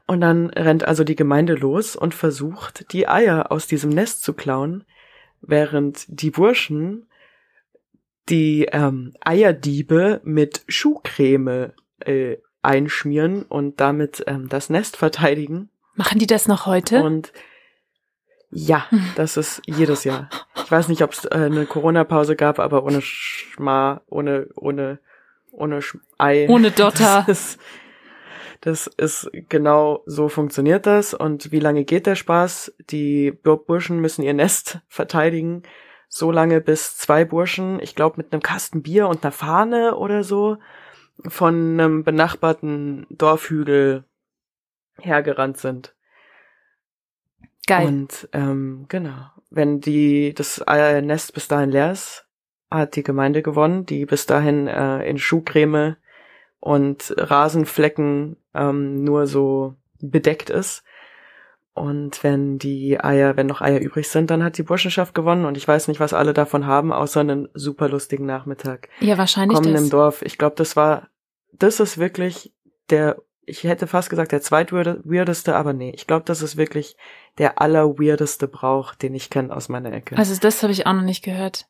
Und 0.08 0.20
dann 0.20 0.50
rennt 0.50 0.84
also 0.84 1.04
die 1.04 1.14
Gemeinde 1.14 1.54
los 1.54 1.94
und 1.94 2.12
versucht, 2.12 2.92
die 2.92 3.08
Eier 3.08 3.52
aus 3.52 3.68
diesem 3.68 3.90
Nest 3.90 4.24
zu 4.24 4.34
klauen, 4.34 4.84
während 5.42 6.06
die 6.08 6.32
Burschen 6.32 7.06
die 8.28 8.66
ähm, 8.72 9.14
Eierdiebe 9.20 10.20
mit 10.24 10.64
Schuhcreme 10.66 11.72
äh, 12.00 12.38
einschmieren 12.64 13.42
und 13.42 13.80
damit 13.80 14.24
ähm, 14.26 14.48
das 14.48 14.70
Nest 14.70 14.96
verteidigen. 14.96 15.70
Machen 15.94 16.18
die 16.18 16.26
das 16.26 16.48
noch 16.48 16.66
heute? 16.66 17.02
Und 17.02 17.32
ja, 18.50 18.86
das 19.16 19.36
ist 19.36 19.62
jedes 19.66 20.04
Jahr. 20.04 20.28
Ich 20.56 20.70
weiß 20.70 20.88
nicht, 20.88 21.02
ob 21.02 21.12
es 21.12 21.24
äh, 21.24 21.34
eine 21.34 21.66
Corona-Pause 21.66 22.36
gab, 22.36 22.60
aber 22.60 22.84
ohne 22.84 23.02
Schma, 23.02 24.00
ohne, 24.08 24.48
ohne, 24.54 25.00
ohne 25.50 25.82
Sch 25.82 25.98
Ei. 26.18 26.46
Ohne 26.48 26.70
Dotter. 26.72 27.24
Das 27.26 27.28
ist, 27.28 27.60
das 28.60 28.86
ist 28.86 29.30
genau 29.48 30.02
so 30.06 30.28
funktioniert 30.28 30.86
das. 30.86 31.14
Und 31.14 31.50
wie 31.50 31.58
lange 31.58 31.84
geht 31.84 32.06
der 32.06 32.14
Spaß? 32.14 32.74
Die 32.90 33.32
Burschen 33.32 34.00
müssen 34.00 34.22
ihr 34.22 34.34
Nest 34.34 34.78
verteidigen. 34.88 35.64
So 36.08 36.30
lange, 36.30 36.60
bis 36.60 36.96
zwei 36.96 37.24
Burschen, 37.24 37.80
ich 37.80 37.96
glaube 37.96 38.18
mit 38.18 38.32
einem 38.32 38.40
Kasten 38.40 38.82
Bier 38.82 39.08
und 39.08 39.24
einer 39.24 39.32
Fahne 39.32 39.96
oder 39.96 40.22
so, 40.22 40.58
von 41.26 41.54
einem 41.54 42.04
benachbarten 42.04 43.06
Dorfhügel 43.10 44.04
hergerannt 44.98 45.58
sind. 45.58 45.94
Geil. 47.66 47.86
Und 47.86 48.28
ähm, 48.32 48.86
genau, 48.88 49.30
wenn 49.50 49.80
die 49.80 50.34
das 50.34 50.62
äh, 50.66 51.00
Nest 51.00 51.32
bis 51.34 51.48
dahin 51.48 51.70
leer 51.70 51.92
ist, 51.92 52.26
hat 52.70 52.96
die 52.96 53.02
Gemeinde 53.02 53.42
gewonnen, 53.42 53.86
die 53.86 54.04
bis 54.04 54.26
dahin 54.26 54.66
äh, 54.66 55.08
in 55.08 55.18
Schuhcreme 55.18 55.96
und 56.60 57.14
Rasenflecken 57.16 58.36
ähm, 58.54 59.04
nur 59.04 59.26
so 59.26 59.76
bedeckt 60.00 60.50
ist. 60.50 60.82
Und 61.74 62.22
wenn 62.22 62.58
die 62.58 63.02
Eier, 63.02 63.36
wenn 63.36 63.48
noch 63.48 63.60
Eier 63.60 63.80
übrig 63.80 64.08
sind, 64.08 64.30
dann 64.30 64.44
hat 64.44 64.58
die 64.58 64.62
Burschenschaft 64.62 65.12
gewonnen. 65.12 65.44
Und 65.44 65.56
ich 65.56 65.66
weiß 65.66 65.88
nicht, 65.88 65.98
was 65.98 66.12
alle 66.12 66.32
davon 66.32 66.66
haben, 66.66 66.92
außer 66.92 67.20
einen 67.20 67.48
super 67.52 67.88
lustigen 67.88 68.26
Nachmittag. 68.26 68.88
ja, 69.00 69.18
wahrscheinlich 69.18 69.56
Kommen 69.56 69.72
das. 69.72 69.82
im 69.82 69.90
Dorf. 69.90 70.22
Ich 70.22 70.38
glaube, 70.38 70.54
das 70.56 70.76
war, 70.76 71.08
das 71.52 71.80
ist 71.80 71.98
wirklich 71.98 72.52
der, 72.90 73.20
ich 73.44 73.64
hätte 73.64 73.88
fast 73.88 74.08
gesagt, 74.08 74.30
der 74.30 74.40
zweitweirdeste, 74.40 75.56
aber 75.56 75.72
nee, 75.72 75.90
ich 75.94 76.06
glaube, 76.06 76.24
das 76.24 76.42
ist 76.42 76.56
wirklich 76.56 76.96
der 77.38 77.60
allerweirdeste 77.60 78.46
Brauch, 78.46 78.94
den 78.94 79.14
ich 79.14 79.28
kenne 79.28 79.54
aus 79.54 79.68
meiner 79.68 79.92
Ecke. 79.92 80.16
Also 80.16 80.38
das 80.38 80.62
habe 80.62 80.72
ich 80.72 80.86
auch 80.86 80.92
noch 80.92 81.02
nicht 81.02 81.24
gehört. 81.24 81.66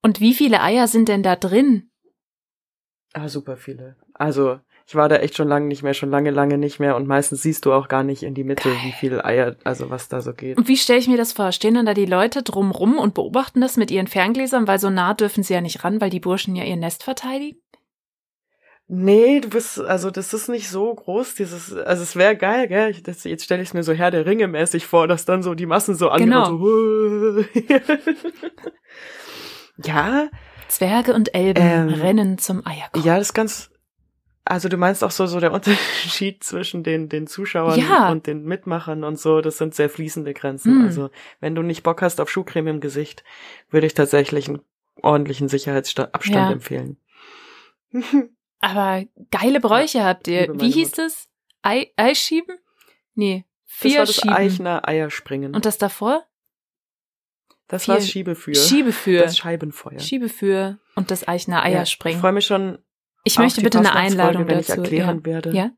Und 0.00 0.18
wie 0.18 0.34
viele 0.34 0.62
Eier 0.62 0.88
sind 0.88 1.08
denn 1.08 1.22
da 1.22 1.36
drin? 1.36 1.90
ah, 3.12 3.28
super 3.28 3.56
viele. 3.56 3.96
Also, 4.14 4.60
ich 4.86 4.94
war 4.94 5.08
da 5.08 5.16
echt 5.16 5.36
schon 5.36 5.48
lange 5.48 5.66
nicht 5.66 5.82
mehr, 5.82 5.94
schon 5.94 6.10
lange, 6.10 6.30
lange 6.30 6.58
nicht 6.58 6.80
mehr 6.80 6.96
und 6.96 7.06
meistens 7.06 7.42
siehst 7.42 7.64
du 7.66 7.72
auch 7.72 7.88
gar 7.88 8.02
nicht 8.02 8.22
in 8.22 8.34
die 8.34 8.44
Mitte, 8.44 8.68
Geil. 8.68 8.78
wie 8.84 8.92
viele 8.92 9.24
Eier, 9.24 9.56
also 9.64 9.90
was 9.90 10.08
da 10.08 10.20
so 10.20 10.32
geht. 10.34 10.56
Und 10.58 10.68
wie 10.68 10.76
stelle 10.76 10.98
ich 10.98 11.08
mir 11.08 11.16
das 11.16 11.32
vor? 11.32 11.52
Stehen 11.52 11.74
dann 11.74 11.86
da 11.86 11.94
die 11.94 12.06
Leute 12.06 12.42
drumrum 12.42 12.98
und 12.98 13.14
beobachten 13.14 13.60
das 13.60 13.76
mit 13.76 13.90
ihren 13.90 14.06
Ferngläsern, 14.08 14.66
weil 14.66 14.78
so 14.78 14.90
nah 14.90 15.14
dürfen 15.14 15.42
sie 15.42 15.54
ja 15.54 15.60
nicht 15.60 15.84
ran, 15.84 16.00
weil 16.00 16.10
die 16.10 16.20
Burschen 16.20 16.56
ja 16.56 16.64
ihr 16.64 16.76
Nest 16.76 17.02
verteidigen? 17.04 17.58
Nee, 18.88 19.40
du 19.40 19.48
bist, 19.48 19.78
also 19.80 20.10
das 20.10 20.34
ist 20.34 20.48
nicht 20.48 20.68
so 20.68 20.92
groß, 20.94 21.36
dieses, 21.36 21.72
also 21.72 22.02
es 22.02 22.14
wäre 22.16 22.36
geil, 22.36 22.68
gell? 22.68 22.90
Ich, 22.90 23.02
das, 23.02 23.24
jetzt 23.24 23.44
stelle 23.44 23.62
ich 23.62 23.68
es 23.68 23.74
mir 23.74 23.84
so 23.84 23.92
Herr 23.94 24.10
der 24.10 24.26
Ringe 24.26 24.48
mäßig 24.48 24.84
vor, 24.86 25.06
dass 25.08 25.24
dann 25.24 25.42
so 25.42 25.54
die 25.54 25.64
Massen 25.66 25.94
so 25.94 26.10
angehen 26.10 26.30
Genau. 26.30 26.58
so. 26.58 27.44
ja, 29.84 30.28
Zwerge 30.68 31.14
und 31.14 31.34
Elben 31.34 31.62
Ähm, 31.62 31.88
rennen 31.88 32.38
zum 32.38 32.66
Eierkorb. 32.66 33.04
ja, 33.04 33.16
das 33.18 33.28
ist 33.28 33.34
ganz, 33.34 33.70
also 34.44 34.68
du 34.68 34.76
meinst 34.76 35.04
auch 35.04 35.10
so, 35.10 35.26
so 35.26 35.38
der 35.40 35.52
Unterschied 35.54 36.42
zwischen 36.44 36.82
den, 36.82 37.08
den 37.08 37.26
Zuschauern 37.26 37.78
Ja. 37.78 38.10
und 38.10 38.26
den 38.26 38.44
Mitmachern 38.44 39.04
und 39.04 39.18
so, 39.18 39.40
das 39.40 39.58
sind 39.58 39.74
sehr 39.74 39.88
fließende 39.90 40.34
Grenzen. 40.34 40.82
Mm. 40.82 40.84
Also, 40.86 41.10
wenn 41.40 41.54
du 41.54 41.62
nicht 41.62 41.82
Bock 41.82 42.02
hast 42.02 42.20
auf 42.20 42.30
Schuhcreme 42.30 42.68
im 42.68 42.80
Gesicht, 42.80 43.22
würde 43.70 43.86
ich 43.86 43.94
tatsächlich 43.94 44.48
einen 44.48 44.60
ordentlichen 45.00 45.48
Sicherheitsabstand 45.48 46.34
Ja. 46.36 46.50
empfehlen. 46.52 46.96
Aber 48.60 49.04
geile 49.30 49.60
Bräuche 49.60 50.04
habt 50.04 50.28
ihr. 50.28 50.48
Wie 50.60 50.70
hieß 50.70 50.98
es? 50.98 51.28
Ei, 51.62 51.90
Eischieben? 51.96 52.56
Nee, 53.14 53.44
Das 53.66 53.76
vier 53.76 53.98
war 53.98 54.06
das 54.06 54.14
Schieben. 54.14 54.30
Eichner 54.34 54.88
Eierspringen. 54.88 55.54
Und 55.54 55.66
das 55.66 55.78
davor? 55.78 56.24
das 57.68 57.84
vier- 57.84 57.94
war 57.94 58.00
Schiebefür. 58.00 58.54
Schiebefür. 58.54 59.22
Das 59.22 59.38
Scheibenfeuer. 59.38 59.98
Schiebefür 59.98 60.78
und 60.94 61.10
das 61.10 61.26
Eichner 61.26 61.56
Ja, 61.56 61.62
Eierspringen. 61.64 62.18
Ich 62.18 62.20
freue 62.20 62.32
mich 62.32 62.46
schon 62.46 62.78
ich 63.24 63.38
möchte 63.38 63.62
bitte 63.62 63.78
eine 63.78 63.94
Einladung 63.94 64.46
wenn 64.46 64.58
dazu. 64.58 64.72
ich 64.72 64.78
erklären 64.78 65.18
ja. 65.18 65.24
werde, 65.24 65.52
ja? 65.52 65.70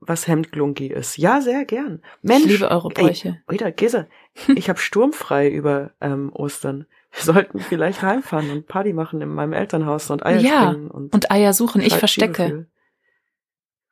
was 0.00 0.26
Hemdglungi 0.26 0.88
ist. 0.88 1.16
Ja, 1.16 1.40
sehr 1.40 1.64
gern. 1.64 2.02
Mensch, 2.22 2.44
Ich 2.44 2.52
liebe 2.52 2.70
eure 2.70 2.88
Bräuche. 2.88 3.40
Ey, 3.48 3.54
Oida, 3.54 3.70
Gese, 3.70 4.08
ich 4.54 4.68
habe 4.68 4.78
sturmfrei 4.78 5.48
über 5.48 5.92
ähm, 6.00 6.30
Ostern. 6.32 6.86
Wir 7.12 7.22
sollten 7.22 7.60
vielleicht 7.60 8.02
heimfahren 8.02 8.50
und 8.50 8.66
Party 8.66 8.92
machen 8.92 9.20
in 9.20 9.30
meinem 9.30 9.52
Elternhaus 9.52 10.10
und 10.10 10.24
Eier 10.24 10.40
Ja, 10.40 10.68
und, 10.70 11.14
Und 11.14 11.30
Eier 11.30 11.52
suchen, 11.52 11.80
ich 11.80 11.94
verstecke. 11.94 12.66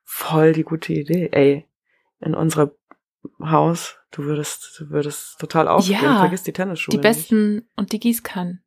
Voll 0.04 0.52
die 0.52 0.64
gute 0.64 0.92
Idee. 0.92 1.30
Ey, 1.32 1.66
in 2.20 2.34
unserem 2.34 2.70
Haus, 3.40 3.96
du 4.10 4.24
würdest, 4.24 4.76
du 4.78 4.90
würdest 4.90 5.38
total 5.38 5.68
aufgehen. 5.68 6.00
Ja, 6.02 6.20
Vergiss 6.20 6.42
die 6.42 6.52
Tennisschuhe 6.52 6.92
Die 6.92 6.98
besten 6.98 7.66
und 7.76 7.92
die 7.92 8.00
Gießkannen. 8.00 8.63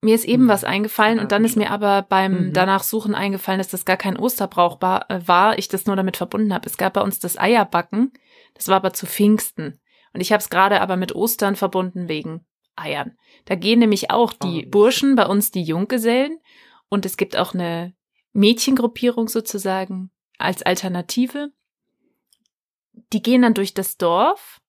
Mir 0.00 0.14
ist 0.14 0.24
eben 0.26 0.44
Hm. 0.44 0.48
was 0.48 0.62
eingefallen 0.64 1.18
und 1.18 1.32
dann 1.32 1.44
ist 1.44 1.56
mir 1.56 1.70
aber 1.70 2.02
beim 2.02 2.48
Mhm. 2.48 2.52
danach 2.52 2.84
suchen 2.84 3.14
eingefallen, 3.16 3.58
dass 3.58 3.68
das 3.68 3.84
gar 3.84 3.96
kein 3.96 4.16
Osterbrauch 4.16 4.80
war, 4.80 5.10
äh, 5.10 5.26
war, 5.26 5.58
ich 5.58 5.68
das 5.68 5.86
nur 5.86 5.96
damit 5.96 6.16
verbunden 6.16 6.54
habe. 6.54 6.66
Es 6.66 6.76
gab 6.76 6.92
bei 6.92 7.00
uns 7.00 7.18
das 7.18 7.36
Eierbacken, 7.38 8.12
das 8.54 8.68
war 8.68 8.76
aber 8.76 8.92
zu 8.92 9.06
Pfingsten. 9.06 9.80
Und 10.12 10.20
ich 10.20 10.30
habe 10.32 10.40
es 10.40 10.50
gerade 10.50 10.80
aber 10.80 10.96
mit 10.96 11.14
Ostern 11.14 11.56
verbunden 11.56 12.08
wegen 12.08 12.46
Eiern. 12.76 13.18
Da 13.46 13.56
gehen 13.56 13.80
nämlich 13.80 14.10
auch 14.12 14.32
die 14.32 14.66
Oh, 14.66 14.70
Burschen, 14.70 15.16
bei 15.16 15.26
uns 15.26 15.50
die 15.50 15.62
Junggesellen. 15.64 16.38
Und 16.88 17.04
es 17.04 17.16
gibt 17.16 17.36
auch 17.36 17.52
eine 17.52 17.92
Mädchengruppierung 18.32 19.28
sozusagen 19.28 20.10
als 20.38 20.62
Alternative. 20.62 21.50
Die 23.12 23.20
gehen 23.20 23.42
dann 23.42 23.54
durch 23.54 23.74
das 23.74 23.96
Dorf, 23.96 24.60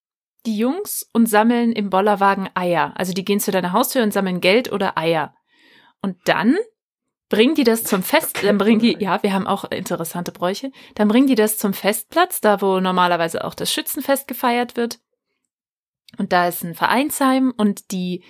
die 0.45 0.57
Jungs, 0.57 1.07
und 1.13 1.27
sammeln 1.27 1.71
im 1.71 1.89
Bollerwagen 1.89 2.49
Eier. 2.53 2.93
Also 2.95 3.13
die 3.13 3.25
gehen 3.25 3.39
zu 3.39 3.51
deiner 3.51 3.73
Haustür 3.73 4.03
und 4.03 4.13
sammeln 4.13 4.41
Geld 4.41 4.71
oder 4.71 4.97
Eier. 4.97 5.33
Und 6.01 6.17
dann 6.25 6.57
bringen 7.29 7.55
die 7.55 7.63
das 7.63 7.83
zum 7.83 8.01
Fest, 8.03 8.43
dann 8.43 8.57
bringen 8.57 8.79
die, 8.79 8.97
ja, 8.99 9.21
wir 9.21 9.33
haben 9.33 9.47
auch 9.47 9.65
interessante 9.65 10.31
Bräuche, 10.31 10.71
dann 10.95 11.07
bringen 11.07 11.27
die 11.27 11.35
das 11.35 11.57
zum 11.57 11.73
Festplatz, 11.73 12.41
da 12.41 12.61
wo 12.61 12.79
normalerweise 12.79 13.45
auch 13.45 13.53
das 13.53 13.71
Schützenfest 13.71 14.27
gefeiert 14.27 14.75
wird. 14.75 14.99
Und 16.17 16.33
da 16.33 16.47
ist 16.47 16.63
ein 16.63 16.73
Vereinsheim 16.73 17.53
und 17.55 17.91
die 17.91 18.23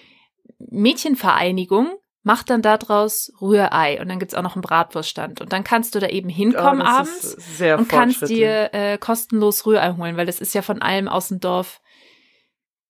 Mädchenvereinigung 0.57 1.93
macht 2.24 2.49
dann 2.49 2.62
daraus 2.62 3.32
Rührei 3.41 4.01
und 4.01 4.10
dann 4.10 4.20
gibt's 4.20 4.36
auch 4.36 4.41
noch 4.41 4.55
einen 4.55 4.62
Bratwurststand 4.62 5.39
und 5.39 5.53
dann 5.53 5.64
kannst 5.64 5.95
du 5.95 5.99
da 5.99 6.07
eben 6.07 6.28
hinkommen 6.28 6.82
Oh, 6.82 6.86
abends 6.86 7.38
und 7.78 7.88
kannst 7.88 8.28
dir 8.28 8.74
äh, 8.74 8.97
kostenlos 8.97 9.66
Rührei 9.66 9.93
holen, 9.93 10.18
weil 10.18 10.26
das 10.26 10.41
ist 10.41 10.53
ja 10.53 10.62
von 10.62 10.82
allem 10.82 11.07
aus 11.07 11.30
dem 11.30 11.39
Dorf 11.39 11.82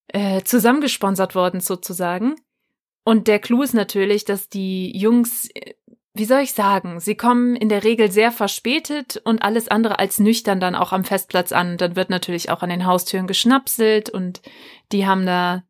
äh, 0.09 0.43
zusammengesponsert 0.43 1.35
worden 1.35 1.61
sozusagen. 1.61 2.35
Und 3.03 3.27
der 3.27 3.39
Clou 3.39 3.63
ist 3.63 3.73
natürlich, 3.73 4.25
dass 4.25 4.49
die 4.49 4.95
Jungs, 4.97 5.49
äh, 5.53 5.73
wie 6.13 6.25
soll 6.25 6.41
ich 6.41 6.53
sagen, 6.53 6.99
sie 6.99 7.15
kommen 7.15 7.55
in 7.55 7.69
der 7.69 7.83
Regel 7.83 8.11
sehr 8.11 8.31
verspätet 8.31 9.21
und 9.23 9.41
alles 9.41 9.67
andere 9.67 9.99
als 9.99 10.19
nüchtern 10.19 10.59
dann 10.59 10.75
auch 10.75 10.91
am 10.91 11.03
Festplatz 11.03 11.51
an. 11.51 11.77
Dann 11.77 11.95
wird 11.95 12.09
natürlich 12.09 12.49
auch 12.49 12.61
an 12.61 12.69
den 12.69 12.85
Haustüren 12.85 13.27
geschnapselt 13.27 14.09
und 14.09 14.41
die 14.91 15.07
haben 15.07 15.25
da 15.25 15.63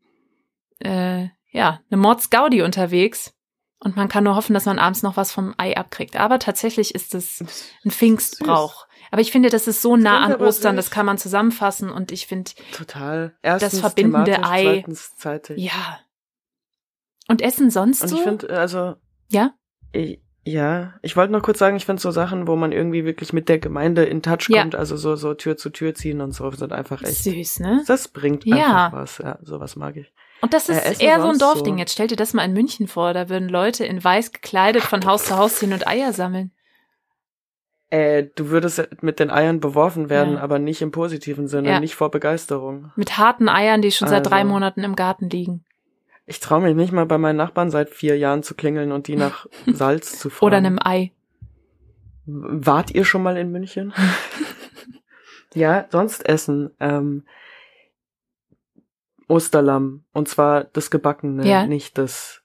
äh, 0.79 1.27
ja 1.51 1.81
eine 1.89 1.97
Mordsgaudi 1.97 2.61
unterwegs. 2.61 3.33
Und 3.81 3.95
man 3.95 4.09
kann 4.09 4.25
nur 4.25 4.35
hoffen, 4.35 4.53
dass 4.53 4.65
man 4.65 4.79
abends 4.79 5.03
noch 5.03 5.15
was 5.15 5.31
vom 5.31 5.53
Ei 5.57 5.77
abkriegt. 5.77 6.17
Aber 6.17 6.39
tatsächlich 6.39 6.93
ist 6.93 7.15
es 7.15 7.41
ein 7.85 7.91
Pfingstbrauch. 7.91 8.87
Aber 9.11 9.21
ich 9.21 9.31
finde, 9.31 9.49
das 9.49 9.67
ist 9.67 9.81
so 9.81 9.95
nah 9.97 10.19
an 10.23 10.35
Ostern, 10.35 10.75
das 10.75 10.91
kann 10.91 11.05
man 11.05 11.17
zusammenfassen 11.17 11.89
und 11.89 12.11
ich 12.11 12.27
finde, 12.27 12.51
Total. 12.73 13.35
Erstens 13.41 13.79
verbindende 13.79 14.33
thematisch, 14.33 14.49
Ei. 14.51 14.63
Zweitens 14.63 15.15
zeitig. 15.15 15.57
ja. 15.57 15.99
Und 17.27 17.41
Essen 17.43 17.69
sonst 17.69 18.01
Und 18.01 18.07
so? 18.09 18.15
ich 18.17 18.21
finde, 18.23 18.49
also, 18.49 18.95
ja? 19.29 19.53
ich, 19.91 20.19
ja, 20.45 20.95
ich 21.03 21.15
wollte 21.15 21.31
noch 21.31 21.43
kurz 21.43 21.59
sagen, 21.59 21.75
ich 21.77 21.85
finde 21.85 22.01
so 22.01 22.09
Sachen, 22.09 22.47
wo 22.47 22.55
man 22.55 22.71
irgendwie 22.71 23.05
wirklich 23.05 23.33
mit 23.33 23.49
der 23.49 23.59
Gemeinde 23.59 24.03
in 24.05 24.23
Touch 24.23 24.49
Ja. 24.49 24.61
kommt, 24.61 24.73
also 24.73 24.97
so, 24.97 25.15
so 25.15 25.35
Tür 25.35 25.55
zu 25.55 25.69
Tür 25.69 25.93
ziehen 25.93 26.21
und 26.21 26.31
so, 26.31 26.49
sind 26.51 26.73
einfach 26.73 27.03
echt. 27.03 27.23
Süß, 27.23 27.59
ne? 27.59 27.83
Das 27.85 28.07
bringt 28.07 28.45
Ja. 28.45 28.85
einfach 28.87 28.93
was, 28.97 29.17
ja, 29.19 29.37
sowas 29.43 29.75
mag 29.75 29.97
ich. 29.97 30.11
Und 30.41 30.53
das 30.55 30.69
Äh, 30.69 30.73
ist 30.73 30.85
Essen 30.85 31.01
eher 31.01 31.21
so 31.21 31.27
ein 31.27 31.37
Dorfding. 31.37 31.75
so. 31.75 31.79
Jetzt 31.79 31.91
stell 31.93 32.07
dir 32.07 32.15
das 32.15 32.33
mal 32.33 32.45
in 32.45 32.53
München 32.53 32.87
vor. 32.87 33.13
Da 33.13 33.29
würden 33.29 33.49
Leute 33.49 33.85
in 33.85 34.03
weiß 34.03 34.31
gekleidet 34.31 34.81
von 34.81 35.05
Haus 35.05 35.25
zu 35.25 35.37
Haus 35.37 35.57
ziehen 35.59 35.73
und 35.73 35.85
Eier 35.87 36.13
sammeln. 36.13 36.51
Äh, 37.91 38.27
du 38.35 38.49
würdest 38.49 38.87
mit 39.01 39.19
den 39.19 39.31
Eiern 39.31 39.59
beworfen 39.59 40.09
werden, 40.09 40.35
Ja. 40.35 40.41
aber 40.41 40.59
nicht 40.59 40.81
im 40.81 40.91
positiven 40.91 41.47
Sinne, 41.47 41.69
Ja. 41.69 41.79
nicht 41.79 41.95
vor 41.95 42.11
Begeisterung. 42.11 42.91
Mit 42.95 43.17
harten 43.17 43.49
Eiern, 43.49 43.81
die 43.81 43.91
schon 43.91 44.07
seit 44.07 44.29
drei 44.29 44.41
Also. 44.41 44.49
Monaten 44.49 44.83
im 44.83 44.95
Garten 44.95 45.29
liegen. 45.29 45.65
Ich 46.27 46.39
traue 46.39 46.61
mich 46.61 46.75
nicht 46.75 46.91
mal 46.91 47.07
bei 47.07 47.17
meinen 47.17 47.37
Nachbarn 47.37 47.71
seit 47.71 47.89
vier 47.89 48.15
Jahren 48.17 48.43
zu 48.43 48.53
klingeln 48.53 48.91
und 48.91 49.07
die 49.07 49.15
nach 49.15 49.47
Salz 49.65 50.19
zu 50.19 50.29
fragen. 50.29 50.45
Oder 50.45 50.57
einem 50.57 50.79
Ei. 50.83 51.11
Wart 52.27 52.91
ihr 52.91 53.05
schon 53.05 53.23
mal 53.23 53.37
in 53.37 53.51
München? 53.51 53.91
ja, 55.55 55.87
sonst 55.89 56.23
essen. 56.29 56.69
Ähm, 56.79 57.23
Osterlamm. 59.27 60.03
Und 60.13 60.27
zwar 60.27 60.65
das 60.65 60.91
gebackene, 60.91 61.47
Ja. 61.47 61.65
nicht 61.65 61.97
das 61.97 62.41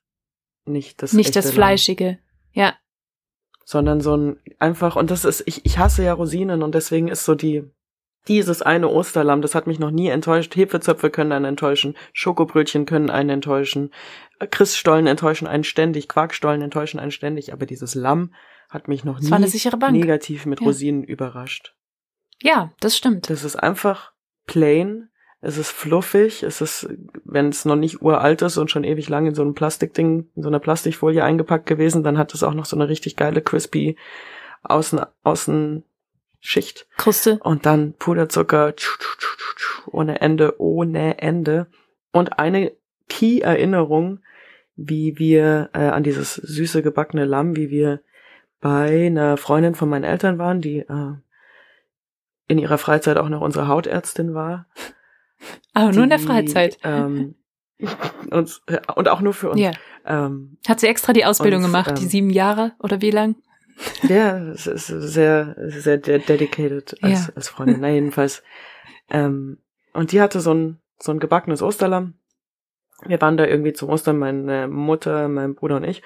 nicht 0.67 1.03
das 1.03 1.13
Nicht 1.13 1.37
das 1.37 1.45
Lamm, 1.47 1.55
Fleischige. 1.55 2.19
Ja. 2.53 2.73
Sondern 3.65 4.01
so 4.01 4.17
ein 4.17 4.37
einfach 4.59 4.97
und 4.97 5.11
das 5.11 5.25
ist 5.25 5.43
ich 5.47 5.65
ich 5.65 5.79
hasse 5.79 6.05
ja 6.05 6.13
Rosinen 6.13 6.63
und 6.63 6.75
deswegen 6.75 7.09
ist 7.09 7.25
so 7.25 7.35
die 7.35 7.71
dieses 8.29 8.63
eine 8.63 8.89
Osterlamm, 8.89 9.43
das 9.43 9.55
hat 9.55 9.67
mich 9.67 9.79
noch 9.79 9.91
nie 9.91 10.09
enttäuscht. 10.09 10.57
Hefezöpfe 10.57 11.11
können 11.11 11.33
einen 11.33 11.45
enttäuschen, 11.45 11.95
Schokobrötchen 12.13 12.87
können 12.87 13.11
einen 13.11 13.29
enttäuschen, 13.29 13.91
äh, 14.39 14.47
Christstollen 14.47 15.07
enttäuschen 15.07 15.47
einen 15.47 15.65
ständig, 15.65 16.09
Quarkstollen 16.09 16.63
enttäuschen 16.63 16.99
einen 16.99 17.11
ständig, 17.11 17.53
aber 17.53 17.67
dieses 17.67 17.95
Lamm 17.95 18.35
hat 18.71 18.89
mich 18.89 19.05
noch 19.05 19.21
nie 19.21 19.31
negativ 19.93 20.47
mit 20.47 20.61
Ja. 20.61 20.67
Rosinen 20.67 21.05
überrascht. 21.05 21.75
Ja, 22.43 22.73
das 22.81 22.97
stimmt. 22.97 23.31
Das 23.31 23.45
ist 23.45 23.57
einfach 23.57 24.13
plain, 24.47 25.11
es 25.45 25.59
ist 25.59 25.71
fluffig, 25.71 26.43
es 26.43 26.61
ist, 26.61 26.89
wenn 27.25 27.51
es 27.51 27.67
noch 27.67 27.77
nicht 27.77 28.01
uralt 28.01 28.41
ist 28.43 28.57
und 28.57 28.71
schon 28.71 28.83
ewig 28.83 29.09
lang 29.11 29.27
in 29.27 29.35
so 29.35 29.43
einem 29.43 29.55
Plastikding, 29.55 30.27
in 30.35 30.43
so 30.43 30.49
einer 30.49 30.59
Plastikfolie 30.59 31.23
eingepackt 31.23 31.67
gewesen, 31.67 32.03
dann 32.03 32.17
hat 32.17 32.33
es 32.33 32.43
auch 32.43 32.55
noch 32.55 32.65
so 32.65 32.77
eine 32.77 32.89
richtig 32.89 33.17
geile 33.17 33.43
crispy 33.43 33.97
Außen, 34.63 35.01
Außenschicht. 35.23 36.87
Kruste. 36.97 37.39
Und 37.43 37.67
dann 37.67 37.93
Puderzucker 37.93 38.73
ohne 39.87 40.23
Ende, 40.23 40.55
ohne 40.59 41.19
Ende. 41.19 41.67
Und 42.11 42.39
eine 42.39 42.73
Key-Erinnerung, 43.11 44.21
wie 44.77 45.19
wir 45.19 45.69
äh, 45.75 45.81
an 45.81 46.05
dieses 46.05 46.37
süße 46.37 46.83
gebackene 46.83 47.27
Lamm, 47.27 47.55
wie 47.55 47.69
wir 47.69 48.01
bei 48.61 49.07
einer 49.07 49.37
Freundin 49.37 49.75
von 49.75 49.91
meinen 49.91 50.05
Eltern 50.05 50.39
waren, 50.39 50.63
die 50.63 50.79
äh, 50.79 51.13
in 52.49 52.59
ihrer 52.59 52.79
Freizeit 52.79 53.19
auch 53.19 53.29
noch 53.29 53.43
unsere 53.43 53.69
Hautärztin 53.69 54.33
war. 54.33 54.67
Aber 55.73 55.93
nur 55.93 56.05
in 56.05 56.11
der 56.11 56.19
die, 56.19 56.25
Freizeit. 56.25 56.79
Ähm, 56.85 57.35
uns, 58.31 58.63
und 58.95 59.09
auch 59.09 59.21
nur 59.21 59.35
für 59.35 59.51
uns. 59.51 59.61
Ja. 59.61 59.73
Ähm, 60.07 60.59
Hat 60.67 60.81
sie 60.81 60.87
extra 60.87 61.13
die 61.13 61.25
Ausbildung 61.25 61.63
Und, 61.65 61.67
gemacht, 61.71 61.99
die 61.99 62.05
ähm, 62.05 62.09
sieben 62.09 62.31
Jahre 62.31 62.73
oder 62.79 63.01
wie 63.01 63.11
lang? 63.11 63.37
Ja, 64.03 64.39
es 64.51 64.67
ist 64.67 64.87
sehr, 64.87 65.57
sehr 65.69 65.99
de- 65.99 66.21
dedicated 66.21 67.03
als, 67.03 67.27
Ja. 67.27 67.33
als 67.35 67.49
Freundin. 67.49 67.81
Na, 67.81 67.91
jedenfalls. 67.91 68.43
Ähm, 69.11 69.59
und 69.93 70.13
die 70.13 70.21
hatte 70.21 70.41
so 70.41 70.55
ein, 70.55 70.81
so 70.99 71.11
ein 71.13 71.19
gebackenes 71.19 71.63
Osterlamm. 71.63 72.15
Wir 73.07 73.21
waren 73.21 73.37
da 73.37 73.45
irgendwie 73.45 73.73
zum 73.73 73.89
Ostern, 73.91 74.19
meine 74.19 74.69
Mutter, 74.69 75.29
mein 75.29 75.55
Bruder 75.57 75.77
und 75.77 75.85
ich. 75.85 76.03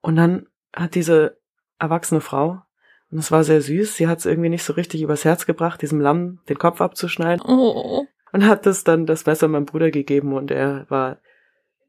Und 0.00 0.16
dann 0.16 0.46
hat 0.74 0.96
diese 0.96 1.38
erwachsene 1.78 2.20
Frau, 2.20 2.62
und 3.10 3.18
es 3.18 3.30
war 3.30 3.44
sehr 3.44 3.60
süß, 3.60 3.94
sie 3.96 4.08
hat 4.08 4.18
es 4.18 4.26
irgendwie 4.26 4.48
nicht 4.48 4.64
so 4.64 4.72
richtig 4.72 5.00
übers 5.00 5.24
Herz 5.24 5.46
gebracht, 5.46 5.80
diesem 5.82 6.00
Lamm 6.00 6.40
den 6.48 6.58
Kopf 6.58 6.80
abzuschneiden. 6.80 7.44
Oh. 7.46 8.06
Und 8.34 8.46
hat 8.48 8.66
es 8.66 8.82
dann 8.82 9.06
das 9.06 9.26
Messer 9.26 9.46
meinem 9.46 9.64
Bruder 9.64 9.92
gegeben 9.92 10.32
und 10.32 10.50
er 10.50 10.86
war 10.90 11.18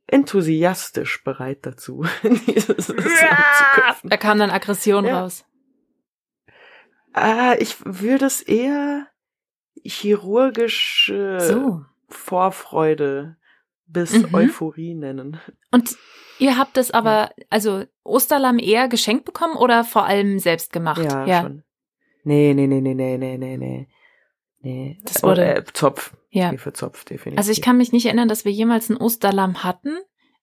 enthusiastisch 0.06 1.24
bereit 1.24 1.66
dazu, 1.66 2.06
dieses 2.24 2.86
zu 2.88 2.94
köpfen. 2.94 4.10
Da 4.12 4.18
kam 4.18 4.38
dann 4.38 4.52
Aggression 4.52 5.06
Ja. 5.06 5.22
raus. 5.22 5.44
Ah, 7.14 7.56
ich 7.58 7.78
würde 7.84 8.26
es 8.28 8.42
eher 8.44 9.08
chirurgische 9.84 11.40
So. 11.40 11.82
Vorfreude 12.10 13.38
bis 13.88 14.14
Mhm. 14.14 14.36
Euphorie 14.36 14.94
nennen. 14.94 15.40
Und 15.72 15.98
ihr 16.38 16.58
habt 16.60 16.78
es 16.78 16.92
aber, 16.92 17.32
also 17.50 17.86
Osterlamm 18.04 18.60
eher 18.60 18.88
geschenkt 18.88 19.26
bekommen 19.26 19.56
oder 19.58 19.84
vor 19.84 20.06
allem 20.06 20.38
selbst 20.38 20.72
gemacht? 20.72 21.04
Ja, 21.04 21.42
schon. 21.42 21.64
Nee, 22.24 22.54
nee, 22.54 22.68
nee, 22.68 22.82
nee, 22.82 22.94
nee, 22.94 23.18
nee, 23.18 23.38
nee, 23.38 23.58
nee. 23.58 23.88
Nee. 24.66 24.98
Das 25.06 25.22
wurde- 25.24 25.46
äh, 25.58 25.64
Zopf. 25.74 26.14
Ja. 26.32 26.50
Hefezopf, 26.50 27.06
definitiv. 27.06 27.38
Also 27.38 27.52
ich 27.52 27.62
kann 27.62 27.78
mich 27.78 27.92
nicht 27.94 28.06
erinnern, 28.08 28.28
dass 28.28 28.44
wir 28.46 28.52
jemals 28.52 28.90
ein 28.90 28.98
Osterlamm 28.98 29.64
hatten, 29.64 29.96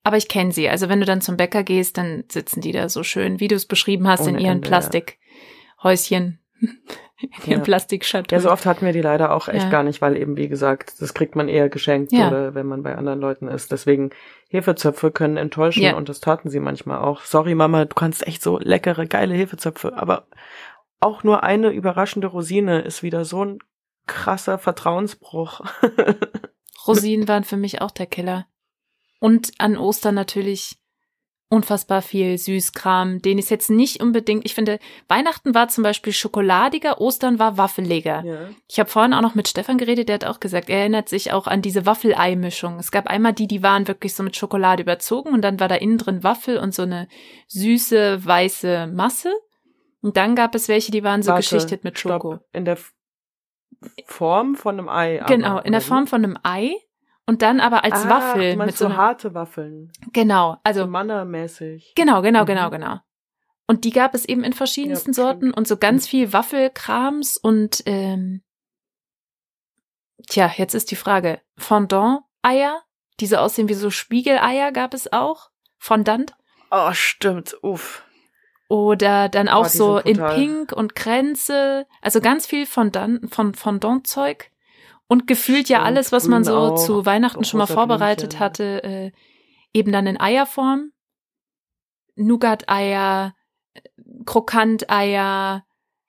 aber 0.05 0.17
ich 0.17 0.29
kenne 0.29 0.53
sie. 0.53 0.69
Also 0.69 0.89
wenn 0.89 1.01
du 1.01 1.07
dann 1.07 1.21
zum 1.21 1.37
Bäcker 1.37 1.65
gehst, 1.65 1.99
dann 1.99 2.25
sitzen 2.31 2.61
die 2.61 2.73
da 2.73 2.89
so 2.89 3.03
schön, 3.03 3.41
wie 3.41 3.49
du 3.49 3.57
es 3.57 3.67
beschrieben 3.67 4.09
hast, 4.09 4.27
in 4.27 4.35
Ohne 4.37 4.43
ihren 4.43 4.53
Ende. 4.59 4.69
Plastikhäuschen, 4.69 6.39
in 6.61 7.31
ihren 7.47 7.59
Ja. 7.59 7.65
Plastikschatull. 7.65 8.37
Ja, 8.37 8.41
so 8.41 8.51
oft 8.51 8.65
hatten 8.65 8.87
wir 8.87 8.93
die 8.93 9.01
leider 9.03 9.35
auch 9.35 9.49
echt 9.49 9.65
Ja. 9.65 9.71
gar 9.71 9.83
nicht, 9.83 10.01
weil 10.01 10.17
eben, 10.17 10.37
wie 10.37 10.49
gesagt, 10.49 10.95
das 11.01 11.15
kriegt 11.15 11.37
man 11.37 11.49
eher 11.49 11.69
geschenkt 11.69 12.13
Ja. 12.13 12.29
oder 12.29 12.55
wenn 12.55 12.67
man 12.67 12.83
bei 12.83 12.95
anderen 12.97 13.21
Leuten 13.21 13.49
ist. 13.49 13.71
Deswegen, 13.73 14.11
Hefezöpfe 14.49 15.11
können 15.11 15.37
enttäuschen 15.37 15.83
Ja. 15.83 15.97
und 15.97 16.09
das 16.09 16.21
taten 16.21 16.49
sie 16.49 16.61
manchmal 16.61 16.99
auch. 17.01 17.21
Sorry, 17.23 17.55
Mama, 17.55 17.85
du 17.85 17.95
kannst 17.95 18.27
echt 18.27 18.43
so 18.43 18.59
leckere, 18.59 19.07
geile 19.07 19.35
Hefezöpfe, 19.35 19.97
aber 19.97 20.27
auch 21.01 21.25
nur 21.25 21.43
eine 21.43 21.71
überraschende 21.71 22.29
Rosine 22.29 22.81
ist 22.83 23.03
wieder 23.03 23.25
so 23.25 23.45
ein 23.45 23.59
krasser 24.07 24.59
Vertrauensbruch. 24.59 25.61
Rosinen 26.87 27.29
waren 27.29 27.45
für 27.45 27.57
mich 27.57 27.81
auch 27.81 27.91
der 27.91 28.07
Killer. 28.07 28.47
Und 29.21 29.53
an 29.59 29.77
Ostern 29.77 30.15
natürlich 30.15 30.83
unfassbar 31.53 32.01
viel 32.01 32.39
Süßkram, 32.39 33.21
den 33.21 33.37
ich 33.37 33.51
jetzt 33.51 33.69
nicht 33.69 34.03
unbedingt, 34.03 34.47
ich 34.47 34.55
finde, 34.55 34.79
Weihnachten 35.07 35.55
war 35.55 35.69
zum 35.69 35.85
Beispiel 35.85 36.15
schokoladiger, 36.15 36.99
Ostern 36.99 37.39
war 37.39 37.59
waffeliger. 37.59 38.25
ja. 38.25 38.49
Ich 38.69 38.81
habe 38.81 38.89
vorhin 38.89 39.13
auch 39.13 39.21
noch 39.21 39.35
mit 39.35 39.49
Stefan 39.49 39.77
geredet, 39.77 40.09
der 40.09 40.15
hat 40.15 40.25
auch 40.25 40.41
gesagt, 40.41 40.71
er 40.71 40.79
erinnert 40.79 41.11
sich 41.11 41.31
auch 41.31 41.47
an 41.47 41.61
diese 41.61 41.85
Waffelei-Mischung. 41.85 42.79
Es 42.79 42.91
gab 42.91 43.07
einmal 43.07 43.35
die, 43.35 43.47
die 43.47 43.63
waren 43.63 43.87
wirklich 43.87 44.15
so 44.15 44.23
mit 44.23 44.35
Schokolade 44.35 44.83
überzogen 44.83 45.35
und 45.35 45.43
dann 45.43 45.61
war 45.61 45.69
da 45.69 45.75
innen 45.75 45.99
drin 45.99 46.25
Waffel 46.25 46.57
und 46.57 46.75
so 46.75 46.83
eine 46.83 47.07
süße, 47.49 48.25
weiße 48.25 48.87
Masse. 48.87 49.31
Und 50.01 50.17
dann 50.17 50.35
gab 50.35 50.55
es 50.55 50.69
welche, 50.69 50.91
die 50.91 51.05
waren 51.05 51.23
so 51.23 51.33
Warte, 51.33 51.43
geschichtet 51.43 51.85
mit 51.85 51.99
stopp. 51.99 52.23
Schoko. 52.23 52.39
In 52.53 52.65
der 52.65 52.79
Form 54.07 54.55
von 54.57 54.79
einem 54.79 54.89
Ei. 54.89 55.21
aber, 55.21 55.35
Genau, 55.35 55.59
in 55.61 55.73
der 55.73 55.81
Form 55.81 56.07
von 56.07 56.25
einem 56.25 56.39
Ei 56.43 56.75
und 57.27 57.43
dann 57.43 57.61
aber 57.61 57.85
als 57.85 58.05
ah, 58.07 58.09
Waffel 58.09 58.57
mit 58.57 58.77
so 58.77 58.89
so 58.89 58.97
harte 58.97 59.35
Waffeln. 59.35 59.93
Genau, 60.13 60.53
So 60.55 60.59
also 60.65 60.87
Manna-mäßig. 60.87 61.93
genau, 61.95 62.23
genau, 62.23 62.43
Mhm. 62.43 62.47
genau, 62.47 62.71
genau. 62.71 62.97
Und 63.67 63.85
die 63.85 63.91
gab 63.91 64.15
es 64.15 64.25
eben 64.25 64.45
in 64.45 64.53
verschiedensten 64.53 65.11
Ja, 65.11 65.15
stimmt. 65.15 65.41
Sorten 65.43 65.55
und 65.55 65.67
so 65.69 65.77
ganz 65.77 66.07
viel 66.09 66.33
Waffelkrams 66.33 67.37
und 67.39 67.83
ähm, 67.87 68.43
tja, 70.29 70.51
jetzt 70.57 70.75
ist 70.75 70.91
die 70.91 70.97
Frage, 70.97 71.41
Fondant-Eier, 71.57 72.83
die 73.21 73.27
so 73.27 73.37
aussehen 73.37 73.69
wie 73.69 73.75
so 73.75 73.91
Spiegeleier 73.91 74.73
gab 74.73 74.95
es 74.95 75.13
auch, 75.13 75.51
Fondant 75.79 76.35
Oh, 76.71 76.93
stimmt. 76.93 77.55
Uff. 77.63 78.03
Oder 78.73 79.29
dann 79.29 79.51
auch 79.51 79.67
Oh, 79.67 79.69
so 79.69 79.99
in. 79.99 80.17
Pink 80.17 80.73
und 80.73 80.95
Kränze, 80.95 81.87
also 82.01 82.23
ganz 82.23 82.47
viel 82.47 82.65
Fondant, 82.65 83.33
von 83.35 83.53
Fondant-Zeug 83.53 84.51
und 85.09 85.27
gefühlt 85.27 85.69
ja 85.69 85.83
alles, 85.83 86.11
was 86.11 86.27
man 86.27 86.43
so 86.43 86.57
auch, 86.57 86.83
zu 86.83 87.05
Weihnachten 87.05 87.45
schon 87.45 87.59
mal 87.59 87.67
vorbereitet 87.67 88.31
Blümchen. 88.31 88.41
hatte, 88.41 88.83
äh, 88.83 89.13
eben 89.75 89.93
dann 89.93 90.07
in 90.07 90.19
Eierform. 90.19 90.91
Nougat-Eier, 92.15 93.35
äh, 93.75 93.81
Krokant-Eier, 94.25 95.67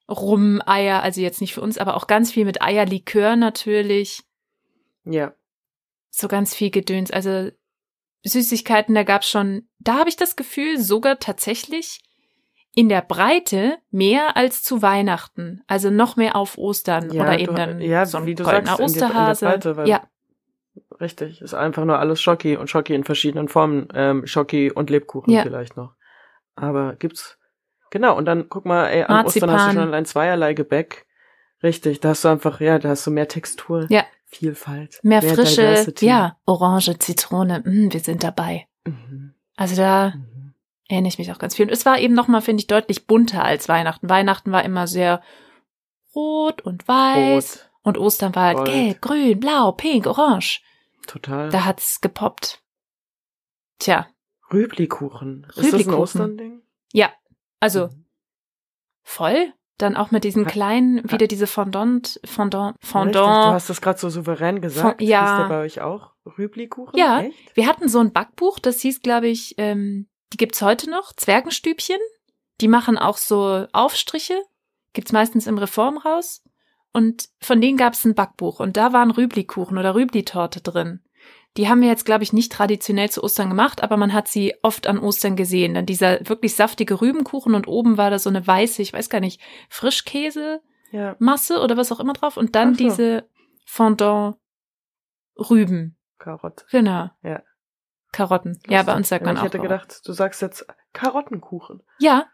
Rum-Eier, 0.10 1.04
also 1.04 1.20
jetzt 1.20 1.42
nicht 1.42 1.54
für 1.54 1.62
uns, 1.62 1.78
aber 1.78 1.98
auch 1.98 2.08
ganz 2.08 2.32
viel 2.32 2.46
mit 2.46 2.62
Eierlikör 2.62 3.36
natürlich. 3.36 4.24
Ja. 5.04 5.34
So 6.12 6.30
ganz 6.30 6.56
viel 6.56 6.72
Gedöns. 6.72 7.12
Also 7.12 7.52
Süßigkeiten, 8.24 8.96
da 8.96 9.04
gab's 9.04 9.30
schon, 9.30 9.68
da 9.80 9.96
habe 9.96 10.08
ich 10.08 10.16
das 10.16 10.38
Gefühl, 10.38 10.80
sogar 10.80 11.20
tatsächlich 11.20 12.00
in 12.76 12.90
der 12.90 13.02
Breite 13.02 13.78
mehr 13.92 14.36
als 14.36 14.64
zu 14.64 14.82
Weihnachten. 14.82 15.62
Also 15.68 15.90
noch 15.90 16.16
mehr 16.16 16.36
auf 16.36 16.58
Ostern 16.58 17.12
Ja, 17.12 17.22
oder 17.24 17.40
eben 17.40 17.56
dann 17.56 17.82
ja, 17.82 18.06
so 18.06 18.18
ein 18.18 18.26
wie 18.26 18.36
du 18.36 18.44
sagst, 18.44 18.60
in 18.60 18.66
der- 18.66 18.74
in 18.74 18.78
der 18.78 18.86
Osterhase. 18.86 19.46
Breite, 19.46 19.78
weil- 19.78 19.88
ja, 19.88 20.02
Richtig. 21.00 21.42
Ist 21.42 21.54
einfach 21.54 21.86
nur 21.86 22.00
alles 22.00 22.22
Schoki 22.22 22.56
und 22.58 22.68
Schoki 22.70 22.96
in 22.96 23.04
verschiedenen 23.04 23.48
Formen. 23.48 23.88
Ähm, 23.94 24.26
Schoki 24.26 24.72
und 24.72 24.90
Lebkuchen 24.90 25.32
Ja. 25.32 25.44
vielleicht 25.44 25.76
noch. 25.78 25.94
Aber 26.56 26.96
gibt's. 26.96 27.38
Genau, 27.92 28.18
und 28.18 28.26
dann 28.26 28.50
guck 28.50 28.66
mal, 28.66 28.88
ey, 28.88 29.04
an 29.04 29.26
Ostern 29.26 29.52
hast 29.52 29.68
du 29.68 29.74
schon 29.74 29.88
allein 29.88 30.06
zweierlei 30.06 30.54
Gebäck. 30.54 31.06
Richtig, 31.62 32.00
da 32.00 32.10
hast 32.10 32.24
du 32.26 32.30
einfach, 32.30 32.60
ja, 32.60 32.80
da 32.80 32.90
hast 32.90 33.06
du 33.06 33.12
mehr 33.12 33.28
Textur. 33.28 33.86
Ja. 33.90 34.04
Vielfalt. 34.26 35.00
mehr 35.04 35.22
frische, 35.22 35.62
Diversity. 35.62 36.08
ja, 36.08 36.38
Orange, 36.48 36.98
Zitrone, 36.98 37.60
mm, 37.64 37.94
wir 37.94 38.00
sind 38.00 38.24
dabei. 38.24 38.66
Mhm. 38.84 39.36
Also 39.56 39.76
da 39.76 40.14
Mhm. 40.16 40.26
Erinnere 40.94 41.10
ich 41.10 41.18
mich 41.18 41.32
auch 41.32 41.40
ganz 41.40 41.56
viel. 41.56 41.66
Und 41.66 41.72
es 41.74 41.86
war 41.86 42.00
eben 42.00 42.14
nochmal, 42.14 42.42
finde 42.42 42.62
ich, 42.62 42.68
deutlich 42.68 43.06
bunter 43.08 43.44
als 43.44 43.68
Weihnachten. 43.70 44.10
Weihnachten 44.10 44.52
war 44.52 44.64
immer 44.64 44.88
sehr 44.88 45.22
rot 46.16 46.62
und 46.62 46.88
weiß. 46.88 47.58
Rot. 47.58 47.70
Und 47.86 47.98
Ostern 47.98 48.34
war 48.36 48.44
halt 48.46 48.58
Gold. 48.58 48.70
gelb, 48.70 49.02
grün, 49.02 49.40
blau, 49.40 49.72
pink, 49.74 50.08
orange. 50.08 50.62
Total. 51.06 51.50
Da 51.50 51.66
hat's 51.66 52.00
gepoppt. 52.00 52.62
Tja, 53.80 54.08
Rüblikuchen. 54.54 55.46
Ist 55.50 55.58
das 55.58 55.66
ein 55.66 55.72
Rüblikuchen. 55.72 56.00
Osternding? 56.02 56.62
ja. 56.94 57.12
Also 57.60 57.88
Mhm. 57.88 58.06
voll. 59.04 59.54
Dann 59.80 59.98
auch 59.98 60.12
mit 60.12 60.24
diesen 60.24 60.46
kleinen, 60.46 61.00
ha- 61.04 61.12
wieder 61.12 61.26
diese 61.28 61.48
Fondant, 61.48 62.20
Fondant, 62.24 62.76
Richtig, 62.76 62.82
Du 62.82 62.88
Fondant. 62.92 63.54
hast 63.56 63.70
das 63.72 63.82
gerade 63.82 63.98
so 64.00 64.08
souverän 64.10 64.62
gesagt. 64.62 65.00
Von- 65.00 65.08
ja. 65.08 65.22
Hieß 65.38 65.38
der 65.40 65.50
bei 65.50 65.62
euch 65.64 65.82
auch? 65.82 66.12
Rüblikuchen? 66.38 66.98
Ja. 66.98 67.22
Echt? 67.22 67.56
Wir 67.56 67.68
hatten 67.68 67.90
so 67.90 68.00
ein 68.00 68.14
Backbuch, 68.14 68.60
das 68.60 68.80
hieß, 68.82 69.02
glaube 69.02 69.28
ich, 69.28 69.56
ähm, 69.58 70.08
die 70.34 70.38
gibt's 70.38 70.62
heute 70.62 70.90
noch, 70.90 71.14
Zwergenstübchen. 71.14 72.00
Die 72.60 72.68
machen 72.68 72.98
auch 72.98 73.18
so 73.18 73.68
Aufstriche, 73.72 74.42
gibt's 74.94 75.12
meistens 75.12 75.48
im 75.48 75.58
Reformhaus. 75.58 76.44
Und 76.92 77.30
von 77.40 77.62
denen 77.62 77.78
gab's 77.78 78.06
ein 78.06 78.16
Backbuch 78.16 78.60
und 78.60 78.78
da 78.78 78.94
waren 78.94 79.12
Rüblikuchen 79.12 79.78
oder 79.78 79.96
Rüblitorte 79.96 80.62
drin. 80.62 81.02
Die 81.58 81.70
haben 81.70 81.82
wir 81.82 81.88
jetzt, 81.88 82.06
glaube 82.06 82.24
ich, 82.24 82.34
nicht 82.34 82.52
traditionell 82.52 83.12
zu 83.12 83.24
Ostern 83.24 83.50
gemacht, 83.50 83.84
aber 83.84 83.96
man 83.96 84.14
hat 84.14 84.28
sie 84.28 84.56
oft 84.64 84.88
an 84.88 85.00
Ostern 85.00 85.36
gesehen. 85.36 85.76
Dann 85.76 85.86
dieser 85.86 86.28
wirklich 86.28 86.56
saftige 86.56 87.00
Rübenkuchen 87.00 87.54
und 87.54 87.68
oben 87.68 87.98
war 87.98 88.10
da 88.10 88.18
so 88.18 88.30
eine 88.30 88.46
weiße, 88.46 88.82
ich 88.82 88.94
weiß 88.94 89.10
gar 89.10 89.20
nicht, 89.20 89.40
Frischkäse-Masse 89.70 91.54
Ja, 91.54 91.62
oder 91.62 91.78
was 91.78 91.92
auch 91.92 92.00
immer 92.00 92.14
drauf. 92.14 92.38
Und 92.38 92.56
dann 92.56 92.74
so. 92.74 92.84
diese 92.84 93.30
Fondant 93.66 94.38
Rüben. 95.38 95.98
Karotte. 96.18 96.66
Genau. 96.72 97.10
Ja. 97.22 97.44
Karotten. 98.14 98.60
Ja, 98.68 98.84
bei 98.84 98.96
uns 98.96 99.10
sagt 99.10 99.26
man 99.26 99.36
ich 99.36 99.42
auch. 99.42 99.46
hätte 99.46 99.58
Karotten. 99.58 99.78
gedacht, 99.80 100.08
du 100.08 100.14
sagst 100.14 100.42
jetzt 100.42 100.66
Karottenkuchen. 100.94 101.84
Ja, 102.00 102.28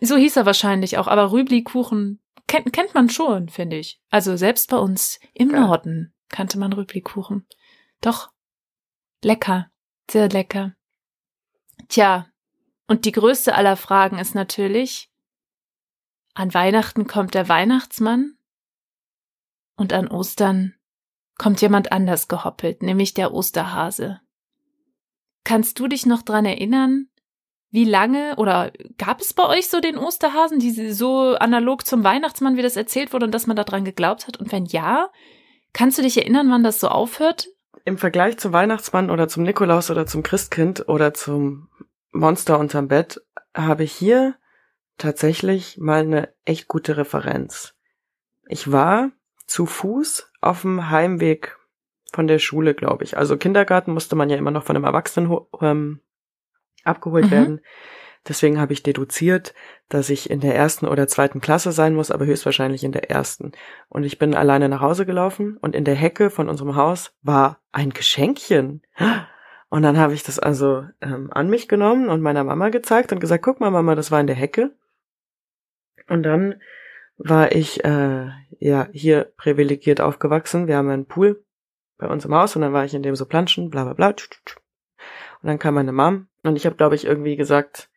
so 0.00 0.16
hieß 0.16 0.36
er 0.36 0.46
wahrscheinlich 0.46 0.98
auch, 0.98 1.06
aber 1.06 1.30
Rüblikuchen 1.30 2.20
kennt, 2.48 2.72
kennt 2.72 2.94
man 2.94 3.08
schon, 3.08 3.48
finde 3.48 3.76
ich. 3.76 4.00
Also 4.10 4.36
selbst 4.36 4.68
bei 4.70 4.78
uns 4.78 5.20
im 5.34 5.50
Geil. 5.50 5.60
Norden 5.60 6.14
kannte 6.28 6.58
man 6.58 6.72
Rüblikuchen. 6.72 7.46
Doch, 8.00 8.32
lecker, 9.22 9.70
sehr 10.10 10.28
lecker. 10.28 10.74
Tja, 11.88 12.26
und 12.88 13.04
die 13.04 13.12
größte 13.12 13.54
aller 13.54 13.76
Fragen 13.76 14.18
ist 14.18 14.34
natürlich, 14.34 15.10
an 16.34 16.52
Weihnachten 16.52 17.06
kommt 17.06 17.34
der 17.34 17.48
Weihnachtsmann 17.48 18.36
und 19.76 19.92
an 19.92 20.08
Ostern 20.08 20.74
kommt 21.38 21.60
jemand 21.60 21.92
anders 21.92 22.28
gehoppelt, 22.28 22.82
nämlich 22.82 23.14
der 23.14 23.32
Osterhase. 23.32 24.20
Kannst 25.46 25.78
du 25.78 25.86
dich 25.86 26.06
noch 26.06 26.22
dran 26.22 26.44
erinnern, 26.44 27.06
wie 27.70 27.84
lange 27.84 28.34
oder 28.34 28.72
gab 28.98 29.20
es 29.20 29.32
bei 29.32 29.46
euch 29.46 29.68
so 29.68 29.78
den 29.78 29.96
Osterhasen, 29.96 30.58
die 30.58 30.92
so 30.92 31.36
analog 31.36 31.86
zum 31.86 32.02
Weihnachtsmann, 32.02 32.56
wie 32.56 32.62
das 32.62 32.74
erzählt 32.74 33.12
wurde 33.12 33.26
und 33.26 33.30
dass 33.32 33.46
man 33.46 33.54
daran 33.54 33.84
geglaubt 33.84 34.26
hat? 34.26 34.38
Und 34.38 34.50
wenn 34.50 34.64
ja, 34.64 35.08
kannst 35.72 35.98
du 35.98 36.02
dich 36.02 36.18
erinnern, 36.18 36.50
wann 36.50 36.64
das 36.64 36.80
so 36.80 36.88
aufhört? 36.88 37.46
Im 37.84 37.96
Vergleich 37.96 38.38
zum 38.38 38.52
Weihnachtsmann 38.52 39.08
oder 39.08 39.28
zum 39.28 39.44
Nikolaus 39.44 39.88
oder 39.88 40.04
zum 40.04 40.24
Christkind 40.24 40.88
oder 40.88 41.14
zum 41.14 41.68
Monster 42.10 42.58
unterm 42.58 42.88
Bett 42.88 43.20
habe 43.54 43.84
ich 43.84 43.92
hier 43.92 44.34
tatsächlich 44.98 45.78
mal 45.78 46.00
eine 46.00 46.34
echt 46.44 46.66
gute 46.66 46.96
Referenz. 46.96 47.76
Ich 48.48 48.72
war 48.72 49.12
zu 49.46 49.64
Fuß 49.64 50.28
auf 50.40 50.62
dem 50.62 50.90
Heimweg 50.90 51.56
von 52.12 52.26
der 52.26 52.38
Schule, 52.38 52.74
glaube 52.74 53.04
ich. 53.04 53.16
Also 53.16 53.36
Kindergarten 53.36 53.92
musste 53.92 54.16
man 54.16 54.30
ja 54.30 54.36
immer 54.36 54.50
noch 54.50 54.64
von 54.64 54.76
einem 54.76 54.84
Erwachsenen 54.84 55.36
ähm, 55.60 56.00
abgeholt 56.84 57.26
Mhm. 57.26 57.30
werden. 57.30 57.60
Deswegen 58.28 58.58
habe 58.60 58.72
ich 58.72 58.82
deduziert, 58.82 59.54
dass 59.88 60.10
ich 60.10 60.30
in 60.30 60.40
der 60.40 60.56
ersten 60.56 60.86
oder 60.86 61.06
zweiten 61.06 61.40
Klasse 61.40 61.70
sein 61.70 61.94
muss, 61.94 62.10
aber 62.10 62.26
höchstwahrscheinlich 62.26 62.82
in 62.82 62.90
der 62.90 63.08
ersten. 63.08 63.52
Und 63.88 64.02
ich 64.02 64.18
bin 64.18 64.34
alleine 64.34 64.68
nach 64.68 64.80
Hause 64.80 65.06
gelaufen 65.06 65.56
und 65.58 65.76
in 65.76 65.84
der 65.84 65.94
Hecke 65.94 66.30
von 66.30 66.48
unserem 66.48 66.74
Haus 66.74 67.14
war 67.22 67.60
ein 67.70 67.90
Geschenkchen. 67.90 68.82
Und 69.68 69.82
dann 69.82 69.96
habe 69.96 70.14
ich 70.14 70.24
das 70.24 70.38
also 70.40 70.84
ähm, 71.00 71.28
an 71.32 71.48
mich 71.48 71.68
genommen 71.68 72.08
und 72.08 72.20
meiner 72.20 72.42
Mama 72.42 72.70
gezeigt 72.70 73.12
und 73.12 73.20
gesagt, 73.20 73.44
guck 73.44 73.60
mal, 73.60 73.70
Mama, 73.70 73.94
das 73.94 74.10
war 74.10 74.20
in 74.20 74.26
der 74.26 74.36
Hecke. 74.36 74.72
Und 76.08 76.24
dann 76.24 76.60
war 77.18 77.52
ich 77.52 77.84
äh, 77.84 78.28
ja 78.58 78.88
hier 78.92 79.32
privilegiert 79.36 80.00
aufgewachsen. 80.00 80.66
Wir 80.66 80.76
haben 80.76 80.88
einen 80.90 81.06
Pool 81.06 81.44
bei 81.98 82.08
uns 82.08 82.24
im 82.24 82.34
Haus 82.34 82.56
und 82.56 82.62
dann 82.62 82.72
war 82.72 82.84
ich 82.84 82.94
in 82.94 83.02
dem 83.02 83.16
so 83.16 83.26
planschen, 83.26 83.70
bla 83.70 83.84
bla 83.84 83.94
bla. 83.94 84.08
Und 84.08 84.16
dann 85.42 85.58
kam 85.58 85.74
meine 85.74 85.92
Mom 85.92 86.28
und 86.42 86.56
ich 86.56 86.66
habe, 86.66 86.76
glaube 86.76 86.94
ich, 86.94 87.04
irgendwie 87.04 87.36
gesagt, 87.36 87.88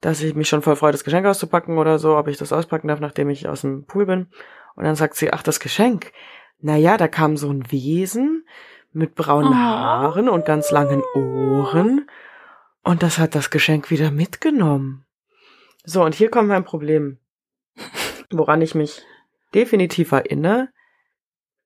dass 0.00 0.22
ich 0.22 0.34
mich 0.34 0.48
schon 0.48 0.62
voll 0.62 0.76
freue, 0.76 0.92
das 0.92 1.04
Geschenk 1.04 1.26
auszupacken 1.26 1.78
oder 1.78 1.98
so, 1.98 2.16
ob 2.16 2.28
ich 2.28 2.36
das 2.36 2.52
auspacken 2.52 2.88
darf, 2.88 3.00
nachdem 3.00 3.30
ich 3.30 3.48
aus 3.48 3.60
dem 3.62 3.84
Pool 3.84 4.06
bin. 4.06 4.26
Und 4.74 4.84
dann 4.84 4.96
sagt 4.96 5.14
sie, 5.14 5.32
ach, 5.32 5.42
das 5.42 5.60
Geschenk. 5.60 6.12
Naja, 6.60 6.96
da 6.96 7.08
kam 7.08 7.36
so 7.36 7.50
ein 7.50 7.70
Wesen 7.70 8.46
mit 8.92 9.14
braunen 9.14 9.52
Oh. 9.52 9.56
Haaren 9.56 10.28
und 10.28 10.44
ganz 10.44 10.70
langen 10.70 11.02
Ohren. 11.14 12.08
Und 12.82 13.02
das 13.02 13.18
hat 13.18 13.34
das 13.34 13.50
Geschenk 13.50 13.90
wieder 13.90 14.10
mitgenommen. 14.10 15.04
So, 15.84 16.04
und 16.04 16.14
hier 16.14 16.30
kommt 16.30 16.48
mein 16.48 16.64
Problem. 16.64 17.18
Woran 18.30 18.60
ich 18.60 18.74
mich 18.74 19.02
definitiv 19.54 20.12
erinnere. 20.12 20.68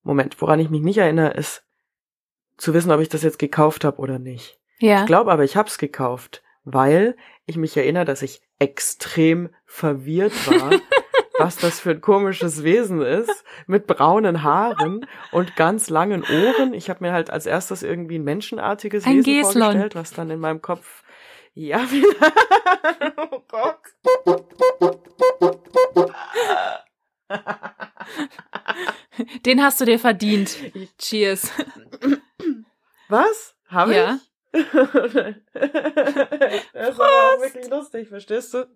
Moment, 0.07 0.41
woran 0.41 0.61
ich 0.61 0.71
mich 0.71 0.83
nicht 0.83 0.99
erinnere, 0.99 1.33
ist 1.33 1.65
zu 2.57 2.73
wissen, 2.73 2.93
ob 2.93 3.01
ich 3.01 3.09
das 3.09 3.23
jetzt 3.23 3.39
gekauft 3.39 3.85
habe 3.85 3.99
oder 3.99 4.19
nicht. 4.19 4.59
Ja. 4.79 5.01
Ich 5.01 5.07
glaube 5.07 5.33
aber, 5.33 5.45
ich 5.45 5.57
hab's 5.57 5.79
gekauft, 5.79 6.43
weil 6.65 7.17
ich 7.45 7.57
mich 7.57 7.77
erinnere, 7.77 8.05
dass 8.05 8.23
ich 8.23 8.41
extrem 8.59 9.51
verwirrt 9.65 10.33
war, 10.49 10.71
was 11.39 11.57
das 11.57 11.81
für 11.81 11.91
ein 11.91 12.01
komisches 12.01 12.63
Wesen 12.63 13.03
ist, 13.03 13.45
mit 13.67 13.87
braunen 13.87 14.43
Haaren 14.43 15.07
und 15.33 15.57
ganz 15.57 15.91
langen 15.91 16.23
Ohren. 16.23 16.73
Ich 16.73 16.89
habe 16.89 17.05
mir 17.05 17.13
halt 17.13 17.31
als 17.31 17.47
erstes 17.47 17.83
irgendwie 17.83 18.19
ein 18.19 18.25
menschenartiges 18.25 19.05
Ein 19.07 19.27
Wesen 19.27 19.43
Geslon. 19.43 19.63
vorgestellt, 19.63 19.95
was 19.97 20.13
dann 20.13 20.31
in 20.31 20.41
meinem 20.41 20.63
Kopf 20.63 21.03
ja, 21.59 21.79
wie, 21.91 22.05
oh 23.33 23.43
Gott. 23.49 23.81
Den 29.45 29.63
hast 29.63 29.81
du 29.81 29.85
dir 29.85 29.99
verdient. 29.99 30.57
Cheers. 30.99 31.51
Was? 33.09 33.55
Habe 33.69 33.95
Ja. 33.95 34.19
ich? 34.53 34.53
das 34.53 34.65
ist 36.89 37.01
aber 37.01 37.05
auch 37.05 37.41
wirklich 37.41 37.69
lustig, 37.69 38.09
verstehst 38.09 38.55
du? 38.55 38.67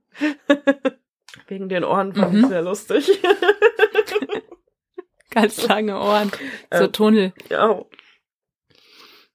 Wegen 1.46 1.68
den 1.68 1.84
Ohren 1.84 2.14
fand 2.14 2.34
Mhm. 2.34 2.40
ich 2.40 2.46
sehr 2.46 2.62
lustig. 2.62 3.22
Ganz 5.30 5.66
lange 5.68 5.96
Ohren. 5.98 6.30
So 6.72 6.84
Ähm, 6.84 6.92
Tunnel. 6.92 7.32
ja. 7.48 7.84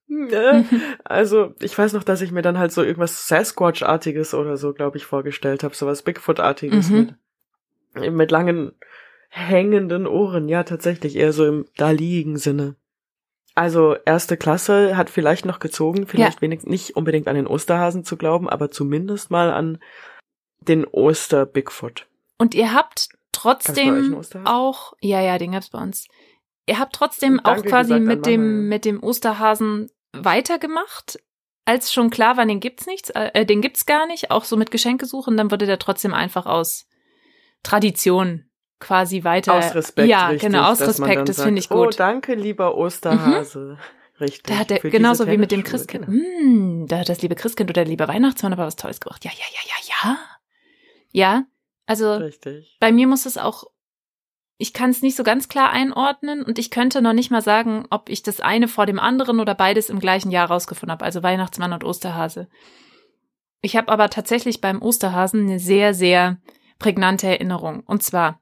Ja, 0.08 0.64
Also, 1.04 1.54
ich 1.60 1.76
weiß 1.76 1.94
noch, 1.94 2.04
dass 2.04 2.20
ich 2.20 2.30
mir 2.30 2.42
dann 2.42 2.58
halt 2.58 2.70
so 2.70 2.82
irgendwas 2.84 3.26
Sasquatch-artiges 3.28 4.34
oder 4.34 4.56
so, 4.56 4.72
glaube 4.72 4.98
ich, 4.98 5.04
vorgestellt 5.06 5.64
habe. 5.64 5.74
Sowas 5.74 6.02
Bigfoot-artiges 6.02 6.90
Mhm. 6.90 7.16
mit, 7.94 8.12
mit 8.12 8.30
langen, 8.30 8.72
hängenden 9.28 10.06
Ohren. 10.06 10.48
Ja, 10.48 10.62
tatsächlich, 10.62 11.16
eher 11.16 11.32
so 11.32 11.46
im 11.46 11.66
da 11.76 11.90
liegen 11.90 12.36
Sinne. 12.36 12.76
Also, 13.54 13.96
erste 14.04 14.36
Klasse 14.36 14.96
hat 14.96 15.08
vielleicht 15.08 15.46
noch 15.46 15.60
gezogen, 15.60 16.06
vielleicht 16.06 16.42
wenigstens 16.42 16.70
nicht 16.70 16.96
unbedingt 16.96 17.26
an 17.26 17.36
den 17.36 17.46
Osterhasen 17.46 18.04
zu 18.04 18.18
glauben, 18.18 18.50
aber 18.50 18.70
zumindest 18.70 19.30
mal 19.30 19.50
an 19.50 19.78
den 20.60 20.84
Oster-Bigfoot. 20.84 22.06
Und 22.38 22.54
ihr 22.54 22.74
habt 22.74 23.08
trotzdem 23.32 24.20
auch, 24.44 24.92
ja, 25.00 25.22
ja, 25.22 25.38
den 25.38 25.52
gab's 25.52 25.70
bei 25.70 25.80
uns. 25.80 26.06
Ihr 26.66 26.78
habt 26.78 26.94
trotzdem 26.94 27.40
auch 27.40 27.54
Danke 27.54 27.68
quasi 27.68 27.94
gesagt 27.94 28.00
an 28.00 28.06
mit 28.06 28.26
dem, 28.26 28.42
ja. 28.42 28.68
mit 28.68 28.84
dem 28.84 29.02
Osterhasen 29.02 29.90
weitergemacht, 30.12 31.18
als 31.64 31.92
schon 31.92 32.10
klar 32.10 32.36
war, 32.36 32.46
den 32.46 32.60
gibt's 32.60 32.86
nichts, 32.86 33.10
äh, 33.10 33.46
den 33.46 33.60
gibt's 33.60 33.86
gar 33.86 34.06
nicht, 34.06 34.30
auch 34.30 34.44
so 34.44 34.56
mit 34.56 34.70
Geschenkesuchen, 34.70 35.36
dann 35.36 35.50
wurde 35.50 35.66
der 35.66 35.78
trotzdem 35.78 36.14
einfach 36.14 36.46
aus 36.46 36.86
Tradition 37.62 38.48
quasi 38.78 39.24
weiter. 39.24 39.54
Aus 39.54 39.74
Respekt. 39.74 40.08
Ja, 40.08 40.28
richtig, 40.28 40.50
genau, 40.50 40.70
aus 40.70 40.80
Respekt, 40.80 41.28
das 41.28 41.42
finde 41.42 41.60
ich 41.60 41.70
Oh, 41.70 41.84
gut. 41.84 41.98
danke, 42.00 42.34
lieber 42.34 42.76
Osterhase. 42.76 43.78
Richtig. 44.20 44.44
Da 44.44 44.58
hat 44.58 44.70
er, 44.70 44.78
genauso 44.78 45.26
wie 45.26 45.36
mit 45.36 45.52
dem 45.52 45.62
Christkind. 45.62 46.06
genau. 46.06 46.18
Hm, 46.18 46.86
da 46.88 46.98
hat 46.98 47.08
das 47.08 47.20
liebe 47.20 47.34
Christkind 47.34 47.68
oder 47.70 47.82
der 47.84 47.90
liebe 47.90 48.08
Weihnachtsmann 48.08 48.52
aber 48.54 48.64
was 48.66 48.76
Tolles 48.76 49.00
gemacht. 49.00 49.24
Ja, 49.24 49.30
ja, 49.30 49.44
ja, 49.52 49.60
ja, 49.68 50.10
ja. 50.10 50.18
Ja, 51.12 51.44
also 51.86 52.14
Richtig. 52.14 52.76
bei 52.80 52.92
mir 52.92 53.06
muss 53.06 53.26
es 53.26 53.36
auch, 53.38 53.64
ich 54.58 54.72
kann 54.72 54.90
es 54.90 55.02
nicht 55.02 55.16
so 55.16 55.22
ganz 55.22 55.48
klar 55.48 55.70
einordnen 55.70 56.42
und 56.42 56.58
ich 56.58 56.70
könnte 56.70 57.02
noch 57.02 57.12
nicht 57.12 57.30
mal 57.30 57.42
sagen, 57.42 57.84
ob 57.90 58.08
ich 58.08 58.22
das 58.22 58.40
eine 58.40 58.68
vor 58.68 58.86
dem 58.86 58.98
anderen 58.98 59.38
oder 59.40 59.54
beides 59.54 59.90
im 59.90 59.98
gleichen 60.00 60.30
Jahr 60.30 60.48
rausgefunden 60.48 60.92
habe, 60.92 61.04
also 61.04 61.22
Weihnachtsmann 61.22 61.72
und 61.74 61.84
Osterhase. 61.84 62.48
Ich 63.60 63.76
habe 63.76 63.88
aber 63.92 64.10
tatsächlich 64.10 64.60
beim 64.60 64.80
Osterhasen 64.82 65.42
eine 65.42 65.58
sehr, 65.58 65.92
sehr 65.94 66.38
prägnante 66.78 67.26
Erinnerung. 67.26 67.80
Und 67.80 68.02
zwar, 68.02 68.40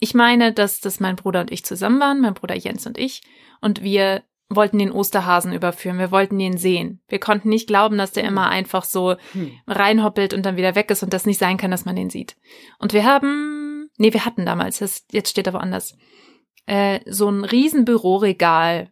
ich 0.00 0.14
meine, 0.14 0.52
dass 0.52 0.80
das 0.80 0.98
mein 0.98 1.16
Bruder 1.16 1.42
und 1.42 1.50
ich 1.50 1.64
zusammen 1.64 2.00
waren, 2.00 2.20
mein 2.20 2.34
Bruder 2.34 2.56
Jens 2.56 2.86
und 2.86 2.98
ich, 2.98 3.22
und 3.60 3.82
wir 3.82 4.22
wollten 4.48 4.78
den 4.78 4.90
Osterhasen 4.90 5.52
überführen, 5.52 5.98
wir 5.98 6.10
wollten 6.10 6.40
ihn 6.40 6.56
sehen. 6.58 7.00
Wir 7.06 7.20
konnten 7.20 7.48
nicht 7.48 7.68
glauben, 7.68 7.96
dass 7.96 8.10
der 8.12 8.24
immer 8.24 8.48
einfach 8.48 8.84
so 8.84 9.14
Hm. 9.32 9.52
reinhoppelt 9.68 10.34
und 10.34 10.44
dann 10.44 10.56
wieder 10.56 10.74
weg 10.74 10.90
ist 10.90 11.04
und 11.04 11.12
das 11.12 11.24
nicht 11.24 11.38
sein 11.38 11.56
kann, 11.56 11.70
dass 11.70 11.84
man 11.84 11.94
den 11.94 12.10
sieht. 12.10 12.36
Und 12.78 12.92
wir 12.92 13.04
haben, 13.04 13.88
nee, 13.96 14.12
wir 14.12 14.24
hatten 14.24 14.44
damals, 14.44 14.80
das, 14.80 15.06
jetzt 15.12 15.30
steht 15.30 15.46
er 15.46 15.52
woanders, 15.52 15.96
äh, 16.66 17.00
so 17.06 17.28
ein 17.28 17.44
riesen 17.44 17.84
Büroregal, 17.84 18.90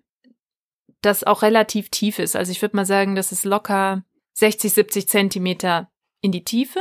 das 1.01 1.25
auch 1.25 1.43
relativ 1.43 1.91
tief 1.91 2.19
ist. 2.21 2.37
Also 2.37 2.53
ich 2.53 2.63
würde 2.63 2.77
mal 2.77 2.87
sagen, 2.87 3.15
das 3.17 3.33
ist 3.33 3.45
locker 3.45 4.05
60, 4.35 4.73
70 4.73 5.09
Zentimeter 5.09 5.91
in 6.21 6.31
die 6.31 6.45
Tiefe. 6.45 6.81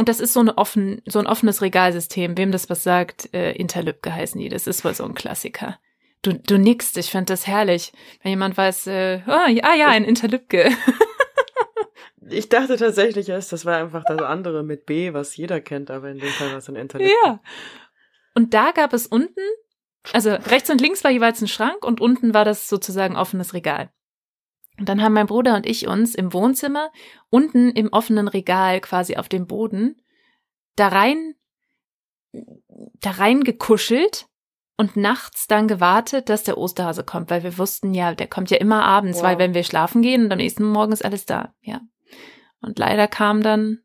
Und 0.00 0.08
das 0.08 0.18
ist 0.18 0.32
so, 0.32 0.40
eine 0.40 0.56
offen, 0.56 1.02
so 1.04 1.18
ein 1.18 1.26
offenes 1.26 1.60
Regalsystem. 1.60 2.38
Wem 2.38 2.52
das 2.52 2.70
was 2.70 2.82
sagt, 2.82 3.34
äh, 3.34 3.52
Interlübke 3.52 4.14
heißen 4.14 4.40
die. 4.40 4.48
Das 4.48 4.66
ist 4.66 4.82
wohl 4.82 4.94
so 4.94 5.04
ein 5.04 5.12
Klassiker. 5.12 5.78
Du, 6.22 6.32
du 6.32 6.56
nickst, 6.56 6.96
ich 6.96 7.10
fand 7.10 7.28
das 7.28 7.46
herrlich. 7.46 7.92
Wenn 8.22 8.30
jemand 8.30 8.56
weiß, 8.56 8.86
äh, 8.86 9.20
oh, 9.26 9.50
ja, 9.50 9.74
ja, 9.74 9.88
ein 9.88 10.04
Interlübke. 10.04 10.70
Ich 12.32 12.48
dachte 12.48 12.76
tatsächlich 12.76 13.28
erst, 13.28 13.52
das 13.52 13.64
war 13.64 13.78
einfach 13.78 14.04
das 14.06 14.20
andere 14.22 14.62
mit 14.62 14.86
B, 14.86 15.12
was 15.12 15.36
jeder 15.36 15.60
kennt, 15.60 15.90
aber 15.90 16.10
in 16.10 16.18
dem 16.18 16.28
Fall 16.28 16.50
war 16.50 16.58
es 16.58 16.68
ein 16.68 16.76
Internet. 16.76 17.10
Ja. 17.24 17.40
Und 18.34 18.54
da 18.54 18.70
gab 18.70 18.92
es 18.92 19.08
unten 19.08 19.40
Also 20.12 20.30
rechts 20.30 20.70
und 20.70 20.80
links 20.80 21.02
war 21.02 21.10
jeweils 21.10 21.42
ein 21.42 21.48
Schrank 21.48 21.84
und 21.84 22.00
unten 22.00 22.32
war 22.32 22.44
das 22.44 22.68
sozusagen 22.68 23.16
offenes 23.16 23.52
Regal. 23.52 23.90
Und 24.80 24.88
dann 24.88 25.02
haben 25.02 25.12
mein 25.12 25.26
Bruder 25.26 25.54
und 25.56 25.66
ich 25.66 25.86
uns 25.86 26.14
im 26.14 26.32
Wohnzimmer 26.32 26.90
unten 27.28 27.70
im 27.70 27.92
offenen 27.92 28.28
Regal 28.28 28.80
quasi 28.80 29.16
auf 29.16 29.28
dem 29.28 29.46
Boden 29.46 30.00
da 30.74 30.88
rein 30.88 31.34
da 32.32 33.10
rein 33.10 33.44
gekuschelt 33.44 34.26
und 34.78 34.96
nachts 34.96 35.46
dann 35.46 35.68
gewartet, 35.68 36.30
dass 36.30 36.44
der 36.44 36.56
Osterhase 36.56 37.04
kommt, 37.04 37.28
weil 37.28 37.42
wir 37.42 37.58
wussten 37.58 37.92
ja, 37.92 38.14
der 38.14 38.28
kommt 38.28 38.50
ja 38.50 38.56
immer 38.56 38.84
abends, 38.84 39.18
Wow. 39.18 39.24
weil 39.24 39.38
wenn 39.38 39.52
wir 39.52 39.64
schlafen 39.64 40.00
gehen 40.00 40.24
und 40.24 40.32
am 40.32 40.38
nächsten 40.38 40.64
Morgen 40.64 40.92
ist 40.92 41.04
alles 41.04 41.26
da, 41.26 41.52
ja. 41.60 41.82
Und 42.62 42.78
leider 42.78 43.06
kam 43.06 43.42
dann 43.42 43.80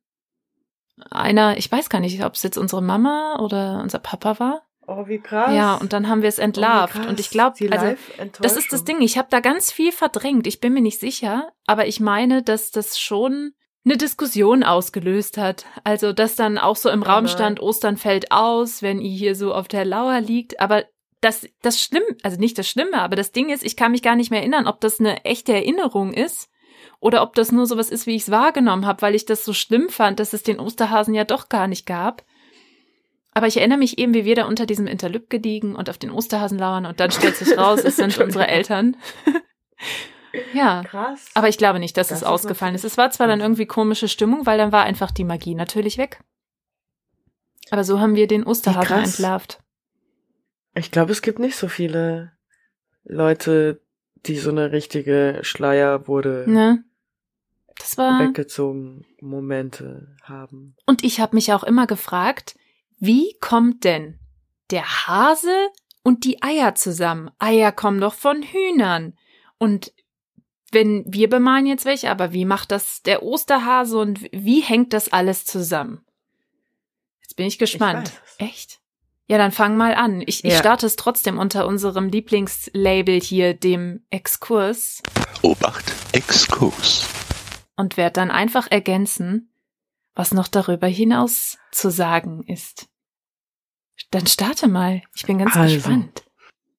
einer, 1.12 1.58
ich 1.58 1.70
weiß 1.70 1.90
gar 1.90 2.00
nicht, 2.00 2.24
ob 2.24 2.36
es 2.36 2.44
jetzt 2.44 2.58
unsere 2.58 2.82
Mama 2.82 3.40
oder 3.42 3.82
unser 3.82 4.00
Papa 4.00 4.40
war. 4.40 4.62
Oh, 4.88 5.08
wie 5.08 5.20
krass. 5.20 5.54
Ja, 5.54 5.76
und 5.76 5.94
dann 5.94 6.08
haben 6.08 6.22
wir 6.22 6.30
es 6.30 6.40
entlarvt. 6.40 6.96
Oh, 6.96 7.00
wie 7.00 7.02
krass. 7.02 7.10
und 7.10 7.20
ich 7.20 7.30
glaube, 7.30 7.56
also 7.72 7.96
das 8.42 8.56
ist 8.56 8.72
das 8.72 8.84
Ding. 8.84 9.02
Ich 9.02 9.18
habe 9.18 9.28
da 9.32 9.40
ganz 9.40 9.72
viel 9.72 9.92
verdrängt. 9.92 10.48
Ich 10.48 10.60
bin 10.60 10.74
mir 10.74 10.82
nicht 10.82 11.00
sicher, 11.00 11.52
aber 11.66 11.88
ich 11.88 12.00
meine, 12.00 12.44
dass 12.44 12.72
das 12.72 13.00
schon 13.00 13.54
eine 13.84 13.98
Diskussion 13.98 14.64
ausgelöst 14.64 15.38
hat. 15.38 15.66
Also, 15.84 16.12
dass 16.12 16.36
dann 16.36 16.58
auch 16.58 16.76
so 16.76 16.90
im 16.90 17.04
Oh 17.04 17.06
Raum 17.06 17.28
stand, 17.28 17.60
Ostern 17.60 17.98
fällt 17.98 18.32
aus, 18.32 18.82
wenn 18.82 19.00
ihr 19.00 19.16
hier 19.16 19.36
so 19.36 19.54
auf 19.54 19.68
der 19.68 19.86
Lauer 19.86 20.22
liegt. 20.22 20.60
Aber 20.60 20.86
das, 21.22 21.48
das 21.62 21.82
Schlimme, 21.82 22.06
also 22.24 22.40
nicht 22.40 22.58
das 22.58 22.68
Schlimme, 22.68 23.02
aber 23.02 23.16
das 23.16 23.32
Ding 23.32 23.50
ist, 23.50 23.64
ich 23.64 23.76
kann 23.76 23.92
mich 23.92 24.02
gar 24.02 24.16
nicht 24.16 24.32
mehr 24.32 24.42
erinnern, 24.42 24.68
ob 24.68 24.82
das 24.82 25.00
eine 25.00 25.24
echte 25.26 25.54
Erinnerung 25.54 26.14
ist 26.14 26.50
oder 27.00 27.22
ob 27.22 27.36
das 27.36 27.52
nur 27.52 27.66
sowas 27.66 27.90
ist, 27.90 28.06
wie 28.06 28.16
ich 28.16 28.24
es 28.24 28.32
wahrgenommen 28.32 28.86
habe, 28.86 29.02
weil 29.02 29.16
ich 29.16 29.26
das 29.26 29.46
so 29.46 29.54
schlimm 29.54 29.90
fand, 29.90 30.20
dass 30.20 30.34
es 30.34 30.44
den 30.44 30.60
Osterhasen 30.60 31.14
ja 31.14 31.24
doch 31.24 31.50
gar 31.50 31.68
nicht 31.68 31.86
gab. 31.86 32.24
Aber 33.38 33.48
ich 33.48 33.58
erinnere 33.58 33.78
mich 33.78 33.98
eben, 33.98 34.14
wie 34.14 34.24
wir 34.24 34.34
da 34.36 34.46
unter 34.46 34.66
diesem 34.66 34.88
Interlyp 34.88 35.30
gediegen 35.30 35.76
und 35.76 35.90
auf 35.90 35.98
den 35.98 36.10
Osterhasen 36.10 36.58
lauern 36.58 36.86
und 36.86 37.02
dann 37.02 37.12
stellt 37.12 37.36
sich 37.36 37.58
raus, 37.58 37.82
es 37.84 37.98
sind 37.98 38.18
unsere 38.18 38.48
Eltern. 38.48 38.96
ja. 40.54 40.84
krass. 40.84 41.32
Aber 41.34 41.50
ich 41.50 41.58
glaube 41.58 41.80
nicht, 41.80 41.98
dass 41.98 42.08
Das 42.08 42.20
es 42.20 42.22
ist 42.22 42.28
ausgefallen 42.28 42.76
ist. 42.76 42.86
Es 42.86 42.98
war 42.98 43.12
zwar 43.12 43.28
dann 43.28 43.42
irgendwie 43.42 43.66
komische 43.66 44.08
Stimmung, 44.08 44.46
weil 44.46 44.58
dann 44.58 44.72
war 44.72 44.86
einfach 44.86 45.12
die 45.12 45.26
Magie 45.26 45.54
natürlich 45.54 45.98
weg. 45.98 46.24
Aber 47.72 47.84
so 47.84 48.00
haben 48.00 48.16
wir 48.16 48.28
den 48.28 48.46
Osterhasen 48.46 49.04
entlarvt. 49.04 49.60
Ich 50.74 50.92
glaube, 50.92 51.12
es 51.12 51.22
gibt 51.22 51.40
nicht 51.40 51.58
so 51.58 51.68
viele 51.68 52.32
Leute, 53.04 53.82
die 54.26 54.38
so 54.38 54.50
eine 54.50 54.72
richtige 54.72 55.40
Schleier 55.42 56.08
wurde 56.08 56.46
Ne? 56.48 56.86
Das 57.78 57.98
war. 57.98 58.22
weggezogen 58.22 59.06
Momente 59.20 60.16
haben. 60.24 60.78
Und 60.86 61.04
ich 61.04 61.20
habe 61.20 61.36
mich 61.36 61.52
auch 61.52 61.64
immer 61.64 61.86
gefragt, 61.86 62.56
wie 62.98 63.36
kommt 63.40 63.84
denn 63.84 64.20
der 64.72 65.08
Hase 65.08 65.70
und 66.04 66.24
die 66.24 66.42
Eier 66.42 66.76
zusammen? 66.76 67.30
Eier 67.40 67.72
kommen 67.72 68.00
doch 68.02 68.14
von 68.14 68.42
Hühnern. 68.44 69.18
Und 69.58 69.94
wenn 70.72 71.06
wir 71.08 71.30
bemalen 71.30 71.66
jetzt 71.66 71.86
welche, 71.86 72.10
aber 72.12 72.34
wie 72.34 72.46
macht 72.46 72.72
das 72.72 73.02
der 73.04 73.24
Osterhase 73.24 73.98
und 73.98 74.22
wie 74.32 74.62
hängt 74.62 74.94
das 74.94 75.12
alles 75.12 75.46
zusammen? 75.46 76.06
Jetzt 77.22 77.36
bin 77.36 77.48
ich 77.48 77.58
gespannt. 77.60 78.12
es. 78.26 78.36
Echt? 78.40 78.80
Ja, 79.28 79.38
dann 79.40 79.52
fang 79.52 79.76
mal 79.78 79.96
an. 79.96 80.22
Ich, 80.22 80.44
ich 80.46 80.54
Ja. 80.54 80.60
starte 80.60 80.86
es 80.86 80.96
trotzdem 80.98 81.40
unter 81.40 81.66
unserem 81.66 82.10
Lieblingslabel 82.10 83.20
hier, 83.20 83.54
dem 83.56 84.06
Exkurs, 84.12 85.02
Obacht, 85.42 85.86
Exkurs. 86.12 87.08
und 87.76 87.98
werde 87.98 88.14
dann 88.14 88.30
einfach 88.32 88.70
ergänzen, 88.70 89.52
was 90.16 90.34
noch 90.34 90.48
darüber 90.48 90.88
hinaus 90.88 91.58
zu 91.72 91.90
sagen 91.92 92.44
ist. 92.48 92.88
Dann 94.12 94.28
starte 94.28 94.68
mal. 94.68 95.02
Ich 95.16 95.26
bin 95.26 95.38
ganz 95.38 95.56
Also. 95.56 95.76
gespannt. 95.76 96.26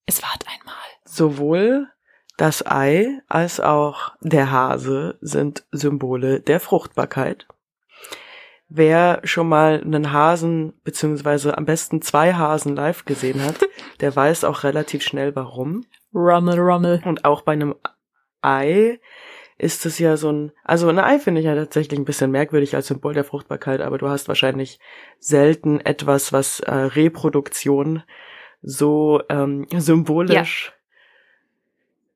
Es 0.07 0.23
wart 0.23 0.45
einmal. 0.47 0.75
Sowohl 1.05 1.89
das 2.37 2.67
Ei 2.67 3.21
als 3.29 3.61
auch 3.61 4.13
der 4.21 4.51
Hase 4.51 5.19
sind 5.21 5.65
Symbole 5.73 6.41
der 6.41 6.61
Fruchtbarkeit. 6.61 7.47
Wer 8.69 9.21
schon 9.25 9.49
mal 9.49 9.81
einen 9.81 10.13
Hasen, 10.13 10.73
beziehungsweise 10.83 11.57
am 11.57 11.65
besten 11.65 12.03
zwei 12.03 12.35
Hasen 12.35 12.75
live 12.75 13.05
gesehen 13.05 13.43
hat, 13.43 13.57
der 14.01 14.15
weiß 14.15 14.45
auch 14.45 14.65
relativ 14.65 15.03
schnell 15.03 15.37
warum. 15.37 15.85
Rummel, 16.13 16.59
rummel. 16.59 17.03
Und 17.05 17.25
auch 17.25 17.43
bei 17.43 17.53
einem 17.53 17.75
Ei 18.43 18.99
ist 19.59 19.87
es 19.87 19.99
ja 19.99 20.17
so 20.17 20.31
ein, 20.31 20.53
also 20.65 20.89
ein 20.89 20.99
Ei 20.99 21.19
finde 21.19 21.41
ich 21.41 21.47
ja 21.47 21.55
tatsächlich 21.55 21.99
ein 21.99 22.05
bisschen 22.05 22.31
merkwürdig 22.31 22.75
als 22.75 22.89
Symbol 22.89 23.15
der 23.15 23.25
Fruchtbarkeit, 23.25 23.81
aber 23.81 23.99
du 23.99 24.09
hast 24.09 24.29
wahrscheinlich 24.29 24.79
selten 25.19 25.81
etwas, 25.81 26.33
was 26.33 26.61
äh, 26.61 26.73
Reproduktion 26.75 28.03
so 28.63 29.23
ähm, 29.29 29.67
symbolisch 29.77 30.73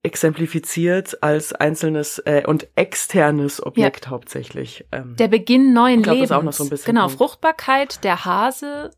exemplifiziert 0.02 1.22
als 1.22 1.52
einzelnes 1.52 2.18
äh, 2.20 2.42
und 2.46 2.68
externes 2.74 3.64
Objekt 3.64 4.08
hauptsächlich. 4.08 4.86
Ähm, 4.92 5.16
Der 5.16 5.28
Beginn 5.28 5.74
neuen 5.74 5.98
Ich 5.98 6.04
glaub, 6.04 6.14
Lebens. 6.14 6.32
auch 6.32 6.42
noch 6.42 6.52
so 6.52 6.64
ein 6.64 6.70
bisschen 6.70 6.94
genau. 6.94 7.08
Fruchtbarkeit, 7.08 8.02
der 8.02 8.24
Hase 8.24 8.90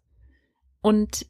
und 0.80 1.26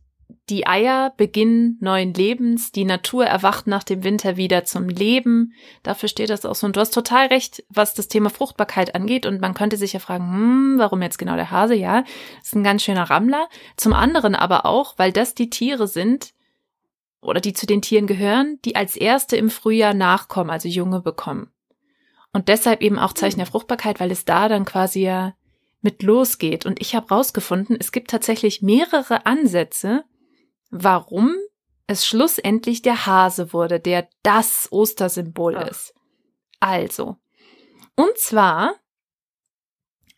die 0.48 0.66
Eier, 0.66 1.12
Beginn 1.16 1.76
neuen 1.80 2.14
Lebens. 2.14 2.72
Die 2.72 2.84
Natur 2.84 3.26
erwacht 3.26 3.66
nach 3.66 3.82
dem 3.82 4.04
Winter 4.04 4.36
wieder 4.36 4.64
zum 4.64 4.88
Leben. 4.88 5.52
Dafür 5.82 6.08
steht 6.08 6.30
das 6.30 6.44
auch 6.44 6.54
so. 6.54 6.66
Und 6.66 6.76
du 6.76 6.80
hast 6.80 6.94
total 6.94 7.26
recht, 7.26 7.64
was 7.68 7.94
das 7.94 8.08
Thema 8.08 8.30
Fruchtbarkeit 8.30 8.94
angeht. 8.94 9.26
Und 9.26 9.40
man 9.40 9.54
könnte 9.54 9.76
sich 9.76 9.92
ja 9.92 10.00
fragen, 10.00 10.32
hm, 10.32 10.74
warum 10.78 11.02
jetzt 11.02 11.18
genau 11.18 11.36
der 11.36 11.50
Hase? 11.50 11.74
Ja, 11.74 12.04
ist 12.42 12.54
ein 12.54 12.64
ganz 12.64 12.82
schöner 12.82 13.10
Rammler. 13.10 13.48
Zum 13.76 13.92
anderen 13.92 14.34
aber 14.34 14.66
auch, 14.66 14.98
weil 14.98 15.12
das 15.12 15.34
die 15.34 15.50
Tiere 15.50 15.86
sind, 15.86 16.34
oder 17.22 17.40
die 17.40 17.52
zu 17.52 17.66
den 17.66 17.80
Tieren 17.80 18.06
gehören, 18.06 18.58
die 18.64 18.76
als 18.76 18.96
erste 18.96 19.36
im 19.36 19.48
Frühjahr 19.48 19.94
nachkommen, 19.94 20.50
also 20.50 20.68
Junge 20.68 21.00
bekommen. 21.00 21.52
Und 22.32 22.48
deshalb 22.48 22.82
eben 22.82 22.98
auch 22.98 23.12
Zeichen 23.12 23.38
der 23.38 23.46
Fruchtbarkeit, 23.46 24.00
weil 24.00 24.10
es 24.10 24.24
da 24.24 24.48
dann 24.48 24.64
quasi 24.64 25.02
ja 25.02 25.34
mit 25.82 26.02
losgeht. 26.02 26.66
Und 26.66 26.80
ich 26.80 26.94
habe 26.94 27.08
rausgefunden, 27.08 27.76
es 27.78 27.92
gibt 27.92 28.10
tatsächlich 28.10 28.62
mehrere 28.62 29.26
Ansätze, 29.26 30.04
warum 30.72 31.36
es 31.86 32.04
schlussendlich 32.06 32.82
der 32.82 33.06
Hase 33.06 33.52
wurde, 33.52 33.78
der 33.78 34.08
das 34.24 34.72
Ostersymbol 34.72 35.56
Ach. 35.56 35.68
ist. 35.68 35.94
Also, 36.58 37.18
und 37.94 38.16
zwar 38.16 38.74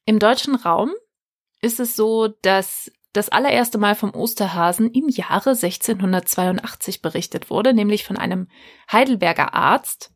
im 0.06 0.18
deutschen 0.18 0.54
Raum 0.54 0.92
ist 1.60 1.80
es 1.80 1.96
so, 1.96 2.28
dass 2.42 2.90
das 3.12 3.28
allererste 3.28 3.78
Mal 3.78 3.94
vom 3.94 4.14
Osterhasen 4.14 4.90
im 4.90 5.08
Jahre 5.08 5.50
1682 5.50 7.00
berichtet 7.00 7.48
wurde, 7.50 7.72
nämlich 7.72 8.04
von 8.04 8.16
einem 8.16 8.48
Heidelberger 8.90 9.54
Arzt. 9.54 10.12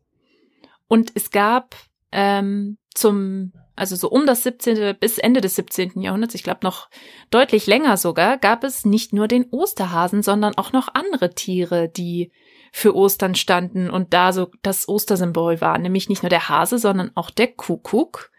Und 0.87 1.11
es 1.15 1.31
gab 1.31 1.75
ähm, 2.11 2.77
zum, 2.93 3.53
also 3.79 3.95
so 3.95 4.09
um 4.09 4.25
das 4.25 4.43
17. 4.43 4.95
bis 4.99 5.17
Ende 5.17 5.41
des 5.41 5.55
17. 5.55 6.01
Jahrhunderts, 6.01 6.35
ich 6.35 6.43
glaube 6.43 6.59
noch 6.63 6.89
deutlich 7.31 7.65
länger 7.65 7.97
sogar, 7.97 8.37
gab 8.37 8.63
es 8.63 8.85
nicht 8.85 9.13
nur 9.13 9.27
den 9.27 9.45
Osterhasen, 9.51 10.21
sondern 10.21 10.57
auch 10.57 10.73
noch 10.73 10.89
andere 10.93 11.33
Tiere, 11.33 11.89
die 11.89 12.31
für 12.71 12.95
Ostern 12.95 13.35
standen 13.35 13.89
und 13.89 14.13
da 14.13 14.31
so 14.33 14.51
das 14.61 14.87
Ostersymbol 14.87 15.61
war. 15.61 15.77
Nämlich 15.77 16.09
nicht 16.09 16.23
nur 16.23 16.29
der 16.29 16.49
Hase, 16.49 16.77
sondern 16.77 17.11
auch 17.15 17.31
der 17.31 17.47
Kuckuck, 17.47 18.31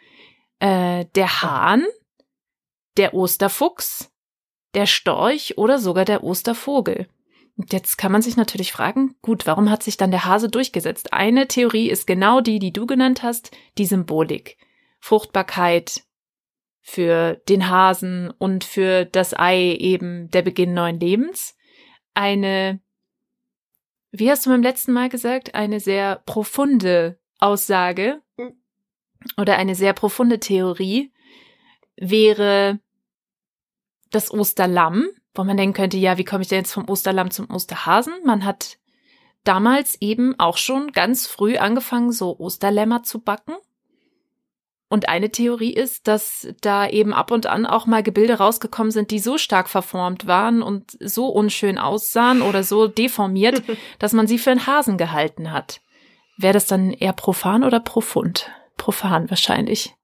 äh, 0.60 1.06
der 1.14 1.42
Hahn, 1.42 1.84
der 2.96 3.14
Osterfuchs, 3.14 4.12
der 4.74 4.86
Storch 4.86 5.58
oder 5.58 5.78
sogar 5.78 6.04
der 6.04 6.22
Ostervogel. 6.22 7.08
Und 7.56 7.72
jetzt 7.72 7.98
kann 7.98 8.12
man 8.12 8.22
sich 8.22 8.36
natürlich 8.36 8.72
fragen, 8.72 9.16
gut, 9.20 9.46
warum 9.46 9.70
hat 9.70 9.82
sich 9.82 9.96
dann 9.96 10.10
der 10.10 10.24
Hase 10.24 10.48
durchgesetzt? 10.48 11.12
Eine 11.12 11.48
Theorie 11.48 11.90
ist 11.90 12.06
genau 12.06 12.40
die, 12.40 12.58
die 12.58 12.72
du 12.72 12.86
genannt 12.86 13.22
hast, 13.22 13.50
die 13.76 13.86
Symbolik. 13.86 14.56
Fruchtbarkeit 15.00 16.04
für 16.80 17.34
den 17.48 17.68
Hasen 17.68 18.30
und 18.38 18.64
für 18.64 19.04
das 19.04 19.38
Ei 19.38 19.76
eben 19.78 20.30
der 20.30 20.42
Beginn 20.42 20.74
neuen 20.74 21.00
Lebens. 21.00 21.56
Eine, 22.14 22.80
wie 24.12 24.30
hast 24.30 24.46
du 24.46 24.50
beim 24.50 24.62
letzten 24.62 24.92
Mal 24.92 25.08
gesagt, 25.08 25.54
eine 25.54 25.80
sehr 25.80 26.16
profunde 26.26 27.18
Aussage 27.38 28.20
oder 29.36 29.56
eine 29.56 29.74
sehr 29.74 29.92
profunde 29.92 30.40
Theorie 30.40 31.12
wäre 31.96 32.80
das 34.10 34.32
Osterlamm, 34.32 35.06
wo 35.34 35.44
man 35.44 35.56
denken 35.56 35.74
könnte, 35.74 35.96
ja, 35.96 36.18
wie 36.18 36.24
komme 36.24 36.42
ich 36.42 36.48
denn 36.48 36.58
jetzt 36.58 36.72
vom 36.72 36.88
Osterlamm 36.88 37.30
zum 37.30 37.50
Osterhasen? 37.50 38.14
Man 38.24 38.44
hat 38.44 38.78
damals 39.44 40.00
eben 40.00 40.38
auch 40.38 40.56
schon 40.56 40.92
ganz 40.92 41.26
früh 41.26 41.56
angefangen, 41.56 42.12
so 42.12 42.38
Osterlämmer 42.38 43.02
zu 43.02 43.20
backen. 43.20 43.54
Und 44.92 45.08
eine 45.08 45.30
Theorie 45.30 45.72
ist, 45.72 46.08
dass 46.08 46.48
da 46.60 46.88
eben 46.88 47.14
ab 47.14 47.30
und 47.30 47.46
an 47.46 47.64
auch 47.64 47.86
mal 47.86 48.02
Gebilde 48.02 48.34
rausgekommen 48.34 48.90
sind, 48.90 49.12
die 49.12 49.20
so 49.20 49.38
stark 49.38 49.68
verformt 49.68 50.26
waren 50.26 50.62
und 50.62 50.98
so 51.00 51.28
unschön 51.28 51.78
aussahen 51.78 52.42
oder 52.42 52.64
so 52.64 52.88
deformiert, 52.88 53.62
dass 54.00 54.12
man 54.12 54.26
sie 54.26 54.36
für 54.36 54.50
einen 54.50 54.66
Hasen 54.66 54.98
gehalten 54.98 55.52
hat. 55.52 55.80
Wäre 56.38 56.54
das 56.54 56.66
dann 56.66 56.90
eher 56.90 57.12
profan 57.12 57.62
oder 57.62 57.78
profund? 57.78 58.50
Profan 58.76 59.30
wahrscheinlich. 59.30 59.94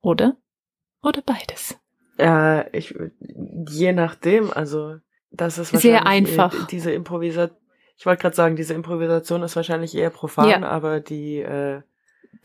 Oder? 0.00 0.36
Oder 1.02 1.20
beides. 1.20 1.78
Ja, 2.18 2.64
ich, 2.72 2.94
je 3.68 3.92
nachdem, 3.92 4.50
also 4.52 4.96
Das 5.30 5.58
ist 5.58 5.68
Sehr 5.70 5.94
wahrscheinlich 6.00 6.32
eher 6.32 6.40
einfach. 6.46 6.66
Diese 6.68 6.92
Improvisation. 6.92 7.56
Ich 7.98 8.06
wollte 8.06 8.22
gerade 8.22 8.36
sagen, 8.36 8.56
diese 8.56 8.72
Improvisation 8.72 9.42
ist 9.42 9.56
wahrscheinlich 9.56 9.94
eher 9.94 10.08
profan, 10.08 10.48
Ja. 10.48 10.62
aber 10.68 11.00
die 11.00 11.40
äh, 11.40 11.82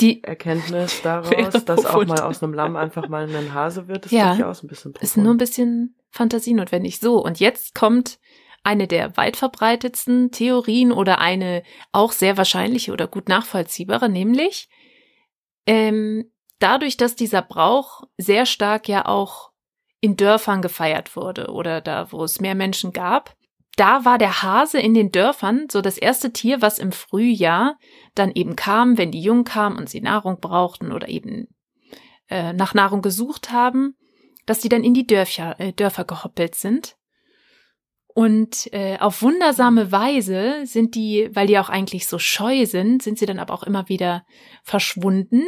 Die 0.01 0.23
Erkenntnis 0.23 1.01
daraus, 1.03 1.63
dass 1.65 1.85
auch 1.85 1.91
profund. 1.91 2.09
mal 2.09 2.21
aus 2.21 2.43
einem 2.43 2.53
Lamm 2.53 2.75
einfach 2.75 3.07
mal 3.07 3.27
ein 3.33 3.53
Hase 3.53 3.87
wird, 3.87 4.05
ist 4.05 4.11
Ja. 4.11 4.29
durchaus 4.35 4.63
ein 4.63 4.67
bisschen 4.67 4.93
ist 4.99 5.15
nur 5.17 5.25
ein 5.33 5.37
profund. 5.37 5.39
bisschen 5.39 5.95
Fantasie 6.11 6.53
notwendig. 6.53 6.99
So, 6.99 7.23
und 7.23 7.39
jetzt 7.39 7.75
kommt 7.75 8.19
eine 8.63 8.87
der 8.87 9.15
weit 9.15 9.37
verbreitetsten 9.37 10.31
Theorien 10.31 10.91
oder 10.91 11.19
eine 11.19 11.61
auch 11.91 12.11
sehr 12.11 12.35
wahrscheinliche 12.37 12.91
oder 12.91 13.07
gut 13.07 13.29
nachvollziehbare, 13.29 14.09
nämlich 14.09 14.69
ähm, 15.67 16.31
dadurch, 16.59 16.97
dass 16.97 17.15
dieser 17.15 17.41
Brauch 17.41 18.03
sehr 18.17 18.45
stark 18.45 18.87
ja 18.87 19.05
auch 19.05 19.51
in 20.01 20.17
Dörfern 20.17 20.61
gefeiert 20.61 21.15
wurde 21.15 21.47
oder 21.51 21.81
da, 21.81 22.11
wo 22.11 22.23
es 22.23 22.39
mehr 22.41 22.55
Menschen 22.55 22.91
gab, 22.91 23.35
da 23.75 24.05
war 24.05 24.17
der 24.17 24.41
Hase 24.41 24.79
in 24.79 24.93
den 24.93 25.11
Dörfern 25.11 25.67
so 25.69 25.81
das 25.81 25.97
erste 25.97 26.31
Tier, 26.31 26.61
was 26.61 26.79
im 26.79 26.91
Frühjahr 26.91 27.77
dann 28.13 28.31
eben 28.33 28.55
kam, 28.55 28.97
wenn 28.97 29.11
die 29.11 29.21
Jungen 29.21 29.43
kamen 29.43 29.77
und 29.77 29.89
sie 29.89 30.01
Nahrung 30.01 30.39
brauchten 30.39 30.91
oder 30.91 31.09
eben 31.09 31.47
äh, 32.29 32.53
nach 32.53 32.73
Nahrung 32.73 33.01
gesucht 33.01 33.51
haben, 33.51 33.95
dass 34.45 34.59
die 34.59 34.69
dann 34.69 34.83
in 34.83 34.93
die 34.93 35.07
Dörfer, 35.07 35.59
äh, 35.59 35.73
Dörfer 35.73 36.05
gehoppelt 36.05 36.55
sind. 36.55 36.95
Und 38.07 38.71
äh, 38.71 38.97
auf 38.99 39.21
wundersame 39.21 39.91
Weise 39.91 40.61
sind 40.65 40.95
die, 40.95 41.29
weil 41.33 41.47
die 41.47 41.59
auch 41.59 41.67
eigentlich 41.67 42.07
so 42.07 42.17
scheu 42.17 42.65
sind, 42.65 43.03
sind 43.03 43.19
sie 43.19 43.25
dann 43.25 43.39
aber 43.39 43.53
auch 43.53 43.63
immer 43.63 43.89
wieder 43.89 44.25
verschwunden. 44.63 45.43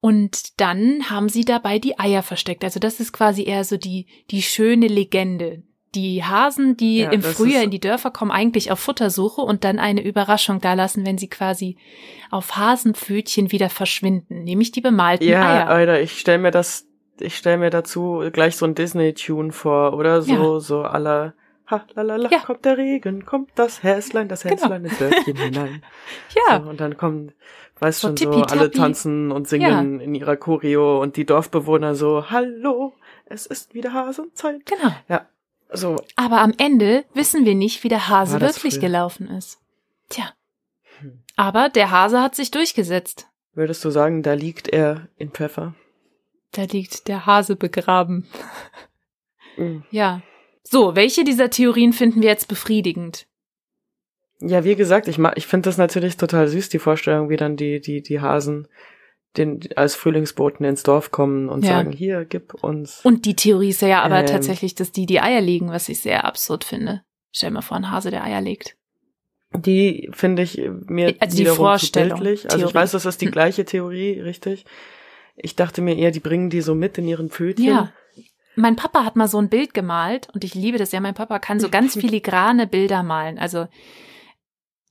Und 0.00 0.60
dann 0.60 1.10
haben 1.10 1.28
sie 1.28 1.44
dabei 1.44 1.78
die 1.78 1.98
Eier 1.98 2.22
versteckt. 2.22 2.62
Also 2.62 2.78
das 2.78 3.00
ist 3.00 3.12
quasi 3.12 3.44
eher 3.44 3.64
so 3.64 3.76
die, 3.76 4.06
die 4.30 4.42
schöne 4.42 4.86
Legende. 4.86 5.64
Die 5.94 6.24
Hasen, 6.24 6.76
die 6.76 6.98
Ja, 7.00 7.10
im 7.10 7.22
Frühjahr 7.22 7.62
in 7.62 7.70
die 7.70 7.80
Dörfer 7.80 8.10
kommen, 8.10 8.30
eigentlich 8.30 8.70
auf 8.72 8.80
Futtersuche 8.80 9.40
und 9.40 9.64
dann 9.64 9.78
eine 9.78 10.02
Überraschung 10.04 10.60
dalassen, 10.60 11.06
wenn 11.06 11.18
sie 11.18 11.28
quasi 11.28 11.76
auf 12.30 12.56
Hasenpfötchen 12.56 13.52
wieder 13.52 13.70
verschwinden, 13.70 14.42
nämlich 14.44 14.72
die 14.72 14.80
bemalten 14.80 15.28
Ja, 15.28 15.42
Eier. 15.46 15.68
Alter, 15.68 16.00
ich 16.00 16.18
stell 16.18 16.38
mir 16.38 16.50
das, 16.50 16.86
ich 17.20 17.36
stell 17.36 17.58
mir 17.58 17.70
dazu 17.70 18.22
gleich 18.32 18.56
so 18.56 18.66
ein 18.66 18.74
Disney-Tune 18.74 19.52
vor, 19.52 19.94
oder 19.94 20.22
so, 20.22 20.54
Ja. 20.54 20.60
so 20.60 20.82
aller, 20.82 21.34
ha, 21.70 21.84
lalala, 21.94 22.28
Ja. 22.30 22.40
kommt 22.40 22.64
der 22.64 22.76
Regen, 22.76 23.24
kommt 23.24 23.50
das 23.54 23.82
Häslein, 23.82 24.28
das 24.28 24.42
Genau. 24.42 24.54
Häslein 24.62 24.84
ins 24.84 24.98
Dörfchen 24.98 25.36
hinein. 25.36 25.82
Ja, 26.50 26.60
So, 26.62 26.68
und 26.70 26.80
dann 26.80 26.96
kommen, 26.96 27.32
weißt 27.78 28.00
So 28.00 28.08
schon, 28.08 28.16
so 28.16 28.30
alle 28.42 28.70
tanzen 28.72 29.30
und 29.30 29.46
singen 29.46 30.00
in 30.00 30.14
ihrer 30.16 30.36
Choreo 30.36 31.00
und 31.00 31.16
die 31.16 31.24
Dorfbewohner 31.24 31.94
so, 31.94 32.30
hallo, 32.30 32.94
es 33.26 33.46
ist 33.46 33.74
wieder 33.74 33.92
Hasenzeit. 33.92 34.66
genau. 34.66 34.92
Ja, 35.08 35.26
so, 35.72 35.96
Aber 36.16 36.40
am 36.40 36.52
Ende 36.58 37.04
wissen 37.14 37.44
wir 37.44 37.54
nicht, 37.54 37.82
wie 37.84 37.88
der 37.88 38.08
Hase 38.08 38.40
wirklich 38.40 38.74
früher? 38.74 38.82
gelaufen 38.82 39.28
ist. 39.28 39.58
Tja. 40.08 40.30
Hm. 41.00 41.22
Aber 41.36 41.68
der 41.68 41.90
Hase 41.90 42.20
hat 42.22 42.34
sich 42.34 42.50
durchgesetzt. 42.50 43.26
würdest 43.54 43.84
du 43.84 43.90
sagen, 43.90 44.22
da 44.22 44.34
liegt 44.34 44.68
er 44.68 45.08
in 45.16 45.30
Pfeffer? 45.30 45.74
Da 46.52 46.62
liegt 46.62 47.08
der 47.08 47.26
Hase 47.26 47.56
begraben. 47.56 48.26
Mhm. 49.56 49.84
Ja. 49.90 50.22
So, 50.64 50.96
welche 50.96 51.24
dieser 51.24 51.50
Theorien 51.50 51.92
finden 51.92 52.22
wir 52.22 52.28
jetzt 52.28 52.48
befriedigend? 52.48 53.26
Ja, 54.40 54.64
wie 54.64 54.74
gesagt, 54.76 55.06
ich, 55.08 55.18
ma- 55.18 55.32
ich 55.36 55.46
finde 55.46 55.68
das 55.68 55.76
natürlich 55.78 56.16
total 56.16 56.48
süß, 56.48 56.70
die 56.70 56.78
Vorstellung, 56.78 57.28
wie 57.28 57.36
dann 57.36 57.56
die, 57.56 57.80
die, 57.80 58.02
die 58.02 58.20
Hasen 58.20 58.66
den, 59.36 59.60
als 59.76 59.94
Frühlingsboten 59.96 60.64
ins 60.64 60.82
Dorf 60.82 61.10
kommen 61.10 61.48
und 61.48 61.64
Ja. 61.64 61.72
sagen, 61.72 61.92
hier, 61.92 62.24
gib 62.24 62.54
uns. 62.62 63.00
Und 63.04 63.24
die 63.24 63.34
Theorie 63.36 63.70
ist 63.70 63.82
ja 63.82 64.02
aber 64.02 64.20
Ähm. 64.20 64.26
tatsächlich, 64.26 64.74
dass 64.74 64.92
die 64.92 65.06
die 65.06 65.20
Eier 65.20 65.40
legen, 65.40 65.70
was 65.70 65.88
ich 65.88 66.00
sehr 66.00 66.24
absurd 66.24 66.64
finde. 66.64 67.02
Stell 67.32 67.50
dir 67.50 67.54
mal 67.54 67.62
vor, 67.62 67.76
ein 67.76 67.90
Hase, 67.90 68.10
der 68.10 68.22
Eier 68.24 68.40
legt. 68.40 68.76
Die 69.56 70.08
finde 70.12 70.42
ich 70.42 70.60
mir 70.86 71.14
Also 71.20 71.36
die 71.36 71.46
Vorstellung, 71.46 72.18
zu 72.18 72.24
bildlich. 72.24 72.50
Also 72.50 72.66
ich 72.66 72.74
weiß, 72.74 72.92
das 72.92 73.06
ist 73.06 73.20
die 73.20 73.26
Hm. 73.26 73.32
gleiche 73.32 73.64
Theorie, 73.64 74.20
richtig. 74.20 74.64
Ich 75.36 75.56
dachte 75.56 75.80
mir 75.82 75.96
eher, 75.96 76.10
die 76.12 76.20
bringen 76.20 76.50
die 76.50 76.60
so 76.60 76.74
mit 76.74 76.98
in 76.98 77.08
ihren 77.08 77.30
Pfötchen. 77.30 77.64
Ja. 77.64 77.92
Mein 78.56 78.76
Papa 78.76 79.04
hat 79.04 79.16
mal 79.16 79.26
so 79.26 79.38
ein 79.38 79.48
Bild 79.48 79.74
gemalt 79.74 80.28
und 80.32 80.44
ich 80.44 80.54
liebe 80.54 80.78
das 80.78 80.92
ja. 80.92 81.00
Mein 81.00 81.14
Papa 81.14 81.40
kann 81.40 81.58
so 81.58 81.68
ganz 81.68 81.94
filigrane 82.00 82.68
Bilder 82.68 83.02
malen. 83.02 83.38
Also 83.38 83.66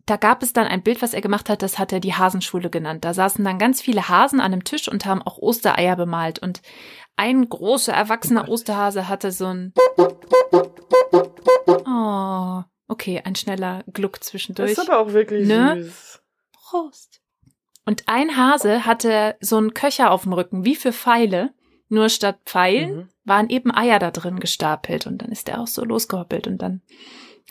da 0.06 0.18
gab 0.18 0.44
es 0.44 0.52
dann 0.54 0.68
ein 0.68 0.84
Bild, 0.84 1.02
was 1.02 1.14
er 1.14 1.22
gemacht 1.22 1.50
hat, 1.50 1.62
das 1.62 1.80
hat 1.80 1.94
er 1.94 2.00
die 2.00 2.14
Hasenschule 2.14 2.70
genannt. 2.70 3.06
Da 3.06 3.14
saßen 3.14 3.44
dann 3.46 3.58
ganz 3.60 3.82
viele 3.82 4.10
Hasen 4.10 4.40
an 4.42 4.52
einem 4.54 4.64
Tisch 4.64 4.88
und 4.90 5.06
haben 5.06 5.22
auch 5.22 5.38
Ostereier 5.38 5.96
bemalt. 5.96 6.40
Und 6.40 6.62
ein 7.16 7.48
großer, 7.48 7.94
erwachsener 7.94 8.50
Osterhase 8.50 9.08
hatte 9.08 9.32
so 9.32 9.46
ein. 9.48 9.74
Oh, 11.86 12.64
okay, 12.88 13.22
ein 13.24 13.36
schneller 13.36 13.84
Gluck 13.92 14.20
Das 14.20 14.28
zwischendurch. 14.30 14.72
ist 14.72 14.80
aber 14.80 15.00
auch 15.00 15.14
wirklich 15.14 15.48
Ne? 15.48 15.84
süß. 15.84 16.22
Prost. 16.54 17.22
Und 17.86 18.04
ein 18.08 18.38
Hase 18.38 18.86
hatte 18.86 19.36
so 19.42 19.58
einen 19.58 19.74
Köcher 19.74 20.12
auf 20.12 20.24
dem 20.24 20.34
Rücken, 20.34 20.66
wie 20.66 20.76
für 20.76 20.94
Pfeile. 20.94 21.54
Nur 21.90 22.10
statt 22.10 22.40
Pfeilen 22.46 22.96
Mhm. 22.96 23.10
waren 23.26 23.50
eben 23.50 23.72
Eier 23.76 24.00
da 24.00 24.10
drin 24.10 24.40
gestapelt. 24.40 25.06
Und 25.06 25.22
dann 25.22 25.32
ist 25.32 25.50
er 25.50 25.60
auch 25.62 25.68
so 25.68 25.84
losgehoppelt. 25.84 26.48
Und 26.48 26.60
dann 26.60 26.82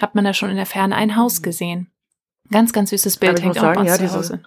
hat 0.01 0.15
man 0.15 0.25
da 0.25 0.33
schon 0.35 0.51
in 0.51 0.57
der 0.57 0.67
Ferne 0.67 0.97
ein 0.97 1.17
Haus 1.17 1.43
gesehen. 1.43 1.92
Ganz, 2.51 2.73
ganz 2.73 2.91
süßes 2.91 3.17
Bild 3.19 3.41
hängt 3.43 3.59
auch 3.59 3.63
bei 3.63 3.75
sagen, 3.75 3.81
uns 3.81 3.89
ja, 3.91 3.97
zu 3.97 4.03
diese- 4.03 4.17
Hause. 4.17 4.43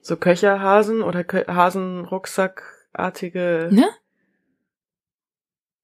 So 0.00 0.16
Köcherhasen 0.16 1.02
oder 1.02 1.24
Kö 1.24 1.44
Hasenrucksackartige 1.46 3.68
Ne? 3.72 3.86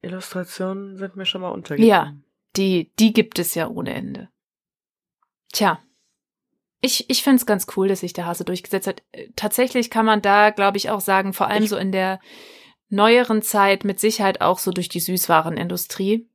Illustrationen 0.01 0.97
sind 0.97 1.15
mir 1.15 1.25
schon 1.25 1.41
mal 1.41 1.49
untergegangen. 1.49 1.89
Ja. 1.89 2.13
Die, 2.55 2.91
die 2.99 3.13
gibt 3.13 3.39
es 3.39 3.55
ja 3.55 3.67
ohne 3.67 3.93
Ende. 3.93 4.29
Tja. 5.51 5.79
Ich, 6.81 7.09
ich 7.09 7.23
finde 7.23 7.37
es 7.37 7.45
ganz 7.45 7.65
cool, 7.75 7.87
dass 7.87 8.01
sich 8.01 8.13
der 8.13 8.25
Hase 8.25 8.45
durchgesetzt 8.45 8.87
hat. 8.87 9.01
Äh, 9.11 9.29
Tatsächlich 9.35 9.89
kann 9.89 10.05
man 10.05 10.21
da, 10.21 10.51
glaube 10.51 10.77
ich, 10.77 10.89
auch 10.89 11.01
sagen, 11.01 11.33
vor 11.33 11.47
allem 11.47 11.63
Ich- 11.63 11.69
so 11.69 11.77
in 11.77 11.91
der 11.91 12.19
neueren 12.89 13.41
Zeit 13.41 13.83
mit 13.83 13.99
Sicherheit 13.99 14.41
auch 14.41 14.59
so 14.59 14.71
durch 14.71 14.89
die 14.89 14.99
Süßwarenindustrie, 14.99 16.29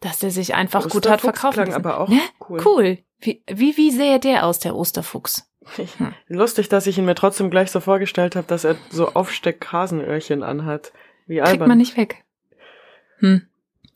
dass 0.00 0.18
der 0.18 0.30
sich 0.30 0.54
einfach 0.54 0.88
gut 0.88 1.08
hat 1.08 1.20
verkaufen 1.20 1.64
klang 1.64 1.74
aber 1.74 2.00
auch 2.00 2.08
Ne? 2.08 2.20
cool. 2.48 2.60
Cool. 2.64 2.98
Wie, 3.20 3.42
wie, 3.46 3.76
wie 3.76 3.90
sähe 3.90 4.18
der 4.18 4.46
aus, 4.46 4.58
der 4.58 4.74
Osterfuchs? 4.74 5.46
Hm. 5.76 6.14
Lustig, 6.28 6.68
dass 6.68 6.86
ich 6.86 6.96
ihn 6.98 7.04
mir 7.04 7.14
trotzdem 7.14 7.50
gleich 7.50 7.70
so 7.70 7.80
vorgestellt 7.80 8.34
habe, 8.34 8.46
dass 8.46 8.64
er 8.64 8.76
so 8.90 9.12
Aufsteck-Hasenöhrchen 9.12 10.42
anhat. 10.42 10.92
Wie 11.26 11.36
Kriegt 11.36 11.48
albern. 11.48 11.68
man 11.68 11.78
nicht 11.78 11.96
weg. 11.96 12.24
Hm. 13.18 13.42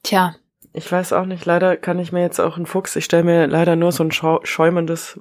Tja. 0.02 0.36
Ich 0.72 0.90
weiß 0.90 1.12
auch 1.12 1.24
nicht, 1.24 1.44
leider 1.46 1.76
kann 1.76 1.98
ich 1.98 2.12
mir 2.12 2.20
jetzt 2.20 2.40
auch 2.40 2.56
einen 2.56 2.66
Fuchs, 2.66 2.96
ich 2.96 3.04
stelle 3.04 3.24
mir 3.24 3.46
leider 3.46 3.76
nur 3.76 3.92
so 3.92 4.04
ein 4.04 4.10
schäumendes, 4.12 5.20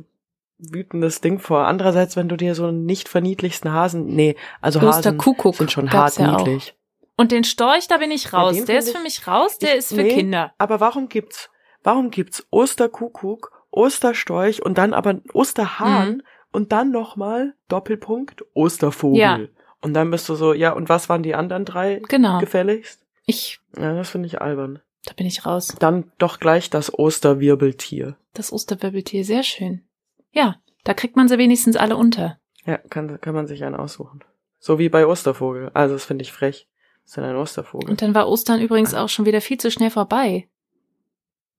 wütendes 0.57 1.21
Ding 1.21 1.39
vor. 1.39 1.67
Andererseits, 1.67 2.15
wenn 2.15 2.27
du 2.27 2.35
dir 2.35 2.55
so 2.55 2.65
einen 2.65 2.85
nicht 2.85 3.07
verniedlichsten 3.07 3.71
Hasen, 3.71 4.05
nee, 4.07 4.35
also 4.61 4.81
Hasen 4.81 5.19
sind 5.53 5.71
schon 5.71 5.91
hart 5.91 6.17
ja 6.17 6.35
auch. 6.35 6.39
niedlich. 6.39 6.75
Und 7.15 7.31
den 7.31 7.43
Storch, 7.43 7.87
da 7.87 7.97
bin 7.97 8.11
ich 8.11 8.33
raus. 8.33 8.65
der 8.65 8.79
ist 8.79 8.91
für 8.91 8.97
ich- 8.97 9.03
mich 9.03 9.27
raus, 9.27 9.57
der 9.59 9.73
Ich- 9.73 9.77
ist 9.79 9.89
für 9.93 10.01
nee, 10.01 10.15
Kinder. 10.15 10.53
Aber 10.57 10.79
warum 10.79 11.09
gibt's, 11.09 11.49
warum 11.83 12.09
gibt's 12.09 12.45
Osterkuckuck, 12.49 13.51
Osterstorch 13.71 14.63
und 14.65 14.77
dann 14.77 14.93
aber 14.93 15.19
Osterhahn 15.33 16.09
Mhm. 16.17 16.23
und 16.51 16.71
dann 16.71 16.91
nochmal 16.91 17.53
Doppelpunkt 17.67 18.43
Ostervogel? 18.53 19.19
Ja. 19.19 19.39
Und 19.81 19.93
dann 19.93 20.09
bist 20.11 20.27
du 20.29 20.35
so, 20.35 20.53
ja, 20.53 20.71
und 20.71 20.89
was 20.89 21.09
waren 21.09 21.23
die 21.23 21.35
anderen 21.35 21.65
drei 21.65 22.01
Genau. 22.07 22.39
gefälligst? 22.39 23.01
Ich, 23.25 23.59
Ja, 23.77 23.93
das 23.95 24.09
finde 24.09 24.27
ich 24.27 24.41
albern. 24.41 24.79
da 25.05 25.13
bin 25.13 25.25
ich 25.27 25.45
raus. 25.45 25.75
Dann 25.79 26.11
doch 26.17 26.39
gleich 26.39 26.69
das 26.69 26.97
Osterwirbeltier. 26.97 28.15
Das 28.33 28.51
Osterwirbeltier, 28.51 29.23
sehr 29.25 29.43
schön. 29.43 29.83
Ja, 30.31 30.55
da 30.83 30.93
kriegt 30.93 31.15
man 31.15 31.27
sie 31.27 31.37
wenigstens 31.37 31.75
alle 31.75 31.95
unter. 31.97 32.37
Ja, 32.65 32.77
kann, 32.77 33.19
kann 33.21 33.35
man 33.35 33.45
sich 33.47 33.63
einen 33.63 33.75
aussuchen. 33.75 34.23
So 34.59 34.79
wie 34.79 34.89
bei 34.89 35.05
Ostervogel. 35.05 35.69
Also, 35.73 35.95
das 35.95 36.05
finde 36.05 36.21
ich 36.23 36.31
frech. 36.31 36.67
Ist 37.05 37.17
denn 37.17 37.23
ein 37.23 37.35
Ostervogel? 37.35 37.89
Und 37.89 38.01
dann 38.01 38.15
war 38.15 38.27
Ostern 38.27 38.61
übrigens 38.61 38.93
auch 38.93 39.09
schon 39.09 39.25
wieder 39.25 39.41
viel 39.41 39.57
zu 39.57 39.69
schnell 39.71 39.89
vorbei. 39.89 40.47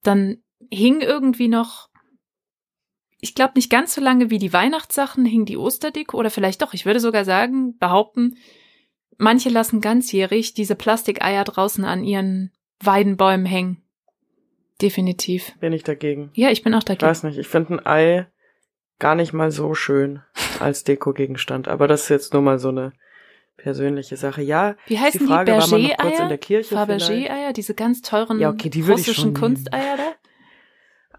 Dann 0.02 0.42
hing 0.70 1.00
irgendwie 1.00 1.48
noch, 1.48 1.90
ich 3.20 3.34
glaube 3.34 3.52
nicht 3.56 3.70
ganz 3.70 3.94
so 3.94 4.00
lange 4.00 4.30
wie 4.30 4.38
die 4.38 4.52
Weihnachtssachen, 4.52 5.24
hing 5.24 5.44
die 5.44 5.56
Osterdeko 5.56 6.18
oder 6.18 6.30
vielleicht 6.30 6.62
doch, 6.62 6.74
ich 6.74 6.86
würde 6.86 7.00
sogar 7.00 7.24
sagen, 7.24 7.76
behaupten, 7.78 8.36
manche 9.18 9.48
lassen 9.48 9.80
ganzjährig 9.80 10.54
diese 10.54 10.74
Plastikeier 10.74 11.44
draußen 11.44 11.84
an 11.84 12.04
ihren 12.04 12.52
Weidenbäumen 12.80 13.46
hängen. 13.46 13.82
Definitiv. 14.82 15.54
Bin 15.60 15.72
ich 15.72 15.84
dagegen. 15.84 16.30
Ja, 16.34 16.50
ich 16.50 16.62
bin 16.62 16.74
auch 16.74 16.80
Ich 16.80 16.84
dagegen. 16.84 17.06
weiß 17.06 17.22
nicht, 17.22 17.38
ich 17.38 17.46
finde 17.46 17.74
ein 17.74 17.86
Ei 17.86 18.26
gar 18.98 19.14
nicht 19.14 19.32
mal 19.32 19.50
so 19.50 19.74
schön 19.74 20.22
als 20.60 20.84
Dekogegenstand. 20.84 21.68
Aber 21.68 21.86
das 21.86 22.02
ist 22.02 22.08
jetzt 22.08 22.32
nur 22.32 22.42
mal 22.42 22.58
so 22.58 22.68
eine 22.68 22.92
persönliche 23.56 24.16
Sache. 24.16 24.42
Ja, 24.42 24.76
Wie 24.86 24.98
heißen 24.98 25.20
die 25.20 25.26
Frage 25.26 25.52
die 25.52 25.58
war 25.58 25.66
man 25.68 25.82
noch 25.82 25.88
kurz 25.88 26.00
in 26.00 26.06
Berger-Eier? 26.08 26.28
der 26.28 26.38
Kirche. 26.38 26.74
Fabergé-Eier, 26.76 27.52
diese 27.52 27.74
ganz 27.74 28.02
teuren 28.02 28.38
Ja, 28.40 28.50
okay, 28.50 28.68
die 28.70 28.82
russischen. 28.82 29.34
Kunsteier 29.34 29.96
da? 29.96 30.12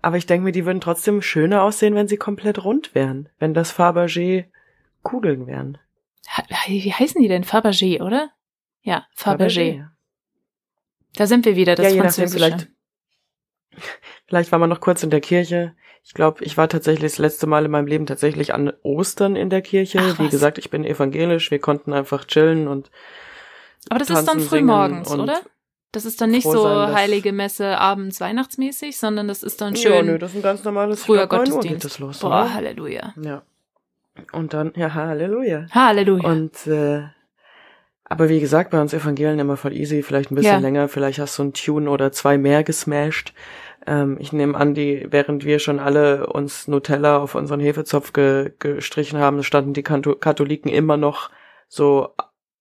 Aber 0.02 0.18
ich 0.18 0.26
denke 0.26 0.44
mir, 0.46 0.52
die 0.52 0.66
würden 0.66 0.82
trotzdem 0.82 1.22
schöner 1.22 1.64
aussehen, 1.64 1.96
wenn 1.96 2.08
sie 2.08 2.18
komplett 2.18 2.64
rund 2.64 2.94
wären. 2.94 3.30
Wenn 3.40 3.54
das 3.54 3.72
Fabergé 3.78 4.46
Kugeln 5.02 5.48
wären. 5.48 5.78
Wie 6.68 6.92
heißen 6.94 7.22
die 7.22 7.28
denn? 7.28 7.44
Fabergé, 7.44 8.02
oder? 8.02 8.30
Ja, 8.82 9.06
Fabergé. 9.16 9.88
Da 11.16 11.28
sind 11.28 11.46
wir 11.46 11.56
wieder, 11.56 11.76
das 11.76 11.86
Ja, 11.86 11.90
je 11.92 11.98
nachdem, 12.02 12.28
Französische. 12.28 12.46
vielleicht- 12.46 12.68
Vielleicht 14.28 14.52
war 14.52 14.60
man 14.60 14.70
noch 14.70 14.80
kurz 14.82 15.04
in 15.04 15.10
der 15.10 15.22
Kirche. 15.22 15.76
Ich 16.06 16.14
glaube, 16.14 16.44
ich 16.44 16.56
war 16.56 16.70
tatsächlich 16.70 17.14
das 17.14 17.18
letzte 17.18 17.48
Mal 17.48 17.66
in 17.66 17.72
meinem 17.72 17.88
Leben 17.88 18.06
tatsächlich 18.06 18.54
an 18.54 18.72
Ostern 18.84 19.36
in 19.36 19.50
der 19.50 19.64
Kirche. 19.64 20.00
Ach, 20.02 20.20
Wie 20.20 20.30
gesagt, 20.30 20.60
ich 20.60 20.70
bin 20.70 20.86
evangelisch. 20.86 21.50
Wir 21.50 21.60
konnten 21.60 21.94
einfach 21.94 22.26
chillen 22.26 22.68
und 22.68 22.92
Aber 23.90 23.98
das 24.00 24.10
ist 24.10 24.16
dann 24.18 24.26
tanzen, 24.26 24.48
früh 24.48 24.58
singen 24.58 24.68
morgens, 24.68 25.10
und 25.10 25.22
oder? 25.22 25.42
Das 25.92 26.06
ist 26.06 26.22
dann 26.22 26.30
nicht 26.30 26.44
so 26.44 26.62
sein, 26.64 26.94
heilige 26.94 27.32
Messe 27.32 27.80
abends 27.80 28.20
weihnachtsmäßig, 28.22 28.98
sondern 29.00 29.28
das 29.28 29.42
ist 29.44 29.62
dann 29.62 29.74
ja, 29.76 29.82
schön 29.82 30.06
nö, 30.06 30.20
das 30.20 30.32
ist 30.32 30.38
ein 30.38 30.42
ganz 30.44 30.64
normales 30.64 31.04
früher 31.04 31.26
glaub, 31.26 31.42
9 31.42 31.52
Uhr 31.52 31.56
Gottesdienst. 31.56 31.84
geht 31.84 31.92
das 31.92 32.00
los, 32.00 32.20
Boah, 32.20 32.28
oder? 32.28 32.54
Halleluja. 32.54 33.14
Ja. 33.22 33.42
Und 34.32 34.54
dann, 34.54 34.74
ja, 34.76 34.94
Halleluja. 34.94 35.68
Halleluja. 35.72 36.30
Und 36.30 36.68
äh, 36.68 37.04
aber 38.08 38.30
wie 38.30 38.40
gesagt, 38.40 38.70
bei 38.70 38.80
uns 38.80 38.94
Evangelien 38.94 39.40
immer 39.40 39.58
voll 39.58 39.74
easy, 39.74 40.04
vielleicht 40.04 40.32
ein 40.32 40.36
bisschen 40.36 40.52
Ja. 40.54 40.60
länger, 40.60 40.88
vielleicht 40.88 41.18
hast 41.18 41.40
du 41.40 41.44
einen 41.44 41.54
Tune 41.54 41.90
oder 41.90 42.12
zwei 42.12 42.38
mehr 42.38 42.64
gesmashed. 42.64 43.34
Ähm, 43.88 44.18
ich 44.20 44.34
nehme 44.34 44.58
an, 44.58 44.74
die, 44.74 45.06
während 45.10 45.46
wir 45.46 45.60
schon 45.60 45.80
alle 45.80 46.28
uns 46.28 46.68
Nutella 46.68 47.18
auf 47.18 47.36
unseren 47.36 47.60
Hefezopf 47.60 48.14
ge, 48.14 48.52
gestrichen 48.60 49.20
haben, 49.20 49.44
standen 49.44 49.74
die 49.74 49.84
Kanto 49.84 50.16
Katholiken 50.16 50.72
immer 50.72 50.98
noch 50.98 51.30
so 51.68 52.10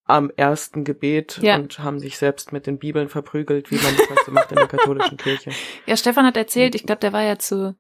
am 0.07 0.31
ersten 0.37 0.85
Gebet 0.85 1.39
Ja. 1.43 1.57
und 1.57 1.79
haben 1.79 1.99
sich 1.99 2.19
selbst 2.19 2.53
mit 2.53 2.67
den 2.67 2.79
Bibeln 2.79 3.09
verprügelt, 3.09 3.71
wie 3.71 3.77
man 3.77 3.97
das 3.97 4.09
halt 4.11 4.21
so 4.27 4.33
macht 4.33 4.51
in 4.53 4.57
der 4.57 4.67
katholischen 4.67 5.17
Kirche. 5.17 5.51
Ja, 5.87 5.97
Stefan 5.97 6.27
hat 6.27 6.37
erzählt, 6.37 6.75
ich 6.75 6.85
glaube, 6.85 7.01
der 7.01 7.15
war 7.15 7.23
ja 7.23 7.39
zu, 7.39 7.75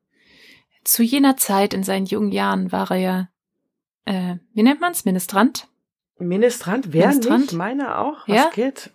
zu 0.84 1.03
jener 1.03 1.36
Zeit 1.36 1.74
in 1.74 1.82
seinen 1.82 2.07
jungen 2.07 2.32
Jahren 2.32 2.72
war 2.72 2.90
er 2.90 2.97
ja, 2.97 3.28
äh, 4.07 4.36
wie 4.55 4.62
nennt 4.62 4.80
man's? 4.80 5.05
Ministrant. 5.05 5.68
Ministrant, 6.18 6.92
wer 6.95 7.09
Ministrant? 7.09 7.40
nicht? 7.42 7.53
Meiner 7.53 7.99
auch? 7.99 8.26
Was 8.26 8.36
Ja? 8.36 8.51
geht? 8.55 8.90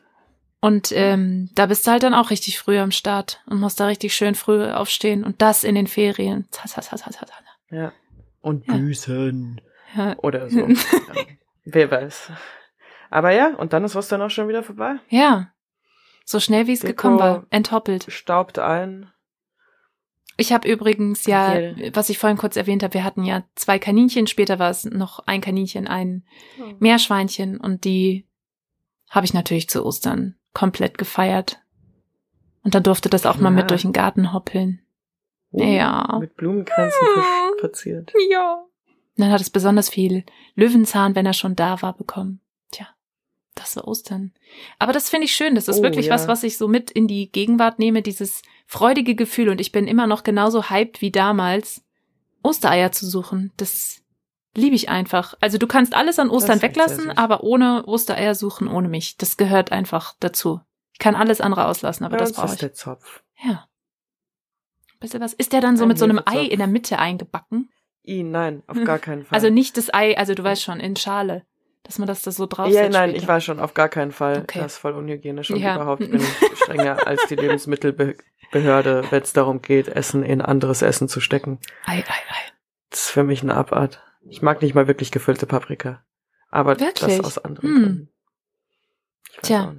Und 0.62 0.92
ähm, 0.94 1.50
da 1.56 1.68
bist 1.68 1.88
du 1.88 1.92
halt 1.92 2.04
dann 2.04 2.14
auch 2.14 2.32
richtig 2.32 2.60
früh 2.60 2.78
am 2.80 2.92
Start 2.92 3.42
und 3.46 3.60
musst 3.60 3.80
da 3.80 3.86
richtig 3.86 4.14
schön 4.14 4.36
früh 4.36 4.66
aufstehen 4.70 5.24
und 5.24 5.42
das 5.42 5.64
in 5.64 5.76
den 5.76 5.88
Ferien. 5.88 6.48
Ja. 7.70 7.94
Und 8.42 8.68
Ja. 8.68 8.74
büßen. 8.76 9.62
Ja. 9.96 10.18
Oder 10.20 10.50
so. 10.50 10.60
ja. 10.68 10.76
Wer 11.66 11.92
weiß. 11.92 12.32
Aber 13.10 13.32
ja, 13.32 13.56
und 13.56 13.74
dann 13.74 13.84
ist 13.86 13.96
Ostern 13.96 14.22
auch 14.22 14.30
schon 14.30 14.48
wieder 14.48 14.64
vorbei. 14.64 14.96
ja. 15.10 15.52
So 16.26 16.40
schnell 16.40 16.68
wie 16.68 16.74
es 16.74 16.82
gekommen 16.82 17.18
war. 17.18 17.48
Enthoppelt. 17.50 18.06
Staubt 18.12 18.60
ein. 18.60 19.12
Ich 20.38 20.54
habe 20.54 20.70
übrigens 20.72 21.26
ja, 21.26 21.50
Okay. 21.54 21.90
was 21.96 22.10
ich 22.10 22.20
vorhin 22.20 22.38
kurz 22.38 22.56
erwähnt 22.56 22.84
habe, 22.84 22.94
wir 22.94 23.04
hatten 23.04 23.24
ja 23.24 23.44
zwei 23.56 23.80
Kaninchen, 23.80 24.28
später 24.28 24.60
war 24.60 24.70
es 24.70 24.86
noch 24.86 25.22
ein 25.26 25.42
Kaninchen, 25.42 25.88
ein 25.88 26.24
Meerschweinchen 26.78 27.58
und 27.60 27.84
die 27.84 28.28
habe 29.10 29.26
ich 29.26 29.34
natürlich 29.34 29.70
zu 29.70 29.84
Ostern 29.84 30.36
komplett 30.54 30.98
gefeiert. 30.98 31.60
Und 32.64 32.76
dann 32.76 32.84
durfte 32.84 33.10
das 33.10 33.26
auch 33.26 33.38
mal 33.38 33.50
Ja. 33.50 33.56
mit 33.56 33.72
durch 33.72 33.84
den 33.84 33.94
Garten 33.94 34.34
hoppeln. 34.34 34.82
Oh, 35.52 35.64
Ja. 35.64 36.18
Mit 36.20 36.36
Blumenkränzen 36.36 37.00
vers- 37.14 37.60
verziert. 37.60 38.14
Ja. 38.30 38.64
Dann 39.18 39.32
hat 39.32 39.42
es 39.42 39.50
besonders 39.50 39.90
viel 39.90 40.24
Löwenzahn, 40.56 41.16
wenn 41.16 41.26
er 41.26 41.34
schon 41.34 41.56
da 41.56 41.82
war, 41.82 41.94
bekommen. 41.96 42.40
Tja, 42.72 42.88
das 43.56 43.76
war 43.76 43.88
Ostern. 43.88 44.34
Aber 44.78 44.94
das 44.94 45.10
finde 45.10 45.26
ich 45.26 45.34
schön. 45.34 45.56
Das 45.56 45.68
ist 45.68 45.80
Oh, 45.80 45.84
wirklich 45.84 46.08
ja. 46.08 46.14
was, 46.14 46.28
was 46.28 46.44
ich 46.44 46.58
so 46.58 46.68
mit 46.68 46.92
in 46.92 47.08
die 47.08 47.32
Gegenwart 47.32 47.80
nehme, 47.80 48.02
dieses 48.02 48.42
freudige 48.66 49.16
Gefühl. 49.16 49.50
Und 49.50 49.60
ich 49.60 49.72
bin 49.72 49.88
immer 49.88 50.08
noch 50.08 50.24
genauso 50.24 50.70
hyped 50.70 51.02
wie 51.02 51.12
damals, 51.12 51.84
Ostereier 52.44 52.92
zu 52.92 53.06
suchen. 53.08 53.52
Das 53.58 54.02
liebe 54.56 54.76
ich 54.76 54.90
einfach. 54.90 55.36
Also 55.42 55.58
du 55.58 55.68
kannst 55.68 55.96
alles 55.96 56.20
an 56.20 56.30
Ostern 56.30 56.58
ist 56.58 56.62
weglassen, 56.64 57.12
aber 57.18 57.44
ohne 57.44 57.86
Ostereier 57.86 58.36
suchen, 58.36 58.68
ohne 58.68 58.88
mich. 58.90 59.18
Das 59.18 59.38
gehört 59.38 59.72
einfach 59.72 60.16
dazu. 60.20 60.62
Ich 60.94 61.00
kann 61.00 61.16
alles 61.16 61.40
andere 61.42 61.66
auslassen, 61.66 62.04
aber 62.06 62.18
Bei 62.18 62.24
das 62.24 62.34
brauche 62.34 62.48
ist 62.48 62.54
ich. 62.54 62.60
der 62.60 62.74
Zopf. 62.74 63.22
Ja. 63.44 63.66
Du 65.00 65.20
was? 65.22 65.34
Ist 65.34 65.54
der 65.54 65.62
dann 65.62 65.78
so 65.78 65.84
Ein 65.84 65.88
mit 65.90 65.98
so 65.98 66.04
einem. 66.06 66.20
Ei 66.26 66.42
in 66.44 66.58
der 66.60 66.68
Mitte 66.68 67.00
eingebacken? 67.00 67.70
I, 68.06 68.24
nein, 68.24 68.64
auf 68.68 68.76
Hm. 68.78 68.86
gar 68.86 69.00
keinen 69.00 69.24
Fall. 69.24 69.36
Also 69.36 69.50
nicht 69.50 69.78
das 69.78 69.94
Ei, 69.94 70.18
also 70.18 70.34
du 70.34 70.44
weißt 70.44 70.62
schon, 70.64 70.80
in 70.80 70.96
Schale. 70.96 71.46
Dass 71.84 71.98
man 71.98 72.08
das 72.08 72.22
da 72.22 72.32
so 72.32 72.46
drauf 72.46 72.68
ja, 72.68 72.90
nein, 72.90 73.16
ich 73.16 73.26
weiß 73.26 73.44
schon, 73.44 73.60
auf 73.60 73.74
gar 73.74 73.88
keinen 73.88 74.12
Fall. 74.12 74.40
Okay. 74.42 74.60
Das 74.60 74.74
ist 74.74 74.78
voll 74.80 74.94
unhygienisch 74.94 75.50
und 75.52 75.58
Ja. 75.62 75.76
überhaupt 75.76 76.00
bin 76.00 76.20
ich 76.20 76.58
strenger 76.58 77.08
als 77.08 77.26
die 77.30 77.36
Lebensmittelbehörde, 77.36 79.06
wenn 79.10 79.24
es 79.24 79.32
darum 79.34 79.62
geht, 79.62 79.88
Essen 79.88 80.24
in 80.24 80.42
anderes 80.42 80.82
Essen 80.82 81.08
zu 81.08 81.22
stecken. 81.22 81.60
Ei, 81.86 81.98
ei, 82.00 82.02
ei. 82.02 82.52
Das 82.90 83.02
ist 83.04 83.10
für 83.10 83.24
mich 83.24 83.42
eine 83.44 83.56
Abart. 83.56 84.04
Ich 84.22 84.42
mag 84.42 84.62
nicht 84.62 84.76
mal 84.76 84.88
wirklich 84.88 85.12
gefüllte 85.12 85.46
Paprika. 85.46 86.04
Aber 86.50 86.80
Wirklich? 86.80 87.18
das 87.18 87.26
aus 87.26 87.38
anderen 87.38 87.70
Hm. 87.70 87.76
Gründen. 87.84 88.10
Tja. 89.42 89.76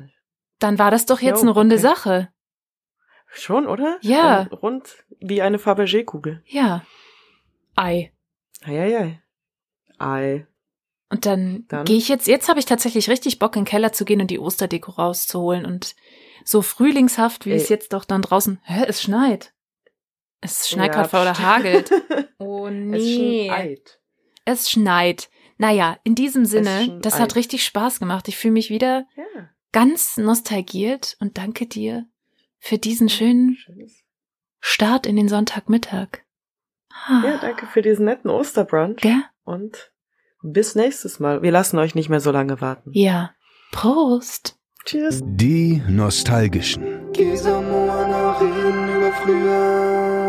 Dann 0.58 0.78
war 0.78 0.90
das 0.90 1.06
doch 1.06 1.20
jetzt 1.20 1.38
Jo, 1.38 1.42
eine 1.42 1.50
runde 1.50 1.76
okay. 1.76 1.82
Sache. 1.82 2.28
Schon, 3.32 3.66
oder? 3.66 3.98
Ja. 4.02 4.40
Ein 4.40 4.46
rund 4.48 5.04
wie 5.20 5.42
eine 5.42 5.58
Fabergé-Kugel. 5.58 6.42
Ja. 6.46 6.84
Ei. 7.76 8.12
Eieiei. 8.62 9.22
Ei. 9.98 10.46
Und 11.10 11.26
dann, 11.26 11.64
Dann? 11.68 11.84
gehe 11.84 11.96
ich 11.96 12.08
jetzt, 12.08 12.26
jetzt 12.28 12.48
habe 12.48 12.60
ich 12.60 12.66
tatsächlich 12.66 13.08
richtig 13.08 13.38
Bock, 13.38 13.56
in 13.56 13.62
den 13.62 13.68
Keller 13.68 13.92
zu 13.92 14.04
gehen 14.04 14.20
und 14.20 14.30
die 14.30 14.38
Osterdeko 14.38 14.92
rauszuholen 14.92 15.64
und 15.66 15.94
so 16.44 16.62
frühlingshaft, 16.62 17.46
wie 17.46 17.50
Ey. 17.50 17.56
es 17.56 17.68
jetzt 17.68 17.92
doch 17.92 18.04
dann 18.04 18.22
draußen. 18.22 18.60
Hä, 18.62 18.84
es 18.86 19.02
schneit. 19.02 19.52
Es 20.40 20.68
schneit 20.68 20.94
Ja, 20.94 21.02
gerade 21.02 21.22
oder 21.30 21.38
hagelt. 21.38 21.90
Oh 22.38 22.66
Es 22.68 22.72
nee. 22.74 23.46
schneit. 23.46 23.99
Es 24.50 24.70
schneit. 24.70 25.30
Naja, 25.58 25.98
in 26.04 26.14
diesem 26.14 26.44
Sinne, 26.44 26.98
das 27.02 27.18
hat 27.18 27.36
richtig 27.36 27.64
Spaß 27.64 28.00
gemacht. 28.00 28.28
Ich 28.28 28.36
fühle 28.38 28.52
mich 28.52 28.70
wieder 28.70 29.06
Ja. 29.16 29.48
ganz 29.72 30.16
nostalgiert 30.16 31.16
und 31.20 31.36
danke 31.38 31.66
dir 31.66 32.06
für 32.58 32.78
diesen 32.78 33.08
schönen 33.08 33.56
Schönes. 33.56 34.02
Start 34.60 35.06
in 35.06 35.16
den 35.16 35.28
Sonntagmittag. 35.28 36.24
Ah, 37.06 37.22
Ja, 37.24 37.38
danke 37.38 37.66
für 37.66 37.82
diesen 37.82 38.04
netten 38.06 38.30
Osterbrunch. 38.30 39.00
Gell? 39.00 39.22
Und 39.44 39.92
bis 40.42 40.74
nächstes 40.74 41.20
Mal. 41.20 41.42
Wir 41.42 41.50
lassen 41.52 41.78
euch 41.78 41.94
nicht 41.94 42.08
mehr 42.08 42.20
so 42.20 42.30
lange 42.30 42.60
warten. 42.60 42.90
Ja. 42.92 43.34
Prost. 43.72 44.58
Tschüss. 44.84 45.20
Die 45.22 45.82
Nostalgischen. 45.88 47.12
Geh 47.12 47.32
über 47.32 49.12
früher. 49.22 50.19